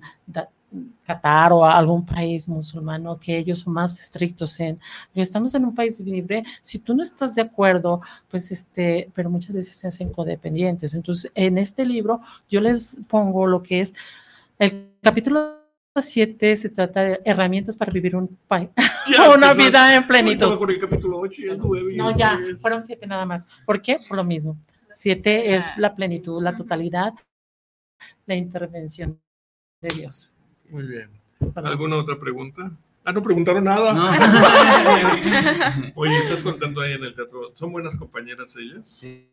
Qatar 1.06 1.52
o 1.52 1.64
algún 1.64 2.04
país 2.04 2.48
musulmano 2.48 3.18
que 3.18 3.38
ellos 3.38 3.60
son 3.60 3.74
más 3.74 3.98
estrictos 4.00 4.58
en. 4.60 4.78
Estamos 5.14 5.54
en 5.54 5.64
un 5.64 5.74
país 5.74 6.00
libre. 6.00 6.44
Si 6.62 6.78
tú 6.78 6.94
no 6.94 7.02
estás 7.02 7.34
de 7.34 7.42
acuerdo, 7.42 8.00
pues 8.30 8.50
este, 8.52 9.10
pero 9.14 9.30
muchas 9.30 9.54
veces 9.54 9.76
se 9.76 9.88
hacen 9.88 10.10
codependientes. 10.10 10.94
Entonces, 10.94 11.30
en 11.34 11.58
este 11.58 11.84
libro 11.84 12.20
yo 12.48 12.60
les 12.60 12.96
pongo 13.08 13.46
lo 13.46 13.62
que 13.62 13.80
es 13.80 13.94
el 14.58 14.90
capítulo 15.02 15.66
7 16.02 16.56
se 16.56 16.68
trata 16.70 17.02
de 17.02 17.20
herramientas 17.24 17.76
para 17.76 17.92
vivir 17.92 18.16
un 18.16 18.28
país, 18.48 18.68
una 19.34 19.54
vida 19.54 19.94
en 19.94 20.06
plenitud. 20.06 20.58
con 20.58 20.70
el 20.70 20.80
capítulo 20.80 21.18
8 21.18 21.42
y 21.42 21.48
el 21.48 21.58
9. 21.58 21.94
y 21.94 21.96
No, 21.96 22.10
el 22.10 22.16
ya, 22.16 22.36
10. 22.36 22.60
fueron 22.60 22.82
siete 22.82 23.06
nada 23.06 23.24
más. 23.26 23.48
¿Por 23.64 23.82
qué? 23.82 24.00
Por 24.06 24.16
lo 24.16 24.24
mismo. 24.24 24.56
Siete 24.94 25.54
es 25.54 25.64
la 25.76 25.94
plenitud, 25.94 26.42
la 26.42 26.56
totalidad, 26.56 27.12
la 28.24 28.34
intervención 28.34 29.20
de 29.82 29.88
Dios. 29.94 30.30
Muy 30.70 30.86
bien. 30.86 31.10
¿Alguna 31.54 31.96
otra 31.96 32.18
pregunta? 32.18 32.70
Ah, 33.04 33.12
no 33.12 33.22
preguntaron 33.22 33.62
nada. 33.64 33.92
No. 33.92 35.92
Oye, 35.94 36.18
estás 36.18 36.42
contando 36.42 36.80
ahí 36.80 36.92
en 36.94 37.04
el 37.04 37.14
teatro. 37.14 37.52
¿Son 37.54 37.70
buenas 37.70 37.94
compañeras 37.96 38.56
ellas? 38.56 38.88
Sí, 38.88 39.30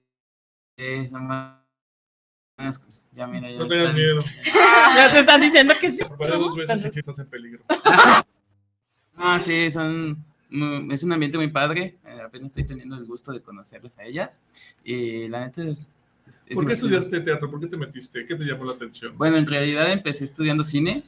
sí, 0.78 1.08
son 1.08 1.28
buenas. 1.28 2.86
Ya 3.16 3.26
mira, 3.28 3.50
ya 3.50 3.58
No 3.60 3.68
tengas 3.68 3.90
están- 3.90 3.96
miedo. 3.96 4.24
Ya 4.96 5.12
te 5.12 5.20
están 5.20 5.42
diciendo 5.42 5.74
que 5.80 5.90
sí. 5.90 6.04
Para 6.20 6.36
dos 6.38 6.56
veces 6.56 6.82
sí 6.94 7.00
estás 7.00 7.18
en 7.20 7.28
peligro. 7.28 7.64
Ah, 9.16 9.40
sí, 9.40 9.70
son. 9.70 10.24
Es 10.92 11.04
un 11.04 11.14
ambiente 11.14 11.38
muy 11.38 11.48
padre. 11.48 11.98
eh, 12.06 12.20
apenas 12.26 12.48
estoy 12.48 12.66
teniendo 12.66 12.96
el 12.96 13.06
gusto 13.06 13.32
de 13.32 13.42
conocerlas 13.42 13.98
a 14.00 14.04
ellas. 14.04 14.40
Y 14.84 15.28
la 15.30 15.42
neta 15.46 15.64
es. 15.64 15.92
es- 16.28 16.28
es 16.28 16.38
¿Por 16.56 16.66
qué 16.66 16.74
divertido. 16.74 16.74
estudiaste 16.74 17.20
teatro? 17.22 17.50
¿Por 17.50 17.60
qué 17.60 17.68
te 17.68 17.78
metiste? 17.78 18.26
¿Qué 18.26 18.36
te 18.36 18.44
llamó 18.44 18.66
la 18.66 18.74
atención? 18.74 19.16
Bueno, 19.18 19.38
en 19.38 19.46
realidad 19.48 19.92
empecé 19.92 20.24
estudiando 20.24 20.64
cine 20.64 21.04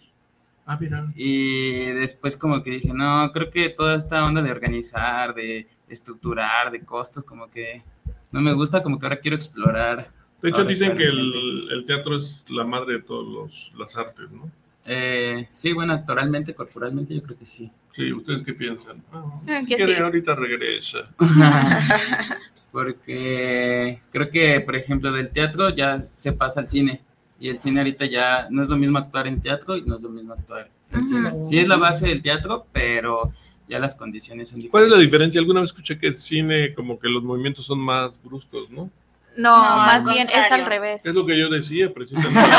Ah, 0.65 0.77
mira. 0.79 1.11
y 1.15 1.91
después 1.91 2.35
como 2.35 2.63
que 2.63 2.71
dije, 2.71 2.91
no, 2.91 3.31
creo 3.31 3.51
que 3.51 3.69
toda 3.69 3.95
esta 3.95 4.25
onda 4.25 4.41
de 4.41 4.51
organizar, 4.51 5.35
de 5.35 5.67
estructurar, 5.87 6.71
de 6.71 6.81
costos, 6.81 7.23
como 7.23 7.49
que 7.51 7.83
no 8.31 8.41
me 8.41 8.53
gusta, 8.53 8.81
como 8.81 8.99
que 8.99 9.05
ahora 9.05 9.19
quiero 9.19 9.35
explorar. 9.35 10.09
De 10.41 10.49
hecho, 10.49 10.65
dicen 10.65 10.97
que 10.97 11.03
el, 11.03 11.69
el 11.71 11.85
teatro 11.85 12.17
es 12.17 12.45
la 12.49 12.63
madre 12.63 12.93
de 12.93 13.01
todas 13.01 13.71
las 13.77 13.95
artes, 13.95 14.31
¿no? 14.31 14.51
Eh, 14.85 15.47
sí, 15.49 15.73
bueno, 15.73 15.93
actoralmente, 15.93 16.53
corporalmente, 16.53 17.15
yo 17.15 17.23
creo 17.23 17.37
que 17.37 17.45
sí. 17.45 17.71
Sí, 17.91 18.13
¿ustedes 18.13 18.43
qué 18.43 18.53
piensan? 18.53 19.03
Si 19.65 19.75
que 19.75 19.83
sí. 19.83 19.93
ahorita 19.93 20.35
regresa. 20.35 21.09
porque 22.71 24.01
creo 24.11 24.29
que, 24.29 24.59
por 24.61 24.75
ejemplo, 24.75 25.11
del 25.11 25.29
teatro 25.29 25.69
ya 25.69 26.01
se 26.01 26.33
pasa 26.33 26.59
al 26.59 26.69
cine. 26.69 27.01
Y 27.39 27.49
el 27.49 27.59
cine 27.59 27.79
ahorita 27.81 28.05
ya 28.05 28.47
no 28.49 28.61
es 28.61 28.69
lo 28.69 28.77
mismo 28.77 28.97
actuar 28.97 29.27
en 29.27 29.41
teatro 29.41 29.77
y 29.77 29.81
no 29.81 29.95
es 29.95 30.01
lo 30.01 30.09
mismo 30.09 30.33
actuar 30.33 30.69
en 30.91 31.05
cine. 31.05 31.43
Sí 31.43 31.59
es 31.59 31.67
la 31.67 31.77
base 31.77 32.07
del 32.07 32.21
teatro, 32.21 32.65
pero 32.71 33.33
ya 33.67 33.79
las 33.79 33.95
condiciones 33.95 34.49
son 34.49 34.57
diferentes. 34.59 34.71
¿Cuál 34.71 34.83
es 34.85 34.91
la 34.91 34.97
diferencia? 34.97 35.39
Alguna 35.39 35.61
vez 35.61 35.69
escuché 35.69 35.97
que 35.97 36.07
el 36.07 36.15
cine 36.15 36.73
como 36.73 36.97
que 36.97 37.09
los 37.09 37.23
movimientos 37.23 37.65
son 37.65 37.79
más 37.79 38.21
bruscos, 38.21 38.69
¿no? 38.69 38.89
No, 39.37 39.57
No, 39.57 39.75
más 39.77 40.03
bien 40.05 40.27
es 40.27 40.33
contrario. 40.33 40.63
al 40.65 40.69
revés. 40.69 41.05
Es 41.05 41.13
lo 41.15 41.25
que 41.25 41.37
yo 41.37 41.49
decía 41.49 41.93
precisamente. 41.93 42.39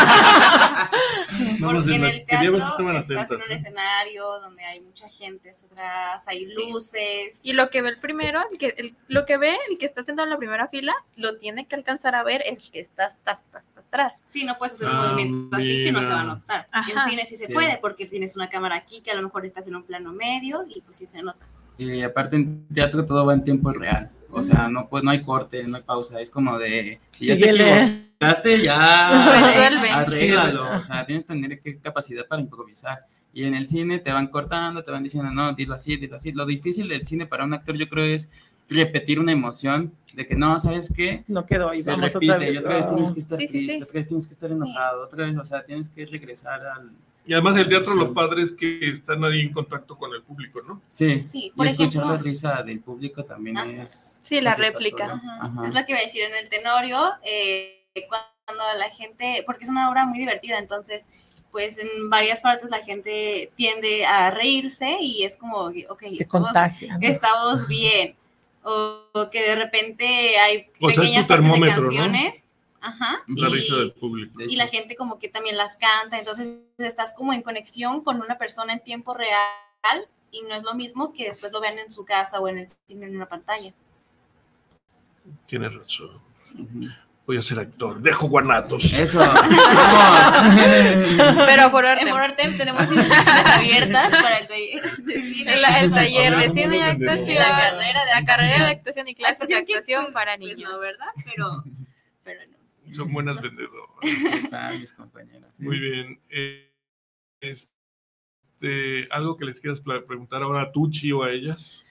Vamos, 1.60 1.84
Porque 1.84 1.96
en 1.96 2.04
el 2.04 2.24
teatro 2.26 2.56
estás 2.56 3.30
en 3.30 3.36
un 3.36 3.42
¿eh? 3.42 3.54
escenario 3.54 4.24
donde 4.40 4.64
hay 4.64 4.80
mucha 4.80 5.08
gente 5.08 5.54
atrás, 5.70 6.26
hay 6.28 6.46
Sí. 6.48 6.70
luces. 6.70 7.40
Y 7.42 7.52
lo 7.52 7.68
que 7.70 7.82
ve 7.82 7.90
el 7.90 7.98
primero, 7.98 8.40
el 8.50 8.58
que, 8.58 8.74
el- 8.76 8.94
lo 9.08 9.26
que 9.26 9.36
ve 9.36 9.56
el 9.70 9.78
que 9.78 9.86
está 9.86 10.02
sentado 10.02 10.24
en 10.26 10.30
la 10.30 10.38
primera 10.38 10.68
fila, 10.68 10.94
lo 11.16 11.36
tiene 11.38 11.66
que 11.66 11.74
alcanzar 11.74 12.14
a 12.14 12.22
ver 12.22 12.42
el 12.46 12.56
que 12.58 12.80
está 12.80 13.06
hasta, 13.06 13.62
atrás. 13.76 14.12
Sí, 14.24 14.44
no 14.44 14.56
puedes 14.58 14.74
hacer 14.74 14.88
un 14.88 14.96
Ah, 14.96 15.02
movimiento 15.10 15.56
así 15.56 15.84
que 15.84 15.92
no 15.92 16.02
se 16.02 16.08
va 16.08 16.20
a 16.20 16.22
mira. 16.22 16.34
notar. 16.34 16.66
Ajá. 16.70 16.92
En 17.04 17.10
cine 17.10 17.26
sí 17.26 17.36
se 17.36 17.46
Sí. 17.46 17.52
puede 17.52 17.78
porque 17.78 18.06
tienes 18.06 18.36
una 18.36 18.48
cámara 18.48 18.76
aquí 18.76 19.00
que 19.02 19.10
a 19.10 19.14
lo 19.14 19.22
mejor 19.22 19.44
estás 19.44 19.66
en 19.66 19.76
un 19.76 19.82
plano 19.82 20.12
medio 20.12 20.64
y 20.68 20.80
pues 20.82 20.96
sí 20.96 21.06
se 21.06 21.22
nota. 21.22 21.44
Y 21.78 22.02
aparte 22.02 22.36
en 22.36 22.66
teatro 22.68 23.04
todo 23.04 23.26
va 23.26 23.34
en 23.34 23.44
tiempo 23.44 23.70
real. 23.72 24.10
O 24.38 24.42
sea, 24.42 24.68
no, 24.68 24.88
pues, 24.88 25.02
no 25.02 25.10
hay 25.10 25.22
corte, 25.22 25.64
no 25.64 25.76
hay 25.76 25.82
pausa. 25.82 26.20
Es 26.20 26.30
como 26.30 26.58
de, 26.58 27.00
si 27.12 27.26
ya 27.26 27.38
te 27.38 27.50
equivocaste, 27.50 28.62
ya 28.62 29.32
Resuelve. 29.42 29.90
arréglalo. 29.90 30.78
O 30.78 30.82
sea, 30.82 31.06
tienes 31.06 31.24
que 31.24 31.34
tener 31.34 31.80
capacidad 31.80 32.26
para 32.26 32.42
improvisar. 32.42 33.06
Y 33.32 33.44
en 33.44 33.54
el 33.54 33.68
cine 33.68 33.98
te 33.98 34.12
van 34.12 34.28
cortando, 34.28 34.82
te 34.82 34.90
van 34.90 35.02
diciendo, 35.02 35.30
no, 35.30 35.52
dilo 35.52 35.74
así, 35.74 35.96
dilo 35.96 36.16
así. 36.16 36.32
Lo 36.32 36.46
difícil 36.46 36.88
del 36.88 37.04
cine 37.04 37.26
para 37.26 37.44
un 37.44 37.52
actor, 37.54 37.76
yo 37.76 37.86
creo, 37.88 38.04
es 38.06 38.30
repetir 38.68 39.20
una 39.20 39.32
emoción 39.32 39.92
de 40.14 40.26
que 40.26 40.34
no, 40.36 40.58
¿sabes 40.58 40.92
qué? 40.94 41.22
No 41.28 41.44
quedó 41.46 41.72
y 41.74 41.82
Se 41.82 41.90
vamos 41.90 42.12
repite 42.12 42.32
otra 42.32 42.38
vez. 42.46 42.54
y 42.54 42.56
otra 42.56 42.74
vez 42.76 42.86
tienes 42.88 43.10
que 43.12 43.20
estar 43.20 43.38
Sí, 43.38 43.46
sí, 43.46 43.52
triste, 43.52 43.76
sí. 43.76 43.82
otra 43.82 43.94
vez 43.94 44.08
tienes 44.08 44.26
que 44.26 44.32
estar 44.34 44.50
enojado, 44.50 45.04
otra 45.04 45.26
vez, 45.26 45.36
o 45.36 45.44
sea, 45.44 45.64
tienes 45.64 45.90
que 45.90 46.06
regresar 46.06 46.60
al... 46.66 46.90
Y 47.26 47.32
además 47.32 47.56
el 47.56 47.68
teatro 47.68 47.94
lo 47.94 48.14
padre 48.14 48.42
es 48.44 48.52
que 48.52 48.90
están 48.90 49.24
ahí 49.24 49.40
en 49.40 49.52
contacto 49.52 49.96
con 49.98 50.14
el 50.14 50.22
público, 50.22 50.60
¿no? 50.62 50.80
Sí, 50.92 51.24
Sí, 51.26 51.46
y 51.46 51.50
por 51.50 51.66
escuchar 51.66 52.02
ejemplo- 52.04 52.16
la 52.16 52.22
risa 52.22 52.62
del 52.62 52.80
público 52.80 53.24
también 53.24 53.58
Ajá. 53.58 53.82
es... 53.82 54.20
Sí, 54.22 54.40
la 54.40 54.54
réplica. 54.54 55.06
Ajá. 55.06 55.38
Ajá. 55.40 55.66
Es 55.68 55.74
lo 55.74 55.84
que 55.84 55.92
iba 55.92 55.98
a 55.98 56.02
decir 56.04 56.22
en 56.22 56.34
el 56.36 56.48
Tenorio, 56.48 56.98
eh, 57.24 57.82
cuando 58.08 58.64
la 58.78 58.90
gente, 58.90 59.42
porque 59.44 59.64
es 59.64 59.70
una 59.70 59.90
obra 59.90 60.06
muy 60.06 60.18
divertida, 60.18 60.58
entonces, 60.58 61.04
pues 61.50 61.78
en 61.78 62.08
varias 62.10 62.40
partes 62.40 62.70
la 62.70 62.78
gente 62.78 63.50
tiende 63.56 64.06
a 64.06 64.30
reírse 64.30 64.98
y 65.00 65.24
es 65.24 65.36
como, 65.36 65.56
ok, 65.88 65.98
Que 65.98 66.16
estamos, 66.20 66.48
contagia. 66.48 66.98
¿no? 66.98 67.08
estamos 67.08 67.66
bien. 67.66 68.14
O, 68.62 69.00
o 69.14 69.30
que 69.30 69.42
de 69.42 69.54
repente 69.56 70.38
hay 70.38 70.66
O 70.80 70.90
sea, 70.90 71.04
es 71.04 71.10
pequeñas 71.10 71.26
tu 71.26 71.28
partes 71.28 71.46
de 71.46 71.50
termómetro, 71.52 71.82
¿no? 71.82 71.88
Canciones. 72.86 73.02
Ajá. 73.02 73.22
La 73.28 73.48
y- 73.48 73.52
risa 73.52 73.76
del 73.76 73.92
público. 73.92 74.38
De 74.38 74.44
y 74.44 74.48
hecho. 74.54 74.56
la 74.64 74.68
gente 74.68 74.96
como 74.96 75.18
que 75.18 75.28
también 75.28 75.56
las 75.56 75.76
canta, 75.76 76.18
entonces 76.18 76.60
estás 76.78 77.12
como 77.16 77.32
en 77.32 77.42
conexión 77.42 78.02
con 78.02 78.20
una 78.20 78.38
persona 78.38 78.72
en 78.72 78.82
tiempo 78.82 79.14
real 79.14 80.08
y 80.30 80.42
no 80.42 80.54
es 80.54 80.62
lo 80.62 80.74
mismo 80.74 81.12
que 81.12 81.24
después 81.26 81.52
lo 81.52 81.60
vean 81.60 81.78
en 81.78 81.90
su 81.92 82.04
casa 82.04 82.40
o 82.40 82.48
en 82.48 82.58
el 82.58 82.68
cine 82.86 83.06
en 83.06 83.16
una 83.16 83.26
pantalla. 83.28 83.72
Tienes 85.46 85.72
razón. 85.74 86.20
Voy 87.26 87.36
a 87.38 87.42
ser 87.42 87.58
actor. 87.58 88.00
Dejo 88.00 88.28
guanatos. 88.28 88.92
Eso, 88.92 89.18
vamos. 89.20 89.56
Pero 91.46 91.70
por 91.72 91.84
arte. 91.84 92.04
En 92.04 92.10
Mortem 92.14 92.56
tenemos 92.56 92.82
inscripciones 92.84 93.46
abiertas 93.46 94.10
para 94.10 94.38
el 94.38 94.46
taller 94.46 94.96
de 94.98 95.18
cine. 95.18 95.54
El, 95.54 95.64
el 95.64 95.90
taller 95.90 96.36
de 96.36 96.50
cine 96.52 96.76
y 96.76 96.80
actuación. 96.82 97.34
La 97.34 97.56
carrera 97.58 98.04
de 98.04 98.10
la 98.20 98.24
carrera 98.24 98.64
de 98.66 98.70
actuación. 98.70 99.08
y 99.08 99.14
clases 99.16 99.48
de 99.48 99.56
Actuación, 99.56 100.02
pues, 100.04 100.14
para 100.14 100.36
pues 100.36 100.54
niños. 100.56 100.70
no, 100.70 100.78
¿verdad? 100.78 101.06
Pero. 101.24 101.64
Son 102.92 103.12
buenas 103.12 103.40
vendedoras. 103.40 103.80
Mis 104.80 104.94
sí. 105.52 105.62
Muy 105.62 105.78
bien. 105.78 106.20
Eh, 106.30 106.72
este, 107.40 109.08
¿Algo 109.10 109.36
que 109.36 109.44
les 109.44 109.60
quieras 109.60 109.80
preguntar 109.80 110.42
ahora 110.42 110.62
a 110.62 110.72
Tucci 110.72 111.12
o 111.12 111.22
a 111.22 111.30
ellas? 111.32 111.84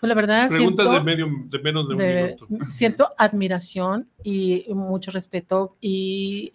Pues 0.00 0.08
la 0.08 0.14
verdad 0.14 0.48
Preguntas 0.48 0.86
siento, 0.86 0.92
de, 0.92 1.04
medio, 1.04 1.26
de 1.46 1.58
menos 1.60 1.88
de 1.88 1.94
un 1.94 1.98
de- 2.00 2.36
minuto. 2.48 2.70
siento 2.70 3.08
admiración 3.16 4.08
y 4.24 4.64
mucho 4.74 5.12
respeto 5.12 5.76
y 5.80 6.52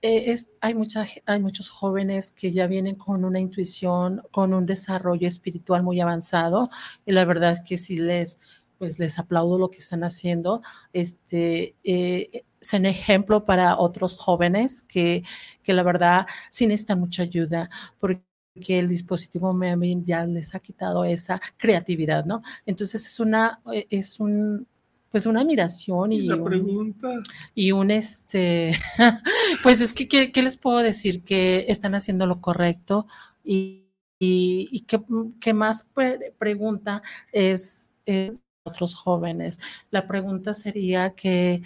eh, 0.00 0.30
es, 0.30 0.52
hay, 0.62 0.74
mucha, 0.74 1.06
hay 1.26 1.40
muchos 1.40 1.68
jóvenes 1.68 2.30
que 2.30 2.50
ya 2.50 2.66
vienen 2.66 2.94
con 2.94 3.24
una 3.26 3.40
intuición, 3.40 4.22
con 4.30 4.54
un 4.54 4.64
desarrollo 4.64 5.28
espiritual 5.28 5.82
muy 5.82 6.00
avanzado 6.00 6.70
y 7.04 7.12
la 7.12 7.26
verdad 7.26 7.52
es 7.52 7.60
que 7.60 7.76
sí 7.76 7.98
les, 7.98 8.40
pues 8.78 8.98
les 8.98 9.18
aplaudo 9.18 9.58
lo 9.58 9.68
que 9.70 9.78
están 9.78 10.02
haciendo. 10.02 10.62
Este, 10.94 11.74
eh, 11.84 12.44
son 12.60 12.86
ejemplo 12.86 13.44
para 13.44 13.78
otros 13.78 14.16
jóvenes 14.16 14.82
que, 14.82 15.24
que 15.62 15.72
la 15.74 15.82
verdad 15.82 16.26
sí 16.50 16.66
necesitan 16.66 17.00
mucha 17.00 17.22
ayuda 17.22 17.70
porque 17.98 18.22
el 18.68 18.88
dispositivo 18.88 19.52
móvil 19.52 20.04
ya 20.04 20.24
les 20.26 20.54
ha 20.54 20.60
quitado 20.60 21.04
esa 21.04 21.40
creatividad, 21.56 22.24
¿no? 22.24 22.42
Entonces 22.66 23.06
es 23.06 23.20
una, 23.20 23.60
eh, 23.72 23.86
es 23.90 24.18
un, 24.20 24.66
pues 25.10 25.26
una 25.26 25.40
admiración 25.42 26.12
Y 26.12 26.20
y, 26.20 26.28
la 26.28 26.36
un, 26.36 26.42
pregunta, 26.42 27.08
y 27.54 27.72
un 27.72 27.90
este, 27.90 28.72
pues 29.62 29.80
es 29.80 29.94
que, 29.94 30.08
¿qué, 30.08 30.32
qué 30.32 30.42
les 30.42 30.56
puedo 30.56 30.78
decir? 30.78 31.22
Que 31.24 31.66
están 31.68 31.94
haciendo 31.94 32.26
lo 32.26 32.40
correcto 32.40 33.06
y, 33.44 33.86
y, 34.18 34.68
y 34.70 34.80
qué, 34.82 35.00
qué 35.40 35.54
más 35.54 35.84
pre- 35.94 36.34
pregunta 36.38 37.02
es, 37.32 37.90
es 38.06 38.40
otros 38.64 38.94
jóvenes. 38.94 39.60
La 39.90 40.06
pregunta 40.06 40.54
sería 40.54 41.14
que, 41.14 41.62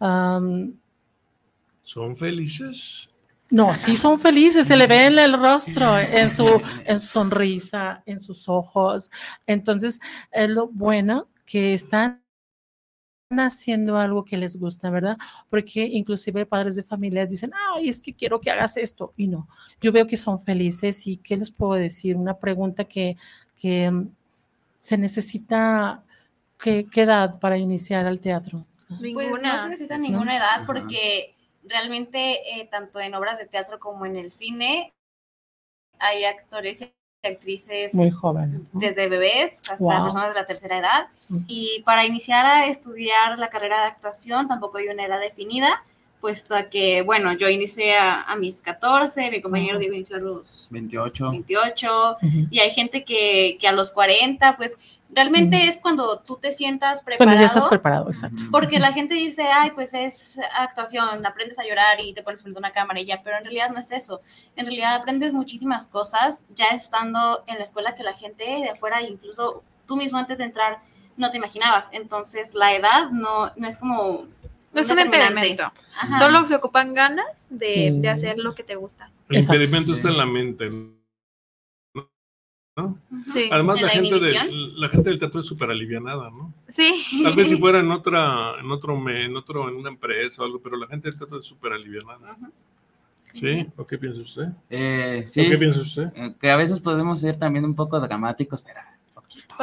¿son 0.00 0.80
felices? 2.16 3.08
no, 3.50 3.76
sí 3.76 3.96
son 3.96 4.18
felices, 4.18 4.66
se 4.66 4.76
le 4.76 4.86
ve 4.86 5.06
en 5.06 5.18
el 5.18 5.32
rostro, 5.32 5.98
en 6.20 6.30
su, 6.30 6.46
en 6.84 6.98
su 6.98 7.06
sonrisa, 7.06 8.02
en 8.06 8.20
sus 8.20 8.48
ojos. 8.48 9.10
Entonces, 9.46 10.00
es 10.30 10.50
lo 10.50 10.68
bueno 10.68 11.28
que 11.46 11.72
están 11.72 12.22
haciendo 13.30 13.98
algo 13.98 14.24
que 14.24 14.36
les 14.36 14.58
gusta, 14.58 14.90
¿verdad? 14.90 15.18
Porque 15.50 15.86
inclusive 15.86 16.46
padres 16.46 16.76
de 16.76 16.82
familia 16.82 17.26
dicen, 17.26 17.52
ay, 17.74 17.88
es 17.88 18.00
que 18.00 18.14
quiero 18.14 18.40
que 18.40 18.50
hagas 18.50 18.76
esto. 18.76 19.12
Y 19.16 19.28
no, 19.28 19.48
yo 19.80 19.92
veo 19.92 20.06
que 20.06 20.16
son 20.16 20.38
felices 20.38 21.06
y 21.06 21.16
¿qué 21.18 21.36
les 21.36 21.50
puedo 21.50 21.74
decir? 21.74 22.16
Una 22.16 22.38
pregunta 22.38 22.84
que, 22.84 23.16
que 23.56 23.90
mm, 23.90 24.10
se 24.78 24.98
necesita, 24.98 26.04
¿qué, 26.58 26.86
qué 26.90 27.02
edad 27.02 27.38
para 27.40 27.58
iniciar 27.58 28.06
al 28.06 28.20
teatro? 28.20 28.66
Pues 28.88 29.00
Ninguna. 29.00 29.52
no 29.56 29.62
se 29.62 29.68
necesita 29.68 29.96
Sí. 29.98 30.02
ninguna 30.10 30.36
edad 30.36 30.54
Ajá. 30.56 30.66
porque 30.66 31.34
realmente 31.64 32.58
eh, 32.60 32.66
tanto 32.70 32.98
en 33.00 33.14
obras 33.14 33.38
de 33.38 33.46
teatro 33.46 33.78
como 33.78 34.06
en 34.06 34.16
el 34.16 34.30
cine 34.30 34.92
hay 35.98 36.24
actores 36.24 36.80
y 36.82 36.92
actrices 37.26 37.94
Muy 37.94 38.10
jóvenes. 38.10 38.72
¿no? 38.72 38.80
desde 38.80 39.08
bebés 39.08 39.58
hasta 39.70 39.76
Wow. 39.84 40.04
personas 40.04 40.34
de 40.34 40.40
la 40.40 40.46
tercera 40.46 40.78
edad. 40.78 41.08
Mm. 41.28 41.38
Y 41.48 41.82
para 41.84 42.06
iniciar 42.06 42.46
a 42.46 42.66
estudiar 42.66 43.38
la 43.38 43.50
carrera 43.50 43.80
de 43.80 43.86
actuación 43.88 44.46
tampoco 44.48 44.78
hay 44.78 44.88
una 44.88 45.04
edad 45.04 45.20
definida, 45.20 45.82
puesto 46.20 46.54
a 46.54 46.64
que, 46.64 47.02
bueno, 47.02 47.32
yo 47.32 47.48
inicié 47.48 47.96
a, 47.96 48.22
a 48.22 48.36
mis 48.36 48.60
14, 48.62 49.30
mi 49.30 49.40
compañero. 49.42 49.78
Diego 49.78 49.94
inició 49.94 50.16
a 50.16 50.20
los 50.20 50.68
28. 50.70 51.30
28, 51.32 52.16
Ujú. 52.22 52.46
y 52.50 52.58
hay 52.60 52.70
gente 52.70 53.04
que, 53.04 53.56
que 53.60 53.68
a 53.68 53.72
los 53.72 53.90
40, 53.90 54.56
pues 54.56 54.76
realmente 55.10 55.66
es 55.68 55.78
cuando 55.78 56.18
tú 56.20 56.36
te 56.36 56.52
sientas 56.52 57.02
preparado. 57.02 57.26
Cuando 57.30 57.40
ya 57.40 57.46
estás 57.46 57.66
preparado, 57.66 58.08
exacto. 58.08 58.42
Porque 58.50 58.78
la 58.78 58.92
gente 58.92 59.14
dice, 59.14 59.44
ay, 59.52 59.70
pues 59.74 59.94
es 59.94 60.38
actuación, 60.58 61.24
aprendes 61.24 61.58
a 61.58 61.64
llorar 61.64 62.00
y 62.00 62.12
te 62.12 62.22
pones 62.22 62.42
frente 62.42 62.58
a 62.58 62.60
una 62.60 62.72
cámara 62.72 63.00
y 63.00 63.06
ya, 63.06 63.22
pero 63.22 63.36
en 63.38 63.44
realidad 63.44 63.70
no 63.70 63.80
es 63.80 63.90
eso. 63.92 64.20
En 64.56 64.66
realidad 64.66 64.94
aprendes 64.94 65.32
muchísimas 65.32 65.86
cosas 65.86 66.44
ya 66.54 66.66
estando 66.68 67.42
en 67.46 67.58
la 67.58 67.64
escuela 67.64 67.94
que 67.94 68.02
la 68.02 68.12
gente 68.12 68.44
de 68.44 68.70
afuera, 68.70 69.02
incluso 69.02 69.62
tú 69.86 69.96
mismo 69.96 70.18
antes 70.18 70.38
de 70.38 70.44
entrar, 70.44 70.78
no 71.16 71.30
te 71.30 71.36
imaginabas. 71.38 71.88
Entonces, 71.92 72.54
la 72.54 72.74
edad 72.74 73.10
no, 73.10 73.50
no 73.56 73.66
es 73.66 73.76
como... 73.78 74.26
No 74.72 74.80
es 74.82 74.90
un 74.90 75.00
impedimento. 75.00 75.72
Ajá. 75.98 76.18
Solo 76.18 76.46
se 76.46 76.54
ocupan 76.54 76.92
ganas 76.92 77.46
de, 77.48 77.66
Sí. 77.66 77.90
de 77.92 78.08
hacer 78.10 78.38
lo 78.38 78.54
que 78.54 78.62
te 78.62 78.76
gusta. 78.76 79.10
El 79.30 79.36
Exacto. 79.38 79.54
impedimento 79.62 79.92
Sí. 79.94 79.98
está 79.98 80.08
en 80.10 80.16
la 80.18 80.26
mente. 80.26 80.68
¿No? 82.78 82.98
Sí. 83.26 83.48
Además, 83.50 83.76
¿En 83.76 83.82
la 83.82 83.88
la 83.88 83.92
gente, 83.94 84.08
inhibición? 84.16 84.46
de, 84.48 84.80
la 84.80 84.88
gente 84.88 85.10
del 85.10 85.18
teatro 85.18 85.40
es 85.40 85.46
súper 85.46 85.70
alivianada, 85.70 86.30
¿no? 86.30 86.52
Sí. 86.68 87.02
Tal 87.24 87.34
vez 87.34 87.48
si 87.48 87.56
fuera 87.58 87.80
en 87.80 87.90
otra, 87.90 88.54
en 88.60 88.70
otro, 88.70 88.94
en 89.10 89.36
otro, 89.36 89.68
en 89.68 89.74
una 89.76 89.88
empresa 89.90 90.42
o 90.42 90.44
algo, 90.44 90.60
pero 90.60 90.76
la 90.76 90.86
gente 90.86 91.08
del 91.10 91.18
teatro 91.18 91.40
es 91.40 91.44
súper 91.46 91.72
alivianada. 91.72 92.36
¿Sí? 93.34 93.66
¿O 93.76 93.86
qué 93.86 93.98
piensa 93.98 94.20
usted? 94.22 94.48
Eh, 94.70 95.22
¿O 95.24 95.28
sí, 95.28 95.48
qué 95.48 95.58
piensa 95.58 95.80
usted? 95.80 96.04
eh, 96.14 96.34
que 96.40 96.50
a 96.50 96.56
veces 96.56 96.80
podemos 96.80 97.20
ser 97.20 97.36
también 97.36 97.64
un 97.64 97.74
poco 97.74 98.00
dramáticos, 98.00 98.62
pero 98.62 98.80
poquito. 99.12 99.54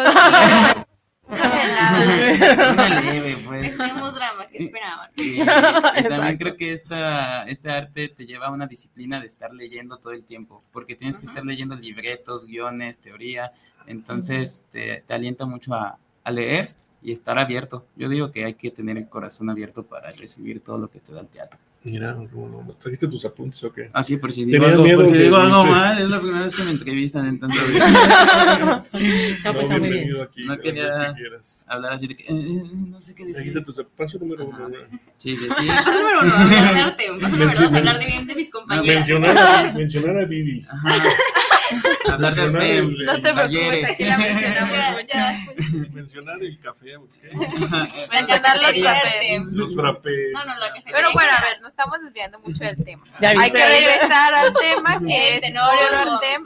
Una 1.28 3.02
leve, 3.02 3.38
pues. 3.46 3.66
Esperemos 3.72 4.14
drama, 4.14 4.48
que 4.48 4.66
esperaban. 4.66 5.10
Y, 5.16 5.38
también 6.10 6.38
creo 6.38 6.56
que 6.56 6.72
esta, 6.72 7.44
este 7.44 7.72
arte 7.72 8.10
te 8.10 8.26
lleva 8.26 8.48
a 8.48 8.52
una 8.52 8.68
disciplina 8.68 9.20
de 9.20 9.28
estar 9.28 9.54
leyendo 9.54 9.98
todo 9.98 10.14
el 10.14 10.24
tiempo, 10.24 10.64
porque 10.72 10.96
tienes 10.96 11.18
que 11.18 11.26
estar 11.26 11.44
leyendo 11.44 11.76
libretos, 11.76 12.46
guiones, 12.46 13.00
teoría, 13.00 13.54
entonces 13.88 14.66
te, 14.72 15.04
te 15.06 15.14
alienta 15.14 15.46
mucho 15.46 15.74
a, 15.74 15.98
a 16.24 16.32
leer 16.32 16.74
y 17.06 17.12
estar 17.12 17.38
abierto. 17.38 17.86
Yo 17.96 18.10
digo 18.10 18.32
que 18.32 18.46
hay 18.46 18.56
que 18.56 18.72
tener 18.72 18.98
el 18.98 19.08
corazón 19.08 19.50
abierto 19.50 19.84
para 19.86 20.12
recibir 20.12 20.60
todo 20.62 20.80
lo 20.80 20.90
que 20.90 21.00
te 21.00 21.14
da 21.14 21.22
el 21.22 21.28
teatro. 21.28 21.60
Mira, 21.84 22.16
¿cómo 22.16 22.48
no? 22.66 22.74
¿trajiste 22.74 23.08
tus 23.08 23.24
apuntes 23.26 23.64
o 23.64 23.72
qué? 23.72 23.92
Ah, 23.94 24.02
sí, 24.02 24.18
por 24.18 24.32
si 24.32 24.44
digo 24.44 24.66
algo, 24.66 24.82
miedo 24.84 24.98
por 25.02 25.08
si 25.08 25.14
de- 25.14 25.24
digo 25.26 25.36
algo 25.36 25.64
de- 25.66 25.70
mal, 25.70 26.02
es 26.02 26.10
la 26.10 26.20
primera 26.20 26.44
vez 26.44 26.56
que 26.56 26.64
me 26.64 26.72
entrevistan, 26.72 27.28
entonces 27.28 27.62
No, 28.60 28.84
pues 28.92 29.04
está 29.04 29.52
muy 29.54 29.60
bien. 29.68 29.82
bienvenido 29.82 30.24
aquí. 30.24 30.46
No 30.46 30.58
quería- 30.58 31.14
que 31.16 31.40
hablar 31.68 31.94
así 31.94 32.08
de 32.08 32.16
que 32.16 32.24
eh, 32.24 32.28
eh, 32.36 32.64
no 32.74 33.00
sé 33.00 33.14
qué 33.14 33.24
Trajiste 33.26 33.60
decir. 33.60 33.64
tus 33.64 33.86
paso 33.96 34.18
número 34.18 34.46
uno. 34.48 34.58
Ajá. 34.58 34.68
¿no? 34.70 35.00
Sí, 35.18 35.34
decir, 35.36 35.50
Paso 35.68 36.00
número 36.00 36.20
uno, 36.24 36.34
hablar 36.36 36.74
de 36.74 36.80
arte. 36.82 37.04
Paso 37.22 37.30
número 37.30 37.52
dos, 37.52 37.60
Menciona- 37.60 37.78
hablar 37.78 38.00
de 38.00 38.06
bien 38.08 38.26
de 38.28 38.36
mis 38.36 38.50
compañeras. 38.50 38.96
Mencionar 38.96 39.38
a, 39.38 39.74
mencionar 39.74 40.18
a 40.18 40.26
Vivi. 40.26 40.66
ajá, 40.68 40.90
hablar 42.14 42.34
de 42.34 42.78
el- 42.78 43.06
No 43.06 43.22
te 43.22 43.34
preocupes, 43.34 43.92
aquí 43.92 44.06
la 44.06 44.18
mencionamos 44.18 44.78
mucho. 45.02 45.94
Mencionar 45.94 46.42
el 46.44 46.60
café, 46.60 46.98
¿ok? 46.98 47.10
Mencionar 48.12 48.58
los 48.62 48.84
cafés. 48.84 49.44
Los 49.54 49.76
frappés. 49.76 50.32
No, 50.34 50.46
no, 50.46 50.54
lo 50.56 50.74
que 50.74 50.82
Pero 50.92 51.12
bueno, 51.14 51.32
a 51.38 51.42
ver, 51.42 51.62
nos 51.62 51.70
estamos 51.70 52.00
desviando 52.02 52.40
mucho 52.40 52.64
del 52.64 52.84
tema. 52.84 53.06
Ya 53.22 53.30
Hay 53.32 53.52
que 53.52 53.66
regresar 53.66 54.34
al 54.34 54.54
tema 54.54 55.00
que 55.00 55.28
El 55.30 55.34
es 55.36 55.42
tenorio 55.42 55.82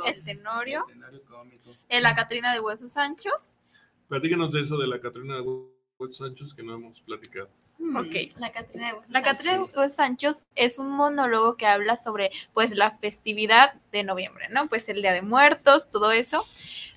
el 0.05 0.23
tenorio, 0.23 0.85
Escenario 0.87 1.21
cómico. 1.25 1.71
en 1.89 2.03
la 2.03 2.15
Catrina 2.15 2.53
de 2.53 2.59
Huesos 2.59 2.95
Anchos. 2.97 3.59
Platícanos 4.07 4.51
de 4.53 4.61
eso 4.61 4.77
de 4.77 4.87
la 4.87 4.99
Catrina 4.99 5.35
de 5.35 5.41
Huesos 5.41 6.17
Sánchez 6.17 6.53
que 6.53 6.63
no 6.63 6.73
hemos 6.75 7.01
platicado. 7.01 7.49
Ok. 7.95 8.37
La 8.37 8.51
Catrina 8.51 8.87
de 8.87 8.93
Huesos 8.93 9.09
La 9.09 9.21
Catrina 9.21 9.53
de 9.53 9.57
Sánchez. 9.59 9.77
Huesos 9.77 9.99
Anchos 9.99 10.43
es 10.55 10.79
un 10.79 10.89
monólogo 10.91 11.55
que 11.55 11.65
habla 11.65 11.97
sobre 11.97 12.31
pues 12.53 12.71
la 12.75 12.91
festividad 12.97 13.73
de 13.91 14.03
noviembre, 14.03 14.47
¿no? 14.49 14.67
Pues 14.67 14.89
el 14.89 15.01
Día 15.01 15.13
de 15.13 15.21
Muertos, 15.21 15.89
todo 15.89 16.11
eso. 16.11 16.45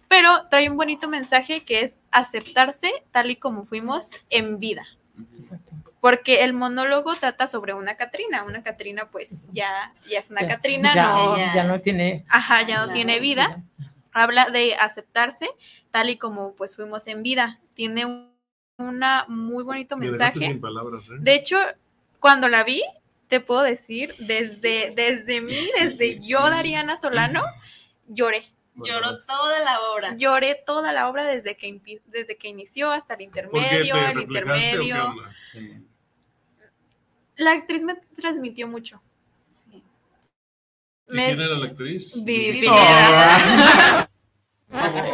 Pero 0.08 0.48
trae 0.48 0.68
un 0.68 0.76
bonito 0.76 1.08
mensaje 1.08 1.64
que 1.64 1.80
es 1.82 1.96
aceptarse 2.10 2.92
tal 3.12 3.30
y 3.30 3.36
como 3.36 3.64
fuimos 3.64 4.10
en 4.28 4.58
vida. 4.58 4.84
Exacto. 5.36 5.72
Porque 6.00 6.42
el 6.42 6.52
monólogo 6.52 7.14
trata 7.14 7.46
sobre 7.46 7.74
una 7.74 7.94
Catrina. 7.96 8.42
Una 8.42 8.62
Catrina, 8.64 9.08
pues 9.10 9.48
ya, 9.52 9.94
ya 10.10 10.18
es 10.18 10.30
una 10.30 10.42
Ya- 10.42 10.48
Catrina, 10.48 10.94
ya, 10.94 11.12
no. 11.12 11.36
ya- 11.36 11.54
ya 11.54 11.64
no 11.64 11.80
tiene 11.80 12.24
Ajá, 12.28 12.62
ya 12.66 12.84
no 12.86 12.92
tiene 12.92 13.20
vida. 13.20 13.62
Habla 14.12 14.46
de 14.46 14.74
aceptarse 14.74 15.48
tal 15.92 16.10
y 16.10 16.18
como 16.18 16.54
pues 16.56 16.74
fuimos 16.76 17.06
en 17.06 17.22
vida. 17.22 17.60
Tiene 17.74 18.04
un 18.04 18.31
una 18.82 19.24
muy 19.28 19.64
bonito 19.64 19.96
mensaje. 19.96 20.38
sin 20.38 20.60
palabras, 20.60 21.04
¿eh? 21.08 21.14
De 21.18 21.34
hecho, 21.34 21.56
cuando 22.20 22.48
la 22.48 22.64
vi, 22.64 22.82
te 23.28 23.40
puedo 23.40 23.62
decir, 23.62 24.14
desde, 24.18 24.90
desde 24.94 25.40
mí, 25.40 25.56
desde 25.80 26.18
yo, 26.20 26.40
Dariana 26.50 26.98
Solano, 26.98 27.42
lloré. 28.06 28.48
Lloró 28.74 29.16
toda 29.26 29.60
la 29.60 29.80
obra. 29.80 30.16
Lloré 30.16 30.62
toda 30.66 30.92
la 30.92 31.08
obra 31.08 31.24
desde 31.24 31.56
que, 31.56 32.00
desde 32.06 32.36
que 32.38 32.48
inició 32.48 32.90
hasta 32.90 33.14
el 33.14 33.28
¿Por 33.28 33.50
qué 33.52 33.68
te 33.68 33.76
intermedio, 33.80 34.08
el 34.08 34.20
intermedio. 34.20 35.14
Sí. 35.44 35.86
La 37.36 37.52
actriz 37.52 37.82
me 37.82 37.96
transmitió 38.16 38.66
mucho. 38.68 39.02
Sí. 39.52 39.82
¿Y 41.08 41.12
Me- 41.14 41.26
¿Quién 41.26 41.40
era 41.40 41.54
la 41.56 41.66
actriz? 41.66 42.12
Vivi 42.14 42.52
Vivi 42.52 42.60
Pineda. 42.60 44.08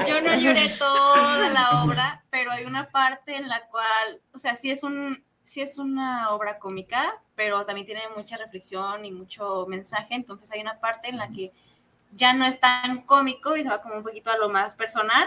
Yo 0.07 0.21
no 0.21 0.37
lloré 0.37 0.69
toda 0.79 1.51
la 1.51 1.83
obra, 1.83 2.25
pero 2.31 2.53
hay 2.53 2.65
una 2.65 2.89
parte 2.89 3.37
en 3.37 3.49
la 3.49 3.67
cual, 3.67 4.21
o 4.33 4.39
sea, 4.39 4.55
sí 4.55 4.71
es 4.71 4.83
un 4.83 5.23
sí 5.43 5.63
es 5.63 5.79
una 5.79 6.31
obra 6.31 6.59
cómica, 6.59 7.21
pero 7.35 7.65
también 7.65 7.87
tiene 7.87 8.03
mucha 8.15 8.37
reflexión 8.37 9.05
y 9.05 9.11
mucho 9.11 9.67
mensaje, 9.67 10.15
entonces 10.15 10.53
hay 10.53 10.61
una 10.61 10.79
parte 10.79 11.09
en 11.09 11.17
la 11.17 11.29
que 11.29 11.53
ya 12.13 12.35
no 12.35 12.45
es 12.45 12.61
tan 12.61 13.03
cómico 13.03 13.57
y 13.57 13.63
se 13.63 13.69
va 13.69 13.81
como 13.81 13.97
un 13.97 14.03
poquito 14.03 14.31
a 14.31 14.37
lo 14.39 14.49
más 14.49 14.75
personal. 14.77 15.27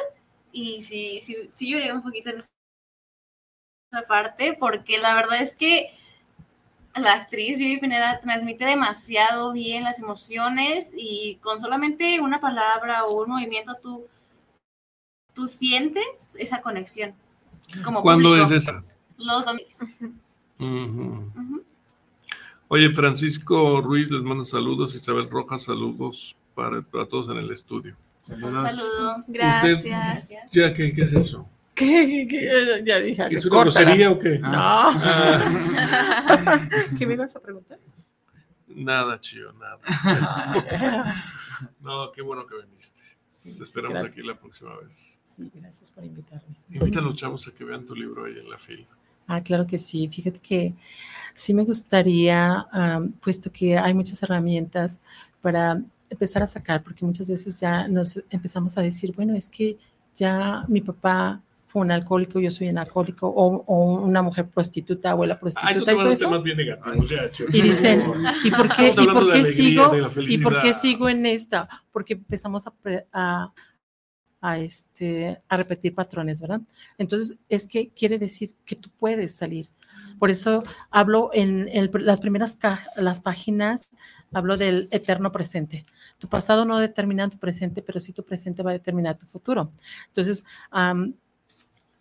Y 0.52 0.82
sí 0.82 1.22
sí 1.24 1.50
sí 1.54 1.72
lloré 1.72 1.92
un 1.94 2.04
poquito 2.04 2.30
en 2.30 2.40
esa 2.40 4.08
parte 4.08 4.54
porque 4.54 4.98
la 5.00 5.14
verdad 5.16 5.42
es 5.42 5.56
que 5.56 5.94
la 6.96 7.14
actriz 7.14 7.58
Vivi 7.58 7.80
Pineda 7.80 8.20
transmite 8.22 8.66
demasiado 8.66 9.54
bien 9.54 9.84
las 9.84 10.00
emociones 10.00 10.92
y 10.96 11.38
con 11.38 11.60
solamente 11.60 12.20
una 12.20 12.42
palabra 12.42 13.06
o 13.06 13.24
un 13.24 13.30
movimiento 13.30 13.76
tú 13.82 14.08
tú 15.42 15.48
sientes 15.48 16.30
esa 16.36 16.62
conexión. 16.62 17.14
Como 17.84 18.02
¿Cuándo 18.02 18.30
público. 18.30 18.54
es 18.54 18.64
esa? 18.64 18.84
Los 19.18 19.44
domingos. 19.44 19.74
Oye, 22.68 22.92
Francisco 22.92 23.82
Ruiz 23.82 24.12
les 24.12 24.22
manda 24.22 24.44
saludos. 24.44 24.94
Isabel 24.94 25.28
Rojas, 25.32 25.64
saludos 25.64 26.38
para, 26.54 26.84
para 26.84 27.08
todos 27.08 27.30
en 27.30 27.38
el 27.38 27.50
estudio. 27.52 27.96
Un 28.30 28.40
Saludos. 28.40 28.76
saludo. 28.76 29.16
Gracias. 29.28 30.28
Ya, 30.52 30.74
¿qué, 30.76 30.94
qué 30.94 31.02
es 31.02 31.14
eso? 31.14 31.50
¿Qué? 31.74 32.28
¿Qué? 32.30 32.84
Ya 32.86 33.00
dije. 33.00 33.26
¿Es 33.32 33.46
una 33.48 33.56
córtala. 33.64 33.86
grosería 33.86 34.12
o 34.12 34.20
qué? 34.20 34.38
No. 34.38 34.50
Ah, 34.54 35.40
¿Qué 37.00 37.08
me 37.08 37.14
ibas 37.16 37.36
a 37.36 37.40
preguntar? 37.42 37.80
nada, 38.68 39.20
chío, 39.20 39.52
nada. 39.54 39.80
No, 41.82 42.12
qué 42.12 42.22
bueno 42.24 42.46
que 42.48 42.56
viniste. 42.64 43.04
Sí, 43.42 43.58
Te 43.58 43.64
esperamos 43.64 43.94
gracias. 43.96 44.14
aquí 44.18 44.28
la 44.28 44.40
próxima 44.40 44.78
vez. 44.78 45.20
Sí, 45.24 45.50
gracias 45.54 45.90
por 45.90 46.04
invitarme. 46.04 46.56
Invita 46.70 47.00
a 47.00 47.02
los 47.02 47.16
chavos 47.16 47.48
a 47.48 47.52
que 47.52 47.64
vean 47.64 47.86
tu 47.86 47.96
libro 47.96 48.26
ahí 48.26 48.38
en 48.38 48.48
la 48.50 48.58
fila. 48.58 48.86
Ah, 49.28 49.42
claro 49.42 49.66
que 49.66 49.78
sí. 49.80 50.08
Fíjate 50.08 50.40
que 50.40 50.76
sí 51.34 51.54
me 51.54 51.64
gustaría, 51.64 52.68
puesto 53.22 53.52
que 53.52 53.78
hay 53.78 53.94
muchas 53.94 54.22
herramientas 54.22 55.00
para 55.42 55.82
empezar 56.10 56.44
a 56.44 56.48
sacar, 56.48 56.84
porque 56.84 57.04
muchas 57.06 57.28
veces 57.28 57.60
ya 57.60 57.88
nos 57.88 58.22
empezamos 58.30 58.78
a 58.78 58.82
decir, 58.82 59.12
bueno, 59.16 59.34
es 59.36 59.50
que 59.50 59.78
ya 60.16 60.64
mi 60.68 60.82
papá 60.82 61.42
fue 61.72 61.82
un 61.84 61.92
alcohólico, 61.92 62.40
yo 62.40 62.52
soy 62.52 62.68
un 62.68 62.78
alcohólico, 62.78 63.28
o, 63.28 63.64
o 63.66 63.94
una 64.04 64.22
mujer 64.22 64.48
prostituta, 64.50 65.12
abuela 65.12 65.36
Ay, 65.36 65.38
tú 65.40 65.42
prostituta 65.42 65.86
te 65.86 65.92
y 65.94 65.96
todo 65.96 66.12
eso. 66.12 66.42
bien 66.42 66.58
ya, 67.08 67.32
chío, 67.32 67.46
Y 67.54 67.62
dicen. 67.62 68.04
¿y 68.44 68.52
por 68.52 68.76
qué, 68.76 68.90
y 68.90 69.08
por 69.08 69.32
qué 69.32 69.44
sigo? 69.46 69.92
¿Y 70.28 70.38
por 70.40 70.62
qué 70.62 70.74
sigo 70.74 71.08
en 71.08 71.26
esta? 71.26 71.70
Porque 71.94 72.14
empezamos 72.14 72.68
a, 72.68 72.74
a, 73.14 73.54
a, 74.42 74.58
este, 74.60 75.40
a 75.48 75.56
repetir 75.58 75.96
patrones, 75.96 76.42
¿verdad? 76.42 76.62
Entonces, 76.98 77.38
es 77.48 77.68
que 77.68 77.90
quiere 77.90 78.20
decir 78.20 78.52
que 78.66 78.76
tú 78.76 78.90
puedes 79.00 79.34
salir. 79.36 79.68
Por 80.20 80.30
eso 80.30 80.64
hablo 80.90 81.30
en 81.34 81.70
el- 81.72 81.90
las 81.94 82.20
primeras 82.20 82.58
las 82.98 83.22
páginas, 83.22 83.90
hablo 84.34 84.58
del 84.58 84.88
eterno 84.92 85.32
presente. 85.32 85.86
Tu 86.20 86.28
pasado 86.28 86.66
no 86.66 86.78
determina 86.80 87.28
tu 87.30 87.38
presente, 87.38 87.82
pero 87.82 88.00
sí 88.00 88.14
tu 88.14 88.24
presente 88.24 88.62
va 88.62 88.70
a 88.72 88.74
determinar 88.74 89.18
tu 89.18 89.26
futuro. 89.26 89.72
Entonces, 90.08 90.44
am, 90.70 91.14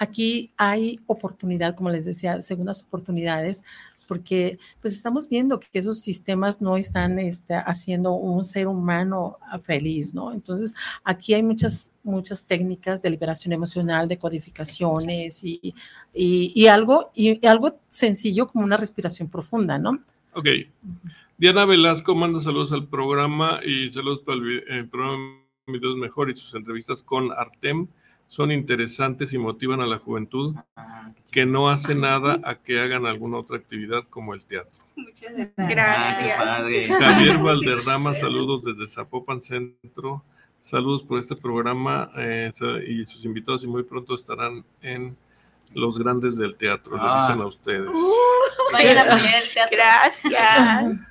aquí 0.00 0.50
hay 0.56 0.98
oportunidad, 1.06 1.76
como 1.76 1.90
les 1.90 2.06
decía, 2.06 2.40
segundas 2.40 2.82
oportunidades, 2.82 3.64
porque 4.08 4.58
pues 4.80 4.96
estamos 4.96 5.28
viendo 5.28 5.60
que 5.60 5.68
esos 5.72 5.98
sistemas 5.98 6.60
no 6.60 6.76
están 6.78 7.18
este, 7.18 7.54
haciendo 7.54 8.14
un 8.14 8.42
ser 8.42 8.66
humano 8.66 9.38
feliz, 9.62 10.14
¿no? 10.14 10.32
Entonces, 10.32 10.74
aquí 11.04 11.34
hay 11.34 11.42
muchas, 11.42 11.92
muchas 12.02 12.44
técnicas 12.44 13.02
de 13.02 13.10
liberación 13.10 13.52
emocional, 13.52 14.08
de 14.08 14.18
codificaciones 14.18 15.44
y, 15.44 15.74
y, 16.14 16.52
y 16.54 16.66
algo, 16.66 17.12
y, 17.14 17.38
y 17.40 17.46
algo 17.46 17.78
sencillo 17.86 18.48
como 18.48 18.64
una 18.64 18.78
respiración 18.78 19.28
profunda, 19.28 19.78
¿no? 19.78 20.00
Ok. 20.32 20.46
Diana 21.36 21.66
Velasco 21.66 22.14
manda 22.14 22.40
saludos 22.40 22.72
al 22.72 22.88
programa 22.88 23.60
y 23.64 23.92
saludos 23.92 24.20
para 24.20 24.38
el, 24.38 24.64
el 24.66 24.88
programa 24.88 25.36
Videos 25.66 25.96
Mejor 25.96 26.30
y 26.30 26.36
sus 26.36 26.54
entrevistas 26.54 27.02
con 27.02 27.30
Artem. 27.32 27.86
Son 28.30 28.52
interesantes 28.52 29.32
y 29.32 29.38
motivan 29.38 29.80
a 29.80 29.86
la 29.86 29.98
juventud 29.98 30.54
Ah, 30.76 31.10
que 31.32 31.46
no 31.46 31.68
hace 31.68 31.96
nada 31.96 32.38
a 32.44 32.54
que 32.54 32.78
hagan 32.78 33.04
alguna 33.04 33.38
otra 33.38 33.56
actividad 33.56 34.04
como 34.08 34.34
el 34.34 34.44
teatro. 34.44 34.78
Muchas 34.94 35.32
gracias. 35.34 35.52
ah, 35.58 35.66
qué 35.66 35.74
Gracias. 35.74 36.38
padre. 36.38 36.88
Javier 37.00 37.38
Valderrama, 37.38 38.14
saludos 38.14 38.62
desde 38.62 38.86
Zapopan 38.86 39.42
Centro. 39.42 40.22
Saludos 40.62 41.02
por 41.02 41.18
este 41.18 41.34
programa 41.34 42.12
eh, 42.18 42.52
y 42.86 43.04
sus 43.04 43.24
invitados 43.24 43.64
y 43.64 43.66
muy 43.66 43.82
pronto 43.82 44.14
estarán 44.14 44.64
en 44.80 45.16
los 45.74 45.98
grandes 45.98 46.36
del 46.36 46.54
teatro, 46.56 46.96
le 46.98 47.02
Ah. 47.04 47.22
dicen 47.26 47.42
a 47.42 47.46
ustedes. 47.46 47.90
Vayan 48.72 48.98
a 48.98 49.02
apoyar 49.14 49.42
el 49.42 49.52
teatro. 49.52 49.76
Gracias. 49.76 51.00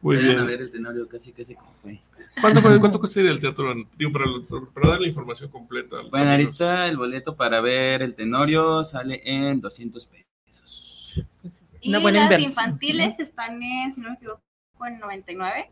Muy 0.00 0.16
Vayan 0.16 0.30
a 0.30 0.34
bien. 0.34 0.46
ver 0.46 0.60
el 0.62 0.70
tenorio 0.70 1.08
casi 1.08 1.32
casi 1.32 1.54
como 1.56 1.72
fue. 1.82 2.00
¿Cuánto, 2.40 2.60
fue- 2.60 2.78
cuánto 2.78 3.00
costaría 3.00 3.30
el 3.32 3.40
teatro? 3.40 3.74
Digo, 3.96 4.12
para, 4.12 4.26
para 4.72 4.88
dar 4.90 5.00
la 5.00 5.08
información 5.08 5.50
completa. 5.50 5.96
a 5.98 6.02
Bueno, 6.02 6.30
amigos. 6.30 6.60
ahorita 6.60 6.86
el 6.88 6.96
boleto 6.96 7.34
para 7.36 7.60
ver 7.60 8.02
el 8.02 8.14
tenorio 8.14 8.84
sale 8.84 9.20
en 9.24 9.60
200 9.60 10.06
pesos. 10.06 11.20
Y 11.80 11.88
una 11.88 11.98
buena 11.98 12.18
las 12.20 12.24
inversión. 12.26 12.50
infantiles 12.50 13.18
están 13.18 13.60
en, 13.62 13.92
si 13.92 14.00
no 14.00 14.10
me 14.10 14.14
equivoco, 14.16 14.40
en 14.86 15.00
99. 15.00 15.70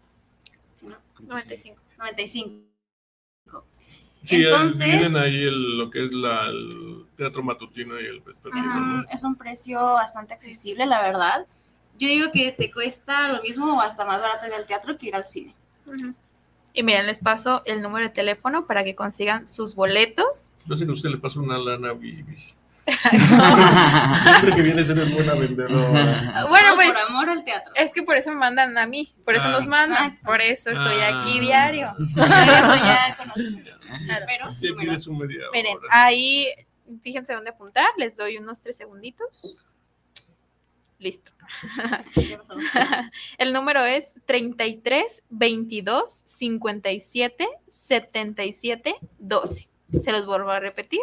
Si 0.74 0.86
no, 0.86 0.96
95. 1.20 1.80
95. 1.98 2.62
Sí, 4.24 4.42
Entonces- 4.42 4.86
dividen 4.92 5.16
ahí 5.16 5.44
el- 5.44 5.78
lo 5.78 5.88
que 5.88 6.04
es 6.04 6.12
la, 6.12 6.48
el 6.48 7.04
teatro 7.16 7.44
matutino 7.44 8.00
y 8.00 8.06
el 8.06 8.22
un, 8.24 8.96
¿no? 8.96 9.04
es 9.08 9.22
un 9.22 9.36
precio 9.36 9.80
bastante 9.80 10.34
accesible, 10.34 10.84
la 10.84 11.00
verdad. 11.02 11.46
Yo 11.98 12.08
digo 12.08 12.30
que 12.32 12.52
te 12.52 12.70
cuesta 12.70 13.28
lo 13.28 13.42
mismo 13.42 13.76
o 13.76 13.80
hasta 13.80 14.04
más 14.04 14.20
barato 14.22 14.46
ir 14.46 14.54
al 14.54 14.66
teatro 14.66 14.96
que 14.98 15.06
ir 15.06 15.14
al 15.16 15.24
cine. 15.24 15.54
Y 16.72 16.82
miren, 16.82 17.06
les 17.06 17.18
paso 17.20 17.62
el 17.64 17.80
número 17.82 18.06
de 18.06 18.12
teléfono 18.12 18.66
para 18.66 18.84
que 18.84 18.94
consigan 18.94 19.46
sus 19.46 19.74
boletos. 19.74 20.46
Yo 20.66 20.76
sé 20.76 20.84
que 20.84 20.90
a 20.90 20.94
usted 20.94 21.08
le 21.10 21.16
pasa 21.18 21.40
una 21.40 21.56
lana 21.58 21.92
Vivi. 21.92 22.36
Siempre 24.22 24.54
que 24.54 24.62
vienes 24.62 24.88
eres 24.90 25.12
buena 25.12 25.34
vendedora. 25.34 26.44
Bueno, 26.48 26.74
pues 26.76 26.88
por 26.92 26.98
amor 26.98 27.30
al 27.30 27.44
teatro. 27.44 27.72
es 27.74 27.92
que 27.92 28.02
por 28.02 28.16
eso 28.16 28.30
me 28.30 28.36
mandan 28.36 28.76
a 28.78 28.86
mí, 28.86 29.12
por 29.24 29.34
eso 29.34 29.44
Ah. 29.46 29.50
nos 29.52 29.66
mandan, 29.66 30.04
Exacto. 30.04 30.26
por 30.26 30.40
eso 30.40 30.70
estoy 30.70 31.00
Ah. 31.00 31.20
aquí 31.20 31.40
diario. 31.40 31.92
Eso 31.98 32.16
ya 32.16 33.14
conocemos. 33.18 33.60
Pero, 34.26 34.50
Miren, 35.52 35.78
ahí 35.90 36.46
fíjense 37.02 37.32
dónde 37.34 37.50
apuntar, 37.50 37.88
les 37.96 38.16
doy 38.16 38.36
unos 38.38 38.60
tres 38.60 38.76
segunditos. 38.76 39.64
Listo. 40.98 41.32
El 43.38 43.52
número 43.52 43.84
es 43.84 44.14
33 44.24 45.22
22 45.30 46.22
57 46.24 47.48
77 47.86 48.96
12. 49.18 49.68
Se 50.00 50.12
los 50.12 50.26
vuelvo 50.26 50.50
a 50.50 50.60
repetir. 50.60 51.00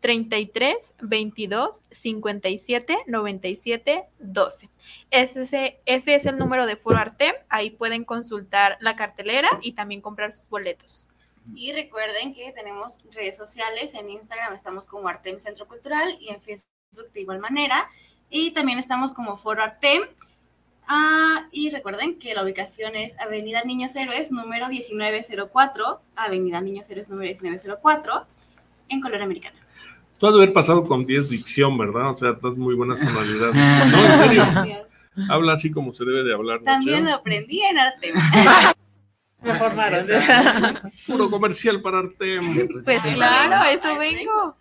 33 0.00 0.76
22 1.00 1.82
57 1.90 2.98
97 3.06 4.04
12. 4.18 4.70
Ese, 5.10 5.80
ese 5.86 6.14
es 6.14 6.26
el 6.26 6.36
número 6.36 6.66
de 6.66 6.76
Foro 6.76 6.98
Arte. 6.98 7.34
Ahí 7.48 7.70
pueden 7.70 8.04
consultar 8.04 8.76
la 8.80 8.96
cartelera 8.96 9.48
y 9.62 9.72
también 9.72 10.02
comprar 10.02 10.34
sus 10.34 10.46
boletos. 10.50 11.08
Y 11.54 11.72
recuerden 11.72 12.34
que 12.34 12.52
tenemos 12.52 12.98
redes 13.12 13.36
sociales. 13.38 13.94
En 13.94 14.10
Instagram 14.10 14.52
estamos 14.52 14.86
como 14.86 15.08
Artem 15.08 15.38
Centro 15.38 15.66
Cultural 15.66 16.16
y 16.20 16.28
en 16.28 16.40
Facebook 16.42 16.66
de 17.14 17.20
igual 17.22 17.38
manera. 17.38 17.88
Y 18.30 18.50
también 18.52 18.78
estamos 18.78 19.12
como 19.12 19.36
Foro 19.36 19.62
Artem. 19.62 20.02
Ah, 20.86 21.46
y 21.50 21.70
recuerden 21.70 22.18
que 22.18 22.34
la 22.34 22.42
ubicación 22.42 22.94
es 22.94 23.18
Avenida 23.18 23.64
Niños 23.64 23.96
Héroes, 23.96 24.32
número 24.32 24.68
1904. 24.68 26.00
Avenida 26.16 26.60
Niños 26.60 26.90
Héroes, 26.90 27.08
número 27.08 27.30
1904, 27.30 28.26
en 28.90 29.00
Color 29.00 29.22
Americana. 29.22 29.56
Tú 30.18 30.26
has 30.26 30.34
de 30.34 30.42
haber 30.42 30.52
pasado 30.52 30.84
con 30.84 31.06
10 31.06 31.28
dicción, 31.28 31.76
¿verdad? 31.78 32.10
O 32.10 32.16
sea, 32.16 32.30
estás 32.30 32.56
muy 32.56 32.74
buena 32.74 32.96
sonoridad. 32.96 33.52
No, 33.52 34.04
en 34.04 34.16
serio. 34.16 34.46
Gracias. 34.52 34.94
Habla 35.28 35.52
así 35.52 35.70
como 35.70 35.94
se 35.94 36.04
debe 36.04 36.24
de 36.24 36.34
hablar. 36.34 36.60
¿no, 36.60 36.64
También 36.64 37.04
lo 37.04 37.14
aprendí 37.14 37.62
en 37.62 37.78
Artem. 37.78 38.14
Me 39.42 39.54
formaron. 39.56 40.06
Puro 41.06 41.30
comercial 41.30 41.82
para 41.82 41.98
Artem. 41.98 42.68
Pues 42.84 43.02
claro, 43.02 43.56
a 43.56 43.72
eso 43.72 43.96
vengo. 43.98 44.56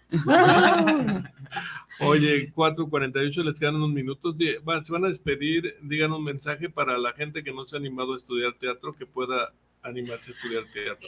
Oye, 1.99 2.51
4.48, 2.53 3.43
les 3.43 3.59
quedan 3.59 3.75
unos 3.75 3.91
minutos. 3.91 4.35
Se 4.37 4.91
van 4.91 5.05
a 5.05 5.07
despedir. 5.07 5.75
Digan 5.81 6.11
un 6.11 6.23
mensaje 6.23 6.69
para 6.69 6.97
la 6.97 7.13
gente 7.13 7.43
que 7.43 7.53
no 7.53 7.65
se 7.65 7.75
ha 7.75 7.79
animado 7.79 8.13
a 8.13 8.17
estudiar 8.17 8.53
teatro, 8.53 8.93
que 8.93 9.05
pueda 9.05 9.53
animarse 9.81 10.31
a 10.31 10.35
estudiar 10.35 10.63
teatro. 10.73 11.07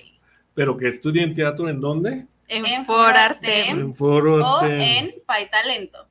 Pero 0.54 0.78
que 0.78 0.88
estudien 0.88 1.34
teatro 1.34 1.70
en 1.70 1.82
dónde? 1.82 2.28
En, 2.48 2.66
En 2.66 2.86
For 2.86 2.98
For 2.98 3.18
Arte. 3.18 3.62
Arte. 3.62 3.70
En 3.70 3.96
Foro 3.96 4.46
o 4.46 4.66
en 4.66 5.14
Fai 5.26 5.50
Talento. 5.50 6.08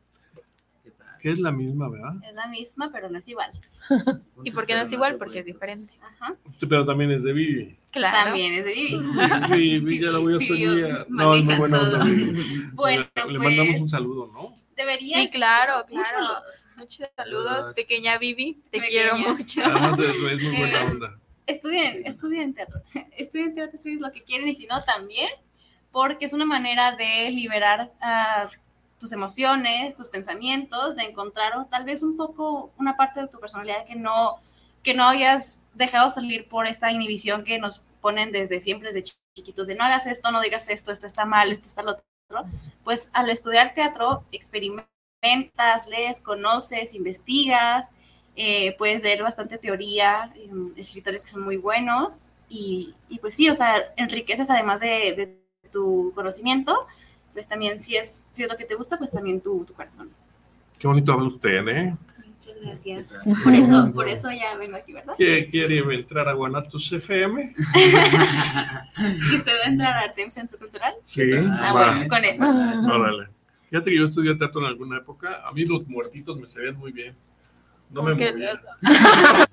Que 1.25 1.31
es 1.31 1.39
la 1.39 1.53
misma, 1.53 1.89
¿verdad? 1.89 2.17
Es 2.23 2.35
la 2.35 2.47
misma, 2.49 2.91
pero 2.93 3.09
no 3.09 3.17
es 3.17 3.27
igual. 3.27 3.51
¿Y 4.45 4.51
por 4.51 4.67
qué 4.67 4.75
no 4.75 4.83
es 4.83 4.93
igual? 4.93 5.17
Porque 5.17 5.39
es 5.39 5.47
diferente. 5.47 5.95
Ajá. 6.03 6.37
Pero 6.61 6.85
también 6.85 7.13
es 7.13 7.23
de 7.23 7.33
Vivi. 7.33 7.79
Claro. 7.93 8.25
También 8.25 8.53
es 8.53 8.67
de 8.67 8.75
Vivi. 8.75 9.01
Vivi, 9.51 10.01
ya 10.03 10.11
la 10.11 10.19
voy 10.19 10.37
a 10.37 10.39
soñar. 10.39 11.07
No, 11.09 11.35
es 11.35 11.43
muy 11.43 11.55
buena 11.55 11.81
onda. 11.81 12.05
Vivi. 12.05 12.43
Bueno, 12.75 13.07
le, 13.15 13.33
le 13.33 13.39
pues, 13.39 13.57
mandamos 13.57 13.81
un 13.81 13.89
saludo, 13.89 14.31
¿no? 14.35 14.53
Debería. 14.77 15.23
Sí, 15.23 15.31
claro, 15.31 15.87
claro. 15.87 16.09
saludos. 16.11 16.65
Muchos 16.77 17.09
saludos, 17.17 17.73
pequeña 17.75 18.19
Vivi. 18.19 18.61
Te 18.71 18.81
Pequeña. 18.81 18.91
quiero 18.91 19.17
mucho. 19.17 19.63
Además 19.65 19.99
es, 19.99 20.11
es 20.11 20.43
muy 20.43 20.57
buena 20.59 20.85
onda. 20.85 21.19
Estudien, 21.47 22.07
estudien 22.07 22.53
teatro. 22.53 22.83
Estudien 23.17 23.55
teatro 23.55 23.79
si 23.79 23.95
es 23.95 23.99
lo 23.99 24.13
que 24.13 24.23
quieren 24.23 24.47
y 24.47 24.55
si 24.55 24.67
no, 24.67 24.79
también. 24.85 25.31
Porque 25.91 26.27
es 26.27 26.35
una 26.35 26.45
manera 26.45 26.95
de 26.95 27.31
liberar 27.31 27.95
ah, 28.03 28.51
tus 29.05 29.13
emociones, 29.13 29.97
tus 29.97 30.09
pensamientos, 30.09 30.97
de 30.97 31.05
encontrar 31.05 31.57
o 31.59 31.67
tal 31.67 31.85
vez 31.85 32.03
un 32.03 32.17
poco 32.17 32.73
una 32.79 32.97
parte 32.97 33.21
de 33.23 33.29
tu 33.29 33.39
personalidad 33.41 33.87
que 33.87 33.97
no, 33.97 34.39
que 34.83 34.95
no 34.95 35.09
hayas 35.09 35.63
dejado 35.75 36.11
salir 36.11 36.49
por 36.49 36.67
esta 36.67 36.91
inhibición 36.91 37.45
que 37.45 37.59
nos 37.59 37.81
ponen 38.01 38.33
desde 38.33 38.61
siempre, 38.61 38.89
desde 38.89 39.05
chi- 39.05 39.15
chiquitos, 39.37 39.67
de 39.67 39.75
no 39.75 39.85
hagas 39.85 40.07
esto, 40.07 40.31
no 40.33 40.41
digas 40.41 40.69
esto, 40.71 40.93
esto 40.93 41.07
está 41.07 41.25
mal, 41.27 41.53
esto 41.53 41.69
está 41.69 41.83
lo 41.83 41.93
otro. 41.93 42.05
Pues 42.85 43.11
al 43.13 43.31
estudiar 43.31 43.75
teatro, 43.75 44.25
experimentas, 44.33 45.87
lees, 45.89 46.21
conoces, 46.21 46.95
investigas, 46.95 47.93
eh, 48.37 48.75
puedes 48.79 49.03
leer 49.03 49.23
bastante 49.23 49.59
teoría, 49.59 50.33
eh, 50.37 50.51
escritores 50.77 51.23
que 51.25 51.31
son 51.31 51.45
muy 51.45 51.57
buenos 51.57 52.19
y, 52.49 52.95
y 53.09 53.19
pues 53.19 53.35
sí, 53.35 53.49
o 53.49 53.55
sea, 53.55 53.77
enriqueces 53.97 54.51
además 54.51 54.81
de, 54.81 55.15
de 55.63 55.69
tu 55.71 56.13
conocimiento, 56.15 56.87
pues 57.35 57.47
también 57.47 57.81
si 57.81 57.97
es, 57.97 58.27
si 58.31 58.45
es 58.45 58.49
lo 58.49 58.57
que 58.57 58.65
te 58.65 58.75
gusta, 58.75 58.97
pues 58.97 59.11
también 59.11 59.41
tu, 59.41 59.65
tu 59.65 59.75
corazón. 59.75 60.09
Qué 60.79 60.87
bonito 60.87 61.13
habla 61.13 61.27
usted, 61.27 61.69
¿eh? 61.69 61.97
Muchas 62.27 62.63
gracias. 62.63 63.15
Por 63.43 63.55
eso, 63.55 63.93
por 63.93 64.09
eso 64.09 64.31
ya 64.31 64.57
vengo 64.57 64.77
aquí, 64.77 64.93
¿verdad? 64.93 65.15
¿Qué 65.17 65.49
quiere 65.49 65.79
entrar 65.95 66.29
a 66.29 66.33
Guanatos 66.35 66.93
FM? 66.93 67.55
¿Y 69.33 69.37
usted 69.37 69.53
va 69.61 69.67
a 69.67 69.69
entrar 69.69 69.97
a 69.97 70.01
Artem 70.01 70.31
Centro 70.31 70.59
Cultural? 70.59 70.95
Sí. 71.03 71.23
Ah, 71.33 71.73
va. 71.73 71.91
bueno, 71.91 72.09
con 72.09 72.25
eso. 72.25 72.45
Órale. 72.45 73.29
Fíjate 73.71 73.91
que 73.91 73.97
yo 73.97 74.05
estudié 74.05 74.35
teatro 74.35 74.61
en 74.61 74.67
alguna 74.69 74.99
época. 74.99 75.43
A 75.47 75.53
mí 75.53 75.65
los 75.65 75.87
muertitos 75.89 76.39
me 76.39 76.49
sabían 76.49 76.77
muy 76.77 76.93
bien. 76.93 77.15
No 77.91 78.03
me 78.03 78.13
Como 78.13 79.45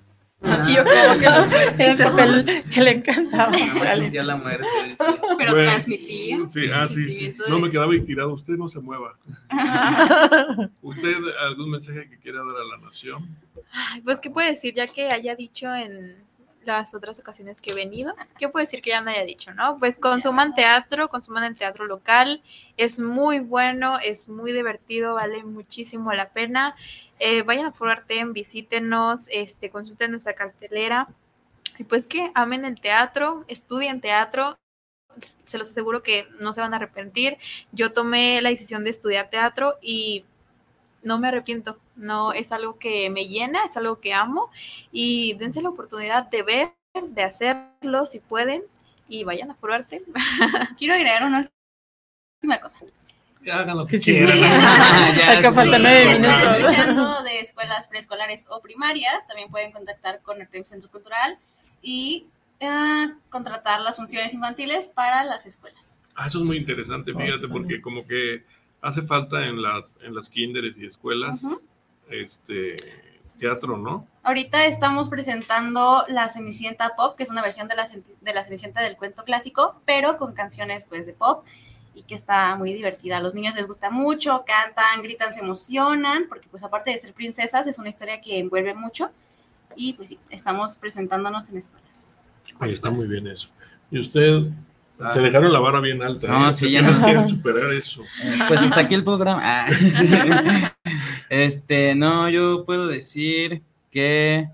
Y 0.44 0.74
yo 0.76 0.84
como 0.84 1.20
que 1.20 1.26
no. 1.26 1.46
Era 1.78 1.92
el 1.92 1.98
papel 1.98 2.64
que 2.74 2.82
le 2.82 2.92
encantaba. 2.92 3.54
Sentía 3.54 4.24
la 4.24 4.36
muerte. 4.38 4.66
Pero 4.98 5.54
Bueno, 5.54 5.54
transmitía. 5.72 6.40
Sí, 6.50 6.62
ah, 6.74 6.88
sí, 6.88 7.08
sí. 7.10 7.38
No 7.48 7.60
me 7.60 7.70
quedaba 7.70 7.94
ahí 7.94 8.02
tirado. 8.02 8.34
Usted 8.34 8.56
no 8.56 8.68
se 8.68 8.80
mueva. 8.80 9.16
¿Usted 10.82 11.16
algún 11.46 11.70
mensaje 11.72 12.10
que 12.10 12.18
quiera 12.18 12.40
dar 12.40 12.56
a 12.56 12.78
la 12.78 12.86
nación? 12.86 13.28
Ay, 13.72 14.02
Pues, 14.02 14.20
¿qué 14.20 14.30
puede 14.32 14.50
decir? 14.50 14.74
Ya 14.74 14.88
que 14.88 15.10
haya 15.10 15.36
dicho 15.36 15.74
en 15.74 16.16
las 16.64 16.94
otras 16.94 17.20
ocasiones 17.20 17.62
que 17.62 17.72
he 17.72 17.74
venido, 17.74 18.16
¿qué 18.38 18.50
puede 18.50 18.66
decir 18.66 18.82
que 18.82 18.92
ya 18.92 19.02
no 19.02 19.10
haya 19.10 19.24
dicho, 19.24 19.54
no? 19.54 19.78
Pues 19.80 20.00
consuman 20.00 20.56
teatro, 20.56 21.10
consuman 21.10 21.44
el 21.44 21.56
teatro 21.56 21.86
local, 21.86 22.42
es 22.78 23.00
muy 23.00 23.40
bueno, 23.40 23.98
es 24.00 24.30
muy 24.30 24.52
divertido, 24.52 25.16
vale 25.16 25.44
muchísimo 25.44 26.14
la 26.14 26.30
pena. 26.30 26.76
Eh, 27.20 27.44
vayan 27.44 27.66
a 27.68 27.72
Foro 27.72 27.92
Artem, 27.92 28.34
visítenos, 28.34 29.28
este, 29.32 29.70
consulten 29.70 30.12
nuestra 30.12 30.34
cartelera. 30.34 31.08
Y 31.78 31.84
pues 31.84 32.08
que 32.08 32.32
amen 32.36 32.66
el 32.66 32.80
teatro, 32.80 33.46
estudien 33.48 34.02
teatro, 34.02 34.58
se 35.46 35.58
los 35.58 35.70
aseguro 35.70 36.04
que 36.04 36.28
no 36.40 36.54
se 36.54 36.62
van 36.62 36.74
a 36.74 36.78
arrepentir. 36.78 37.38
Yo 37.72 37.92
tomé 37.92 38.42
la 38.42 38.50
decisión 38.50 38.84
de 38.84 38.90
estudiar 38.90 39.30
teatro 39.30 39.78
y 39.82 40.26
no 41.04 41.20
me 41.20 41.28
arrepiento. 41.28 41.78
No 41.96 42.34
es 42.34 42.52
algo 42.52 42.78
que 42.78 43.10
me 43.10 43.28
llena, 43.28 43.66
es 43.66 43.78
algo 43.78 44.00
que 44.00 44.14
amo 44.14 44.50
y 44.92 45.34
dense 45.34 45.62
la 45.62 45.70
oportunidad 45.70 46.30
de 46.30 46.44
ver, 46.44 46.74
de 47.02 47.24
hacerlo 47.24 48.06
si 48.06 48.20
pueden 48.20 48.64
y 49.08 49.24
vayan 49.24 49.52
a 49.52 49.56
Foro 49.56 49.74
Arte. 49.74 50.04
Quiero 50.78 50.94
agregar 50.94 51.24
una 51.24 51.50
última 52.42 52.60
cosa. 52.60 52.80
Sí, 53.86 53.98
sí, 53.98 54.00
sí. 54.00 54.24
Acá 54.24 55.50
sí, 55.50 55.56
falta 55.56 55.78
sí. 55.78 55.84
nueve 55.84 56.04
si 56.04 56.12
están 56.12 56.22
minutos. 56.22 56.58
escuchando 56.58 57.24
de 57.24 57.40
escuelas 57.40 57.88
preescolares 57.88 58.46
o 58.50 58.62
primarias, 58.62 59.28
también 59.28 59.50
pueden 59.50 59.72
contactar 59.72 60.22
con 60.22 60.40
Artem 60.40 60.64
Centro 60.64 60.92
Cultural 60.92 61.40
y 61.82 62.28
ah, 62.62 63.14
contratar 63.30 63.82
las 63.82 63.96
funciones 63.96 64.34
infantiles 64.36 64.92
para 64.92 65.24
las 65.24 65.48
escuelas. 65.48 66.04
Ah, 66.14 66.28
eso 66.28 66.40
es 66.40 66.46
muy 66.46 66.58
interesante, 66.58 67.14
fíjate, 67.14 67.48
porque 67.48 67.82
como 67.82 68.06
que 68.06 68.44
hace 68.82 69.02
falta 69.02 69.46
en 69.46 69.62
las, 69.62 69.98
en 70.02 70.14
las 70.16 70.30
kinderes 70.30 70.78
y 70.78 70.86
escuelas 70.86 71.44
este 72.10 72.76
teatro, 73.40 73.78
¿no? 73.78 74.08
Ahorita 74.24 74.66
estamos 74.66 75.08
presentando 75.08 76.04
la 76.10 76.28
Cenicienta 76.28 76.96
Pop, 76.96 77.16
que 77.16 77.24
es 77.24 77.30
una 77.30 77.42
versión 77.42 77.68
de 77.68 77.76
la, 77.76 77.88
de 77.88 78.34
la 78.34 78.44
Cenicienta 78.44 78.82
del 78.82 78.98
cuento 78.98 79.24
clásico, 79.24 79.82
pero 79.86 80.18
con 80.18 80.34
canciones 80.34 80.86
pues 80.86 81.06
de 81.06 81.14
pop 81.14 81.46
y 81.94 82.04
que 82.04 82.16
está 82.16 82.56
muy 82.56 82.74
divertida. 82.74 83.18
A 83.18 83.22
los 83.22 83.34
niños 83.34 83.56
les 83.56 83.68
gusta 83.68 83.90
mucho, 83.90 84.44
cantan, 84.46 85.02
gritan, 85.02 85.34
se 85.34 85.42
emocionan, 85.42 86.26
porque 86.28 86.48
pues 86.50 86.64
aparte 86.64 86.92
de 86.92 86.98
ser 86.98 87.14
princesas 87.14 87.68
es 87.68 87.80
una 87.80 87.90
historia 87.90 88.20
que 88.20 88.40
envuelve 88.40 88.74
mucho 88.74 89.12
y 89.76 89.94
pues 89.94 90.10
sí, 90.10 90.20
estamos 90.30 90.76
presentándonos 90.78 91.50
en 91.50 91.58
escuelas. 91.58 92.30
Ahí 92.60 92.72
está 92.72 92.90
muy 92.90 93.08
bien 93.08 93.28
eso. 93.28 93.50
Y 93.90 94.00
usted. 94.00 94.52
Te 95.14 95.20
dejaron 95.20 95.52
la 95.54 95.60
vara 95.60 95.80
bien 95.80 96.02
alta. 96.02 96.28
No, 96.28 96.50
¿eh? 96.50 96.54
sí, 96.54 96.66
¿Qué 96.68 96.72
ya 96.74 96.82
no. 96.82 96.94
quieren 97.04 97.28
superar 97.28 97.72
eso? 97.74 98.04
Eh, 98.24 98.38
Pues 98.48 98.62
hasta 98.62 98.82
aquí 98.82 98.96
el 98.96 99.04
programa. 99.04 99.42
Ah, 99.44 99.72
sí. 99.74 100.08
Este, 101.30 101.96
no, 101.96 102.28
yo 102.30 102.66
puedo 102.66 102.88
decir 102.88 103.62
que 103.90 104.50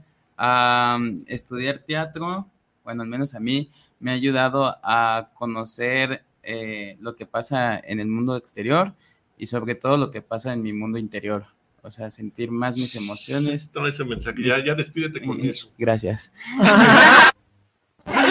estudiar 1.27 1.79
teatro, 1.79 2.47
bueno, 2.83 3.01
al 3.03 3.09
menos 3.09 3.33
a 3.33 3.39
mí, 3.39 3.69
me 3.99 4.11
ha 4.11 4.13
ayudado 4.13 4.77
a 4.83 5.29
conocer 5.33 6.23
eh, 6.43 6.97
lo 6.99 7.15
que 7.15 7.25
pasa 7.25 7.79
en 7.79 7.99
el 7.99 8.07
mundo 8.07 8.35
exterior 8.35 8.93
y 9.37 9.47
sobre 9.47 9.73
todo 9.75 9.97
lo 9.97 10.11
que 10.11 10.21
pasa 10.21 10.53
en 10.53 10.61
mi 10.61 10.71
mundo 10.73 10.97
interior. 10.99 11.45
O 11.81 11.89
sea, 11.91 12.11
sentir 12.11 12.51
más 12.51 12.75
mis 12.75 12.95
emociones. 12.95 13.71
Trae 13.71 13.89
ese 13.89 14.03
mensaje. 14.03 14.43
Ya, 14.43 14.63
ya 14.63 14.75
despídete 14.75 15.21
con 15.21 15.39
Eh, 15.39 15.49
eso. 15.49 15.71
Gracias. 15.77 16.31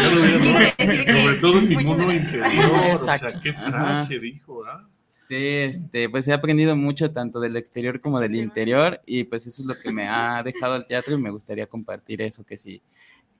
Lo 0.02 1.22
Sobre 1.22 1.36
todo 1.40 1.58
en 1.58 1.68
mi 1.68 1.76
mundo 1.76 2.12
interior. 2.12 2.46
O 2.92 2.96
sea, 2.96 3.18
qué 3.42 3.50
Ajá. 3.50 3.70
frase 3.70 4.18
dijo, 4.18 4.64
¿ah? 4.64 4.88
Sí, 5.08 5.34
este, 5.34 6.10
pues 6.10 6.28
he 6.28 6.32
aprendido 6.34 6.76
mucho 6.76 7.10
tanto 7.10 7.40
del 7.40 7.56
exterior 7.56 8.00
como 8.02 8.20
del 8.20 8.34
interior 8.34 9.00
y 9.06 9.24
pues 9.24 9.46
eso 9.46 9.62
es 9.62 9.66
lo 9.66 9.74
que 9.74 9.90
me 9.90 10.06
ha 10.08 10.42
dejado 10.42 10.76
el 10.76 10.86
teatro 10.86 11.14
y 11.14 11.22
me 11.22 11.30
gustaría 11.30 11.66
compartir 11.66 12.20
eso, 12.20 12.44
que 12.44 12.58
si, 12.58 12.82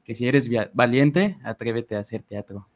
que 0.03 0.15
si 0.15 0.27
eres 0.27 0.49
valiente, 0.73 1.37
atrévete 1.45 1.95
a 1.95 2.01
hacer 2.01 2.23
teatro. 2.23 2.67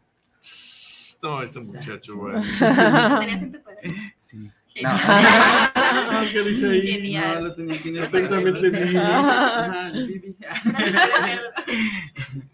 No, 1.23 1.43
este 1.43 1.61
muchacho, 1.61 2.17
güey. 2.17 2.37
Sí. 4.21 4.51
Ah, 5.93 6.25
¿Qué 6.33 6.43
dice 6.43 6.69
ahí? 6.69 6.83
Genial. 6.83 7.43
No, 7.43 7.49
lo 7.49 7.55
tenía 7.55 7.75
el 7.75 8.09
Perfectamente 8.09 8.71
bien. 8.71 8.97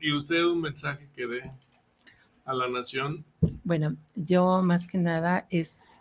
¿Y 0.00 0.12
usted 0.12 0.42
un 0.44 0.60
mensaje 0.62 1.08
que 1.14 1.26
dé 1.26 1.42
a 2.44 2.54
la 2.54 2.68
nación? 2.68 3.24
Bueno, 3.64 3.94
yo 4.14 4.62
más 4.64 4.86
que 4.86 4.98
nada 4.98 5.46
es, 5.50 6.00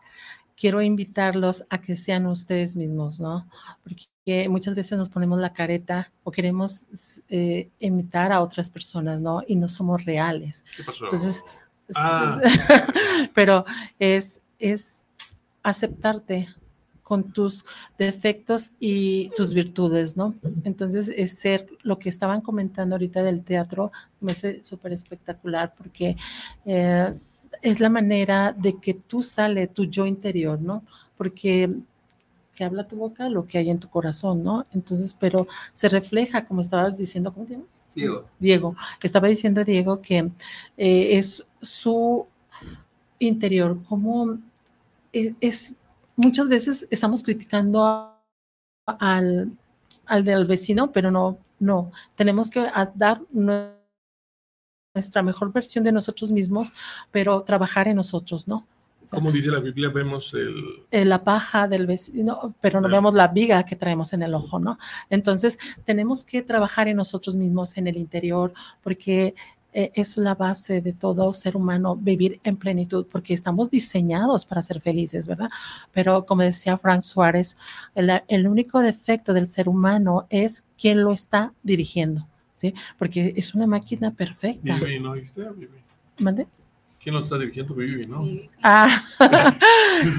quiero 0.55 0.81
invitarlos 0.81 1.65
a 1.69 1.81
que 1.81 1.95
sean 1.95 2.25
ustedes 2.27 2.75
mismos, 2.75 3.19
¿no? 3.19 3.49
Porque 3.83 4.47
muchas 4.49 4.75
veces 4.75 4.97
nos 4.97 5.09
ponemos 5.09 5.39
la 5.39 5.51
careta 5.53 6.11
o 6.23 6.31
queremos 6.31 6.87
eh, 7.29 7.69
imitar 7.79 8.31
a 8.31 8.41
otras 8.41 8.69
personas, 8.69 9.19
¿no? 9.19 9.43
Y 9.45 9.55
no 9.55 9.67
somos 9.67 10.05
reales. 10.05 10.63
¿Qué 10.77 10.83
pasó? 10.83 11.05
Entonces, 11.05 11.43
Ah. 11.95 12.39
pero 13.35 13.65
es, 13.99 14.41
es 14.59 15.07
aceptarte 15.65 16.47
con 17.01 17.31
tus 17.33 17.65
defectos 17.97 18.71
y 18.79 19.29
tus 19.35 19.53
virtudes, 19.53 20.15
¿no? 20.15 20.35
Entonces, 20.63 21.11
es 21.15 21.37
ser 21.37 21.67
lo 21.83 21.99
que 21.99 22.09
estaban 22.09 22.41
comentando 22.41 22.95
ahorita 22.95 23.21
del 23.23 23.43
teatro, 23.43 23.91
me 24.21 24.31
hace 24.31 24.63
súper 24.63 24.93
espectacular 24.93 25.73
porque 25.77 26.17
eh, 26.65 27.13
es 27.61 27.79
la 27.79 27.89
manera 27.89 28.53
de 28.57 28.79
que 28.79 28.93
tú 28.93 29.23
sale 29.23 29.67
tu 29.67 29.85
yo 29.85 30.05
interior, 30.05 30.61
¿no? 30.61 30.83
Porque 31.17 31.75
que 32.55 32.63
habla 32.63 32.87
tu 32.87 32.95
boca, 32.95 33.27
lo 33.27 33.45
que 33.45 33.57
hay 33.57 33.69
en 33.69 33.79
tu 33.79 33.89
corazón, 33.89 34.43
¿no? 34.43 34.65
Entonces, 34.71 35.15
pero 35.19 35.47
se 35.73 35.89
refleja, 35.89 36.45
como 36.45 36.61
estabas 36.61 36.97
diciendo, 36.97 37.33
¿cómo 37.33 37.45
te 37.45 37.53
llamas? 37.53 37.83
Diego. 37.93 38.25
Diego. 38.39 38.75
Estaba 39.03 39.27
diciendo 39.27 39.63
Diego 39.63 40.01
que 40.01 40.31
eh, 40.77 41.17
es 41.17 41.45
su 41.61 42.25
interior, 43.19 43.77
como 43.89 44.39
es, 45.15 45.33
es- 45.41 45.75
muchas 46.15 46.47
veces 46.49 46.87
estamos 46.91 47.23
criticando 47.23 47.83
a- 47.85 48.21
al, 48.99 49.51
al 50.05 50.23
del 50.23 50.45
vecino, 50.45 50.91
pero 50.91 51.09
no, 51.11 51.37
no, 51.59 51.91
tenemos 52.15 52.49
que 52.49 52.67
dar 52.95 53.21
nue- 53.33 53.71
nuestra 54.93 55.21
mejor 55.23 55.51
versión 55.51 55.83
de 55.83 55.91
nosotros 55.91 56.31
mismos, 56.31 56.71
pero 57.11 57.41
trabajar 57.43 57.87
en 57.87 57.97
nosotros, 57.97 58.47
¿no? 58.47 58.65
O 59.03 59.07
sea, 59.07 59.17
Como 59.19 59.31
dice 59.31 59.51
la 59.51 59.59
Biblia, 59.59 59.89
vemos 59.89 60.33
el... 60.33 60.55
eh, 60.89 61.05
la 61.05 61.23
paja 61.23 61.67
del 61.67 61.85
vecino, 61.85 62.55
pero 62.61 62.79
no 62.81 62.87
Claro. 62.87 63.01
vemos 63.01 63.13
la 63.13 63.27
viga 63.27 63.63
que 63.65 63.75
traemos 63.75 64.13
en 64.13 64.23
el 64.23 64.33
ojo, 64.33 64.57
¿no? 64.59 64.79
Entonces, 65.09 65.59
tenemos 65.83 66.23
que 66.23 66.41
trabajar 66.41 66.87
en 66.87 66.97
nosotros 66.97 67.35
mismos, 67.35 67.77
en 67.77 67.87
el 67.87 67.97
interior, 67.97 68.53
porque 68.81 69.35
eh, 69.77 69.91
es 69.93 70.15
la 70.17 70.33
base 70.35 70.79
de 70.81 70.93
todo 70.93 71.31
ser 71.33 71.55
humano, 71.57 71.95
vivir 71.95 72.39
en 72.43 72.55
plenitud, 72.55 73.05
porque 73.11 73.33
estamos 73.33 73.69
diseñados 73.69 74.45
para 74.45 74.61
ser 74.61 74.79
felices, 74.79 75.27
¿verdad? 75.27 75.49
Pero 75.91 76.25
como 76.25 76.41
decía 76.43 76.77
Frank 76.77 77.01
Suárez, 77.03 77.57
el, 77.93 78.09
el 78.27 78.47
único 78.47 78.79
defecto 78.79 79.33
del 79.33 79.47
ser 79.47 79.67
humano 79.69 80.25
es 80.29 80.65
quien 80.79 81.03
lo 81.03 81.11
está 81.11 81.51
dirigiendo, 81.61 82.25
¿sí? 82.55 82.73
Porque 82.97 83.33
es 83.35 83.53
una 83.53 83.67
máquina 83.67 84.11
perfecta. 84.11 84.75
Vivi, 84.79 84.99
¿no 84.99 85.11
viste? 85.11 85.41
Vivi. 85.43 85.67
¿Mande? 86.19 86.47
¿Quién 87.01 87.13
lo 87.15 87.21
está 87.21 87.37
dirigiendo? 87.37 87.75
Vivi, 87.75 88.07
¿no? 88.07 88.25
Ah, 88.63 89.03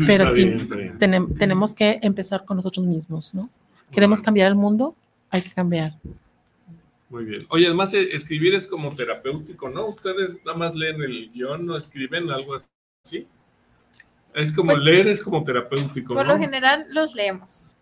pero 0.07 0.25
Está 0.25 0.37
sí, 0.37 0.45
bien, 0.45 0.61
está 0.61 0.77
bien. 0.77 0.99
tenem- 0.99 1.39
tenemos 1.39 1.75
que 1.75 1.99
empezar 2.03 2.45
con 2.45 2.59
nosotros 2.59 2.87
mismos, 2.87 3.35
¿no? 3.35 3.49
Queremos 3.91 4.19
Bueno, 4.19 4.25
cambiar 4.27 4.49
el 4.49 4.55
mundo, 4.55 4.95
hay 5.31 5.43
que 5.43 5.51
cambiar. 5.51 5.95
Muy 7.09 7.25
bien. 7.25 7.47
Oye, 7.51 7.67
además 7.67 7.95
eh, 7.95 8.09
escribir 8.13 8.55
es 8.55 8.67
como 8.67 8.95
terapéutico, 8.97 9.69
¿no? 9.69 9.87
Ustedes 9.87 10.37
nada 10.45 10.59
más 10.59 10.75
leen 10.75 11.01
el 11.03 11.31
guion, 11.31 11.65
no 11.67 11.77
escriben 11.77 12.31
algo 12.31 12.57
así. 13.05 13.29
Es 14.35 14.53
como 14.53 14.73
Pues- 14.73 14.83
leer, 14.83 15.07
es 15.09 15.23
como 15.23 15.45
terapéutico, 15.45 16.15
Por 16.15 16.27
¿no? 16.27 16.35
lo 16.35 16.39
general 16.39 16.87
los 16.91 17.15
leemos. 17.15 17.77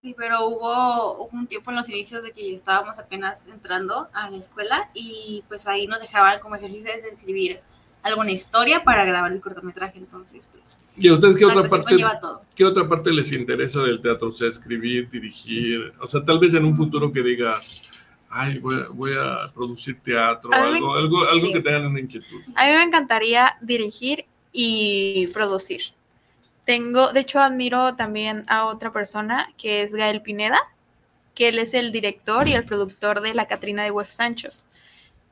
Sí, 0.00 0.14
pero 0.16 0.46
hubo, 0.48 1.18
hubo 1.26 1.30
un 1.32 1.46
tiempo 1.46 1.70
en 1.70 1.76
los 1.76 1.88
inicios 1.88 2.24
de 2.24 2.32
que 2.32 2.52
estábamos 2.52 2.98
apenas 2.98 3.46
entrando 3.46 4.08
a 4.12 4.28
la 4.30 4.36
escuela 4.38 4.90
y 4.94 5.44
pues 5.46 5.68
ahí 5.68 5.86
nos 5.86 6.00
dejaban 6.00 6.40
como 6.40 6.56
ejercicios 6.56 7.02
de 7.02 7.08
escribir 7.10 7.60
alguna 8.02 8.30
historia 8.32 8.82
para 8.84 9.04
grabar 9.04 9.32
el 9.32 9.40
cortometraje. 9.40 9.98
Entonces, 9.98 10.48
pues, 10.52 10.78
¿Y 10.96 11.08
a 11.08 11.14
ustedes 11.14 11.36
qué 11.36 11.46
otra 11.46 11.66
parte, 11.66 11.96
qué 12.54 12.64
otra 12.64 12.88
parte 12.88 13.10
les 13.12 13.32
interesa 13.32 13.82
del 13.82 14.00
teatro? 14.00 14.28
O 14.28 14.32
sea, 14.32 14.48
escribir, 14.48 15.08
dirigir, 15.10 15.92
o 16.00 16.06
sea, 16.06 16.24
tal 16.24 16.38
vez 16.38 16.52
en 16.54 16.64
un 16.64 16.76
futuro 16.76 17.10
que 17.12 17.22
digas, 17.22 17.90
ay, 18.28 18.58
voy 18.58 18.74
a, 18.74 18.88
voy 18.88 19.12
a 19.18 19.50
producir 19.52 20.00
teatro, 20.00 20.52
A 20.52 20.64
mí 20.64 20.70
me- 20.70 20.76
algo, 20.76 20.94
algo, 20.94 21.28
algo 21.28 21.46
sí. 21.46 21.52
que 21.52 21.60
tengan 21.60 21.86
una 21.86 22.00
inquietud. 22.00 22.40
A 22.56 22.66
mí 22.66 22.76
me 22.76 22.82
encantaría 22.82 23.56
dirigir 23.60 24.26
y 24.52 25.28
producir. 25.28 25.82
Tengo, 26.64 27.12
de 27.12 27.20
hecho, 27.20 27.40
admiro 27.40 27.94
también 27.96 28.44
a 28.46 28.66
otra 28.66 28.92
persona 28.92 29.48
que 29.56 29.82
es 29.82 29.92
Gael 29.92 30.22
Pineda, 30.22 30.60
que 31.34 31.48
él 31.48 31.58
es 31.58 31.74
el 31.74 31.90
director 31.90 32.46
y 32.46 32.52
el 32.52 32.64
productor 32.64 33.20
de 33.22 33.34
La 33.34 33.46
Catrina 33.46 33.82
de 33.82 33.90
Huesos 33.90 34.20
Anchos. 34.20 34.66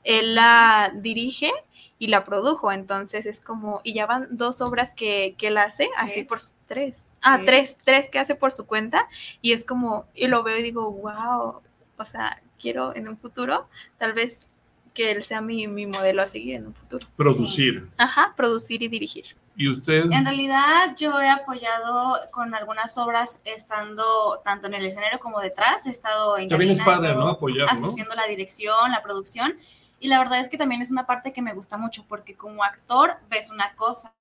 Él 0.03 0.35
la 0.35 0.91
dirige 0.95 1.53
y 2.01 2.07
la 2.07 2.25
produjo, 2.25 2.73
entonces 2.73 3.27
es 3.27 3.41
como, 3.41 3.83
y 3.85 3.93
ya 3.93 4.07
van 4.07 4.27
dos 4.31 4.63
obras 4.63 4.95
que, 4.95 5.35
que 5.37 5.49
él 5.49 5.59
hace, 5.59 5.91
así 5.99 6.25
¿Tres? 6.25 6.29
por 6.29 6.39
tres. 6.67 7.05
Ah, 7.21 7.37
Tres. 7.45 7.77
tres, 7.77 7.85
tres 7.85 8.11
que 8.11 8.19
hace 8.19 8.35
por 8.35 8.53
su 8.53 8.65
cuenta, 8.65 9.07
y 9.43 9.53
es 9.53 9.65
como, 9.65 10.07
y 10.15 10.27
lo 10.27 10.43
veo 10.43 10.59
y 10.59 10.63
digo, 10.63 10.91
wow, 10.91 11.61
o 11.99 12.05
sea, 12.07 12.43
quiero 12.59 12.97
en 12.97 13.07
un 13.07 13.19
futuro, 13.19 13.69
tal 13.99 14.15
vez 14.15 14.49
que 14.95 15.11
él 15.11 15.23
sea 15.23 15.43
mi, 15.43 15.67
mi 15.67 15.87
modelo 15.87 16.23
a 16.23 16.27
seguir 16.27 16.55
en 16.57 16.69
un 16.69 16.75
futuro. 16.75 17.07
Producir. 17.17 17.87
Ajá, 17.99 18.33
producir 18.35 18.83
y 18.83 18.89
dirigir. 18.89 19.37
¿Y 19.55 19.69
usted? 19.69 20.11
En 20.11 20.25
realidad 20.25 20.97
yo 20.97 21.21
he 21.21 21.29
apoyado 21.29 22.19
con 22.31 22.55
algunas 22.55 22.97
obras 22.97 23.43
estando 23.45 24.41
tanto 24.43 24.69
en 24.69 24.75
el 24.75 24.87
escenario 24.87 25.19
como 25.19 25.39
detrás. 25.39 25.85
He 25.87 25.91
estado 25.91 26.39
en 26.39 26.49
También 26.49 26.71
es 26.71 26.79
cabina, 26.79 26.97
he 26.97 27.01
padre, 27.01 27.15
¿no? 27.15 27.29
Apoyar, 27.29 27.67
¿no? 27.67 27.85
asistiendo 27.85 28.13
a 28.15 28.17
la 28.17 28.27
dirección, 28.27 28.91
la 28.91 29.03
producción. 29.03 29.55
Y 30.01 30.09
la 30.09 30.19
verdad 30.19 30.41
es 30.41 30.49
que 30.49 30.57
también 30.57 30.81
es 30.81 30.91
una 30.91 31.07
parte 31.07 31.33
que 31.33 31.43
me 31.43 31.53
gusta 31.53 31.77
mucho 31.77 32.05
porque 32.09 32.35
como 32.35 32.65
actor 32.65 33.17
ves 33.29 33.51
una 33.51 33.75
cosa, 33.75 34.13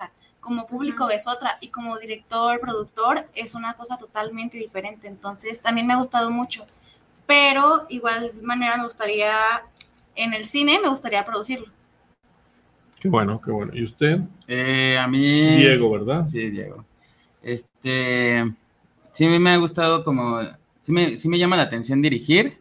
como 0.41 0.67
público 0.67 1.07
ves 1.07 1.25
otra 1.25 1.57
y 1.61 1.69
como 1.69 1.97
director, 1.97 2.59
productor 2.59 3.25
es 3.33 3.55
una 3.55 3.73
cosa 3.73 3.97
totalmente 3.97 4.57
diferente. 4.57 5.07
Entonces 5.07 5.61
también 5.61 5.87
me 5.87 5.93
ha 5.93 5.97
gustado 5.97 6.29
mucho. 6.29 6.67
Pero 7.25 7.85
igual 7.89 8.31
manera 8.41 8.75
me 8.75 8.83
gustaría, 8.83 9.33
en 10.15 10.33
el 10.33 10.43
cine 10.43 10.79
me 10.81 10.89
gustaría 10.89 11.23
producirlo. 11.25 11.67
Qué 12.99 13.07
bueno, 13.07 13.39
qué 13.39 13.51
bueno. 13.51 13.71
¿Y 13.73 13.83
usted? 13.83 14.19
Eh, 14.47 14.97
a 14.97 15.07
mí. 15.07 15.57
Diego, 15.57 15.89
¿verdad? 15.91 16.25
Sí, 16.25 16.49
Diego. 16.49 16.83
Este. 17.41 18.43
Sí, 19.13 19.25
a 19.25 19.29
mí 19.29 19.39
me 19.39 19.51
ha 19.51 19.57
gustado 19.57 20.03
como. 20.03 20.41
Sí 20.81 20.91
me, 20.91 21.15
sí 21.15 21.29
me 21.29 21.39
llama 21.39 21.55
la 21.55 21.63
atención 21.63 22.01
dirigir. 22.01 22.59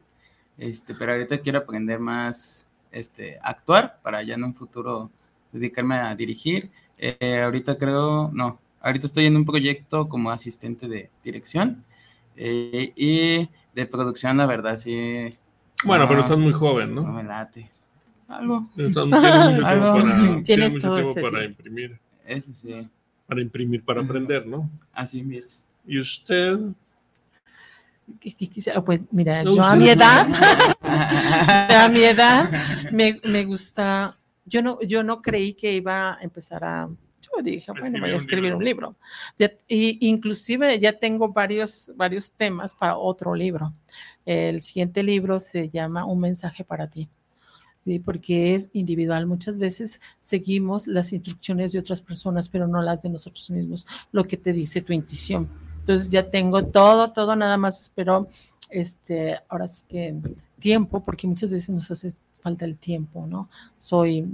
Este, 0.56 0.94
pero 0.94 1.12
ahorita 1.12 1.38
quiero 1.38 1.58
aprender 1.58 1.98
más. 1.98 2.67
Este, 2.93 3.39
actuar 3.43 3.99
para 4.03 4.22
ya 4.22 4.34
en 4.34 4.45
un 4.45 4.55
futuro 4.55 5.11
dedicarme 5.53 5.97
a 5.97 6.14
dirigir. 6.14 6.70
Eh, 6.99 7.41
ahorita 7.45 7.76
creo. 7.78 8.30
No. 8.32 8.59
Ahorita 8.80 9.07
estoy 9.07 9.26
en 9.26 9.36
un 9.36 9.45
proyecto 9.45 10.09
como 10.09 10.30
asistente 10.30 10.89
de 10.89 11.11
dirección. 11.24 11.84
eh, 12.36 12.93
y 12.97 13.49
de 13.74 13.86
producción, 13.86 14.36
la 14.36 14.47
verdad, 14.47 14.76
sí. 14.76 15.34
Bueno, 15.84 16.05
no, 16.05 16.09
pero 16.09 16.20
estás 16.20 16.39
muy 16.39 16.53
joven, 16.53 16.95
No 16.95 17.03
¿no? 17.03 17.12
me 17.12 17.24
late. 17.24 17.68
Algo. 18.28 18.68
Estás- 18.76 19.09
Tienes 19.11 19.14
mucho 19.14 19.66
tiempo 19.66 19.93
para, 19.93 20.03
tienes 20.43 20.45
Tienes 20.45 20.74
mucho 20.74 20.86
todo 20.89 20.95
tiempo 21.03 21.11
ese 21.11 21.20
para 21.22 21.45
imprimir. 21.45 21.99
Eso 22.26 22.53
sí. 22.53 22.89
Para 23.26 23.41
imprimir, 23.43 23.84
para 23.84 24.03
aprender, 24.03 24.47
¿no? 24.47 24.70
Así 24.93 25.26
es. 25.34 25.66
¿Y 25.86 25.99
usted? 25.99 26.59
¿Qué- 28.20 28.32
qué 28.34 28.48
quisiera? 28.48 28.82
Pues 28.84 29.00
mira, 29.11 29.42
No, 29.44 29.50
yo 29.50 29.62
a 29.62 29.76
mi 29.76 29.88
edad, 29.88 30.26
a 30.82 31.88
mi 31.92 32.02
edad 32.02 32.50
me, 32.92 33.20
me 33.24 33.44
gusta, 33.44 34.14
yo 34.44 34.62
no, 34.62 34.80
yo 34.82 35.02
no 35.02 35.20
creí 35.22 35.54
que 35.54 35.72
iba 35.74 36.14
a 36.14 36.18
empezar 36.22 36.64
a, 36.64 36.88
yo 36.88 37.42
dije, 37.42 37.70
bueno, 37.72 37.84
Escribir 37.86 38.00
voy 38.00 38.11
a 38.11 38.12
un 38.12 38.16
escribir 38.16 38.54
un 38.54 38.64
libro. 38.64 38.96
Ya- 39.38 39.52
y 39.68 40.06
inclusive 40.09 40.78
ya 40.78 40.92
tengo 40.94 41.28
varios, 41.32 41.92
varios 41.96 42.30
temas 42.32 42.74
para 42.74 42.96
otro 42.96 43.34
libro. 43.34 43.72
El 44.24 44.61
siguiente 44.61 45.02
libro 45.02 45.38
se 45.40 45.68
llama 45.68 46.04
Un 46.04 46.20
mensaje 46.20 46.64
para 46.64 46.88
ti. 46.88 47.09
Sí, 47.84 47.98
porque 48.00 48.54
es 48.54 48.70
individual. 48.74 49.26
Muchas 49.26 49.59
veces 49.59 50.00
seguimos 50.20 50.86
las 50.86 51.12
instrucciones 51.12 51.72
de 51.72 51.78
otras 51.78 52.02
personas, 52.02 52.48
pero 52.48 52.66
no 52.66 52.82
las 52.82 53.00
de 53.02 53.09
nosotros 53.09 53.48
mismos, 53.50 53.86
lo 54.12 54.24
que 54.26 54.36
te 54.36 54.52
dice 54.52 54.82
tu 54.82 54.92
intuición. 54.92 55.48
Entonces 55.89 56.11
ya 56.11 56.28
tengo 56.30 56.66
todo, 56.66 57.12
todo, 57.12 57.34
nada 57.34 57.57
más 57.57 57.80
espero, 57.80 58.28
este, 58.68 59.39
ahora 59.49 59.66
sí 59.68 59.84
que 59.89 60.14
tiempo, 60.61 61.01
porque 61.03 61.26
muchas 61.26 61.49
veces 61.49 61.70
nos 61.70 61.91
hace 61.91 62.12
falta 62.43 62.66
el 62.66 62.76
tiempo, 62.76 63.26
¿no? 63.26 63.49
Soy 63.78 64.26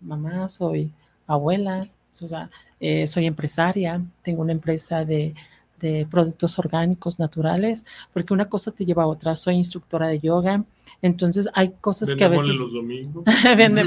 mamá, 0.00 0.48
soy 0.48 0.90
abuela, 1.28 1.86
O 2.20 2.26
sea, 2.26 2.50
eh, 2.80 3.06
soy 3.06 3.26
empresaria, 3.26 4.02
tengo 4.22 4.42
una 4.42 4.50
empresa 4.50 5.04
de, 5.04 5.36
de 5.80 6.04
productos 6.10 6.58
orgánicos 6.58 7.20
naturales, 7.20 7.84
porque 8.12 8.34
una 8.34 8.46
cosa 8.48 8.72
te 8.72 8.84
lleva 8.84 9.04
a 9.04 9.06
otra. 9.06 9.36
Soy 9.36 9.54
instructora 9.54 10.08
de 10.08 10.18
yoga, 10.18 10.64
entonces 11.00 11.48
hay 11.54 11.74
cosas 11.80 12.12
que 12.16 12.24
a 12.24 12.28
veces... 12.28 12.56
los 12.56 12.72
domingos. 12.72 13.22
Vende- 13.56 13.84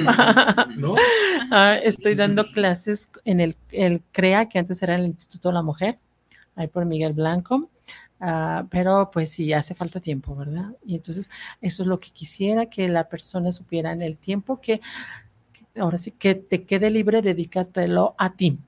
¿No? 0.77 0.95
Ah, 1.51 1.75
estoy 1.83 2.15
dando 2.15 2.45
clases 2.53 3.09
en 3.25 3.41
el, 3.41 3.57
el 3.73 4.01
CREA, 4.13 4.47
que 4.47 4.59
antes 4.59 4.81
era 4.81 4.95
el 4.95 5.07
Instituto 5.07 5.49
de 5.49 5.55
la 5.55 5.61
Mujer, 5.61 5.97
ahí 6.55 6.67
por 6.67 6.85
Miguel 6.85 7.13
Blanco. 7.13 7.69
Ah, 8.19 8.65
pero 8.69 9.09
pues 9.11 9.31
sí, 9.31 9.51
hace 9.51 9.73
falta 9.73 9.99
tiempo, 9.99 10.35
¿verdad? 10.35 10.75
Y 10.85 10.95
entonces 10.95 11.29
eso 11.59 11.81
es 11.83 11.87
lo 11.87 11.99
que 11.99 12.11
quisiera 12.11 12.67
que 12.67 12.87
la 12.87 13.09
persona 13.09 13.51
supiera 13.51 13.91
en 13.91 14.03
el 14.03 14.15
tiempo 14.17 14.61
que, 14.61 14.79
que 15.53 15.79
ahora 15.81 15.97
sí 15.97 16.11
que 16.11 16.35
te 16.35 16.63
quede 16.63 16.91
libre, 16.91 17.23
dedícatelo 17.23 18.13
a 18.19 18.33
ti, 18.33 18.59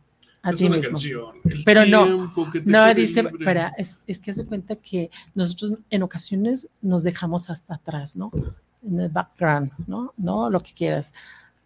a 0.41 0.51
es 0.51 0.57
ti 0.57 0.65
una 0.65 0.77
mismo. 0.77 0.91
canción. 0.93 1.35
Pero 1.65 1.85
no, 1.85 2.33
No, 2.65 2.93
dice, 2.95 3.19
espera, 3.19 3.73
es, 3.77 4.01
es 4.07 4.17
que 4.17 4.31
hace 4.31 4.43
cuenta 4.45 4.75
que 4.75 5.11
nosotros 5.35 5.73
en 5.91 6.01
ocasiones 6.01 6.67
nos 6.81 7.03
dejamos 7.03 7.51
hasta 7.51 7.75
atrás, 7.75 8.15
¿no? 8.15 8.31
En 8.83 8.99
el 8.99 9.09
background, 9.09 9.71
¿no? 9.85 10.13
No, 10.17 10.49
lo 10.49 10.61
que 10.61 10.73
quieras. 10.73 11.13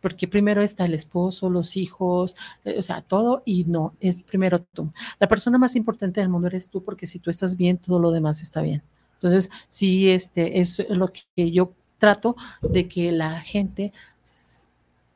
Porque 0.08 0.26
primero 0.26 0.62
está 0.62 0.86
el 0.86 0.94
esposo, 0.94 1.50
los 1.50 1.76
hijos, 1.76 2.38
eh, 2.64 2.76
o 2.78 2.82
sea, 2.82 3.02
todo 3.02 3.44
y 3.44 3.66
no, 3.66 3.94
es 4.00 4.22
primero 4.22 4.62
tú. 4.62 4.94
La 5.20 5.28
persona 5.28 5.58
más 5.58 5.76
importante 5.76 6.22
del 6.22 6.30
mundo 6.30 6.48
eres 6.48 6.70
tú 6.70 6.82
porque 6.82 7.06
si 7.06 7.20
tú 7.20 7.30
estás 7.30 7.58
bien, 7.58 7.78
todo 7.78 8.00
lo 8.00 8.12
demás 8.12 8.42
está 8.42 8.62
bien. 8.62 8.82
Entonces, 9.16 9.50
sí, 9.68 10.10
este, 10.10 10.62
es 10.62 10.88
lo 10.88 11.12
que 11.12 11.52
yo 11.52 11.74
trato 11.98 12.38
de 12.62 12.88
que 12.88 13.12
la 13.12 13.42
gente 13.42 13.92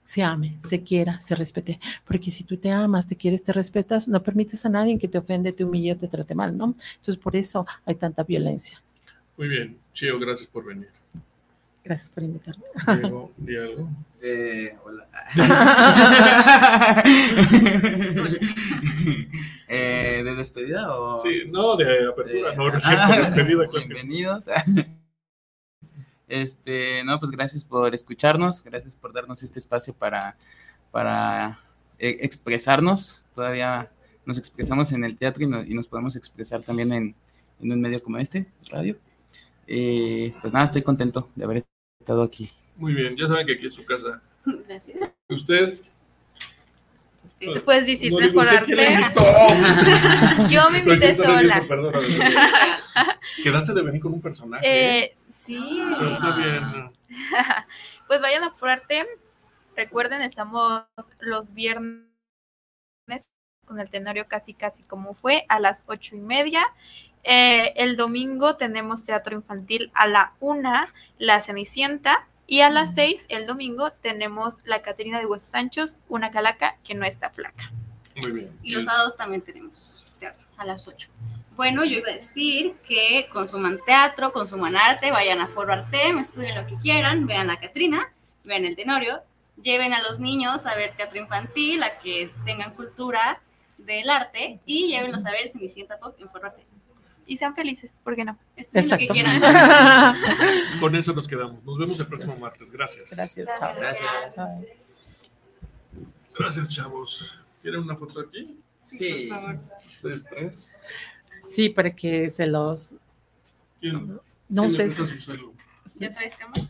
se 0.03 0.23
ame, 0.23 0.57
se 0.61 0.83
quiera, 0.83 1.21
se 1.21 1.35
respete. 1.35 1.79
Porque 2.03 2.29
si 2.29 2.43
tú 2.43 2.57
te 2.57 2.69
amas, 2.69 3.07
te 3.07 3.15
quieres, 3.15 3.45
te 3.45 3.53
respetas, 3.53 4.09
no 4.09 4.21
permites 4.21 4.65
a 4.65 4.69
nadie 4.69 4.99
que 4.99 5.07
te 5.07 5.19
ofende, 5.19 5.53
te 5.53 5.63
humille 5.63 5.93
o 5.93 5.97
te 5.97 6.09
trate 6.09 6.35
mal, 6.35 6.57
¿no? 6.57 6.75
Entonces, 6.95 7.15
por 7.15 7.37
eso 7.37 7.65
hay 7.85 7.95
tanta 7.95 8.23
violencia. 8.23 8.83
Muy 9.37 9.47
bien, 9.47 9.77
Chio, 9.93 10.19
gracias 10.19 10.49
por 10.49 10.65
venir. 10.65 11.00
Gracias 11.83 12.09
por 12.11 12.23
invitarme. 12.23 12.63
Diego, 13.01 13.31
di 13.37 13.57
algo. 13.57 13.89
Eh, 14.21 14.77
hola. 14.83 15.07
Eh, 19.73 20.21
¿De 20.23 20.35
despedida 20.35 20.93
o...? 20.99 21.19
Sí, 21.21 21.43
no, 21.49 21.77
de 21.77 22.07
apertura, 22.09 22.53
Eh, 22.53 22.57
no, 22.57 22.79
cierto, 22.79 23.01
ah, 23.03 23.17
despedida, 23.21 23.67
claro. 23.69 23.87
Bienvenidos. 23.87 24.45
Este, 26.27 27.03
no, 27.03 27.19
pues 27.19 27.29
gracias 27.31 27.65
por 27.65 27.93
escucharnos, 27.93 28.63
gracias 28.63 28.95
por 28.95 29.11
darnos 29.11 29.43
este 29.43 29.59
espacio 29.59 29.93
para, 29.93 30.37
para 30.89 31.59
eh, 31.99 32.19
expresarnos. 32.21 33.25
Todavía 33.33 33.89
nos 34.25 34.37
expresamos 34.37 34.93
en 34.93 35.03
el 35.03 35.17
teatro 35.17 35.43
y, 35.43 35.47
no- 35.47 35.61
y 35.63 35.73
nos 35.73 35.89
podemos 35.89 36.15
expresar 36.15 36.61
también 36.63 36.93
en, 36.93 37.15
en 37.61 37.71
un 37.73 37.81
medio 37.81 38.01
como 38.01 38.17
este, 38.17 38.45
radio. 38.69 38.95
Eh, 39.67 40.33
pues 40.39 40.53
nada, 40.53 40.63
estoy 40.65 40.83
contento 40.83 41.27
de 41.35 41.43
haber 41.43 41.57
estado 42.01 42.23
aquí. 42.23 42.51
Muy 42.75 42.93
bien, 42.93 43.15
ya 43.15 43.27
saben 43.27 43.45
que 43.45 43.53
aquí 43.53 43.67
es 43.67 43.75
su 43.75 43.85
casa. 43.85 44.21
Gracias. 44.45 44.97
¿Usted? 45.29 45.77
Pues 47.65 47.81
No 47.81 47.85
visité 47.85 48.23
digo, 48.23 48.33
por 48.33 48.45
¿usted 48.45 48.65
quién 48.65 48.77
le 48.77 48.87
arte. 48.87 49.19
Yo 50.53 50.69
me 50.69 50.79
invité 50.79 51.15
sola. 51.15 51.63
perdóname. 51.67 52.07
Quedaste 53.43 53.73
de 53.73 53.81
venir 53.81 54.01
con 54.01 54.13
un 54.13 54.21
personaje. 54.21 54.63
Eh, 54.65 55.15
sí. 55.29 55.81
Pero 55.97 56.13
está 56.13 56.35
bien. 56.35 56.91
Pues 58.07 58.19
vayan 58.21 58.43
a 58.43 58.47
apurarte. 58.47 59.07
Recuerden, 59.73 60.21
estamos 60.21 60.83
los 61.19 61.53
viernes 61.53 62.03
con 63.65 63.79
el 63.79 63.89
tenorio 63.89 64.27
casi 64.27 64.53
casi 64.53 64.83
como 64.83 65.13
fue 65.13 65.45
a 65.47 65.61
las 65.61 65.85
ocho 65.87 66.17
y 66.17 66.19
media. 66.19 66.61
Eh, 67.23 67.73
el 67.75 67.97
domingo 67.97 68.55
tenemos 68.55 69.03
teatro 69.03 69.35
infantil 69.35 69.91
a 69.93 70.07
la 70.07 70.33
una, 70.39 70.93
la 71.17 71.41
Cenicienta. 71.41 72.27
Y 72.47 72.59
a 72.61 72.69
las 72.69 72.95
seis, 72.95 73.25
el 73.29 73.47
domingo, 73.47 73.91
tenemos 73.91 74.55
la 74.65 74.81
Caterina 74.81 75.19
de 75.19 75.25
Huesos 75.25 75.55
Anchos, 75.55 75.99
una 76.09 76.31
calaca 76.31 76.75
que 76.83 76.95
no 76.95 77.05
está 77.05 77.29
flaca. 77.29 77.71
Muy 78.23 78.31
bien. 78.31 78.59
Y 78.61 78.71
los 78.71 78.83
sábados 78.83 79.15
también 79.15 79.41
tenemos 79.41 80.05
teatro 80.19 80.45
a 80.57 80.65
las 80.65 80.85
8. 80.85 81.09
Bueno, 81.55 81.83
yo 81.85 81.99
iba 81.99 82.09
a 82.09 82.13
decir 82.13 82.75
que 82.87 83.29
consuman 83.31 83.79
teatro, 83.85 84.33
consuman 84.33 84.75
arte, 84.75 85.11
vayan 85.11 85.39
a 85.39 85.47
Foro 85.47 85.71
Artem, 85.73 86.17
estudien 86.17 86.55
lo 86.55 86.65
que 86.67 86.75
quieran, 86.75 87.27
vean 87.27 87.47
la 87.47 87.59
Catrina, 87.59 88.11
vean 88.43 88.65
el 88.65 88.75
Tenorio, 88.75 89.21
lleven 89.61 89.93
a 89.93 90.01
los 90.01 90.19
niños 90.19 90.65
a 90.65 90.75
ver 90.75 90.95
teatro 90.95 91.19
infantil, 91.19 91.83
a 91.83 91.99
que 91.99 92.31
tengan 92.45 92.73
cultura 92.73 93.41
del 93.77 94.09
arte 94.09 94.59
y 94.65 94.87
llévenlos 94.87 95.25
a 95.25 95.31
ver 95.31 95.49
Cenicienta 95.49 95.99
Pop 95.99 96.15
en 96.19 96.29
Foro 96.29 96.47
Arte. 96.47 96.65
Y 97.31 97.37
sean 97.37 97.55
felices, 97.55 97.93
¿por 98.03 98.13
qué 98.13 98.25
no? 98.25 98.37
Estudien 98.57 98.89
lo 98.89 98.97
que 98.97 99.03
Exacto. 99.05 99.13
quieran. 99.13 99.41
Con 100.81 100.93
eso 100.97 101.13
nos 101.13 101.29
quedamos. 101.29 101.63
Nos 101.63 101.77
vemos 101.77 101.97
el 101.97 102.07
próximo 102.07 102.35
martes. 102.35 102.69
Gracias. 102.69 103.09
Gracias, 103.11 103.47
chao. 103.57 103.73
Gracias. 103.73 104.35
Gracias, 106.37 106.67
chavos. 106.67 107.39
¿Quieren 107.61 107.83
una 107.83 107.95
foto 107.95 108.19
aquí? 108.19 108.59
Sí. 108.79 109.29
Por 109.29 109.39
favor. 109.39 109.59
Ustedes 109.77 110.23
tres. 110.29 110.75
Sí, 111.41 111.69
para 111.69 111.95
que 111.95 112.29
se 112.29 112.47
los... 112.47 112.97
¿Quién? 113.79 114.19
No 114.49 114.67
quién 114.67 114.91
sé. 114.91 115.05
su? 115.07 115.53
¿Ya 115.99 116.09
traes 116.09 116.35
cámara? 116.35 116.63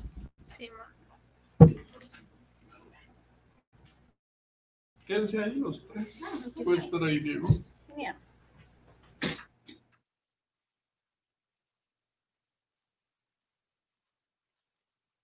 Sí, 0.46 0.70
ma. 0.78 1.68
Quédense 5.08 5.44
ahí 5.44 5.56
los 5.56 5.88
tres. 5.88 6.22
Puedes 6.64 6.84
estar 6.84 7.04
ahí, 7.04 7.18
Diego. 7.18 7.50
Genial. 7.88 8.16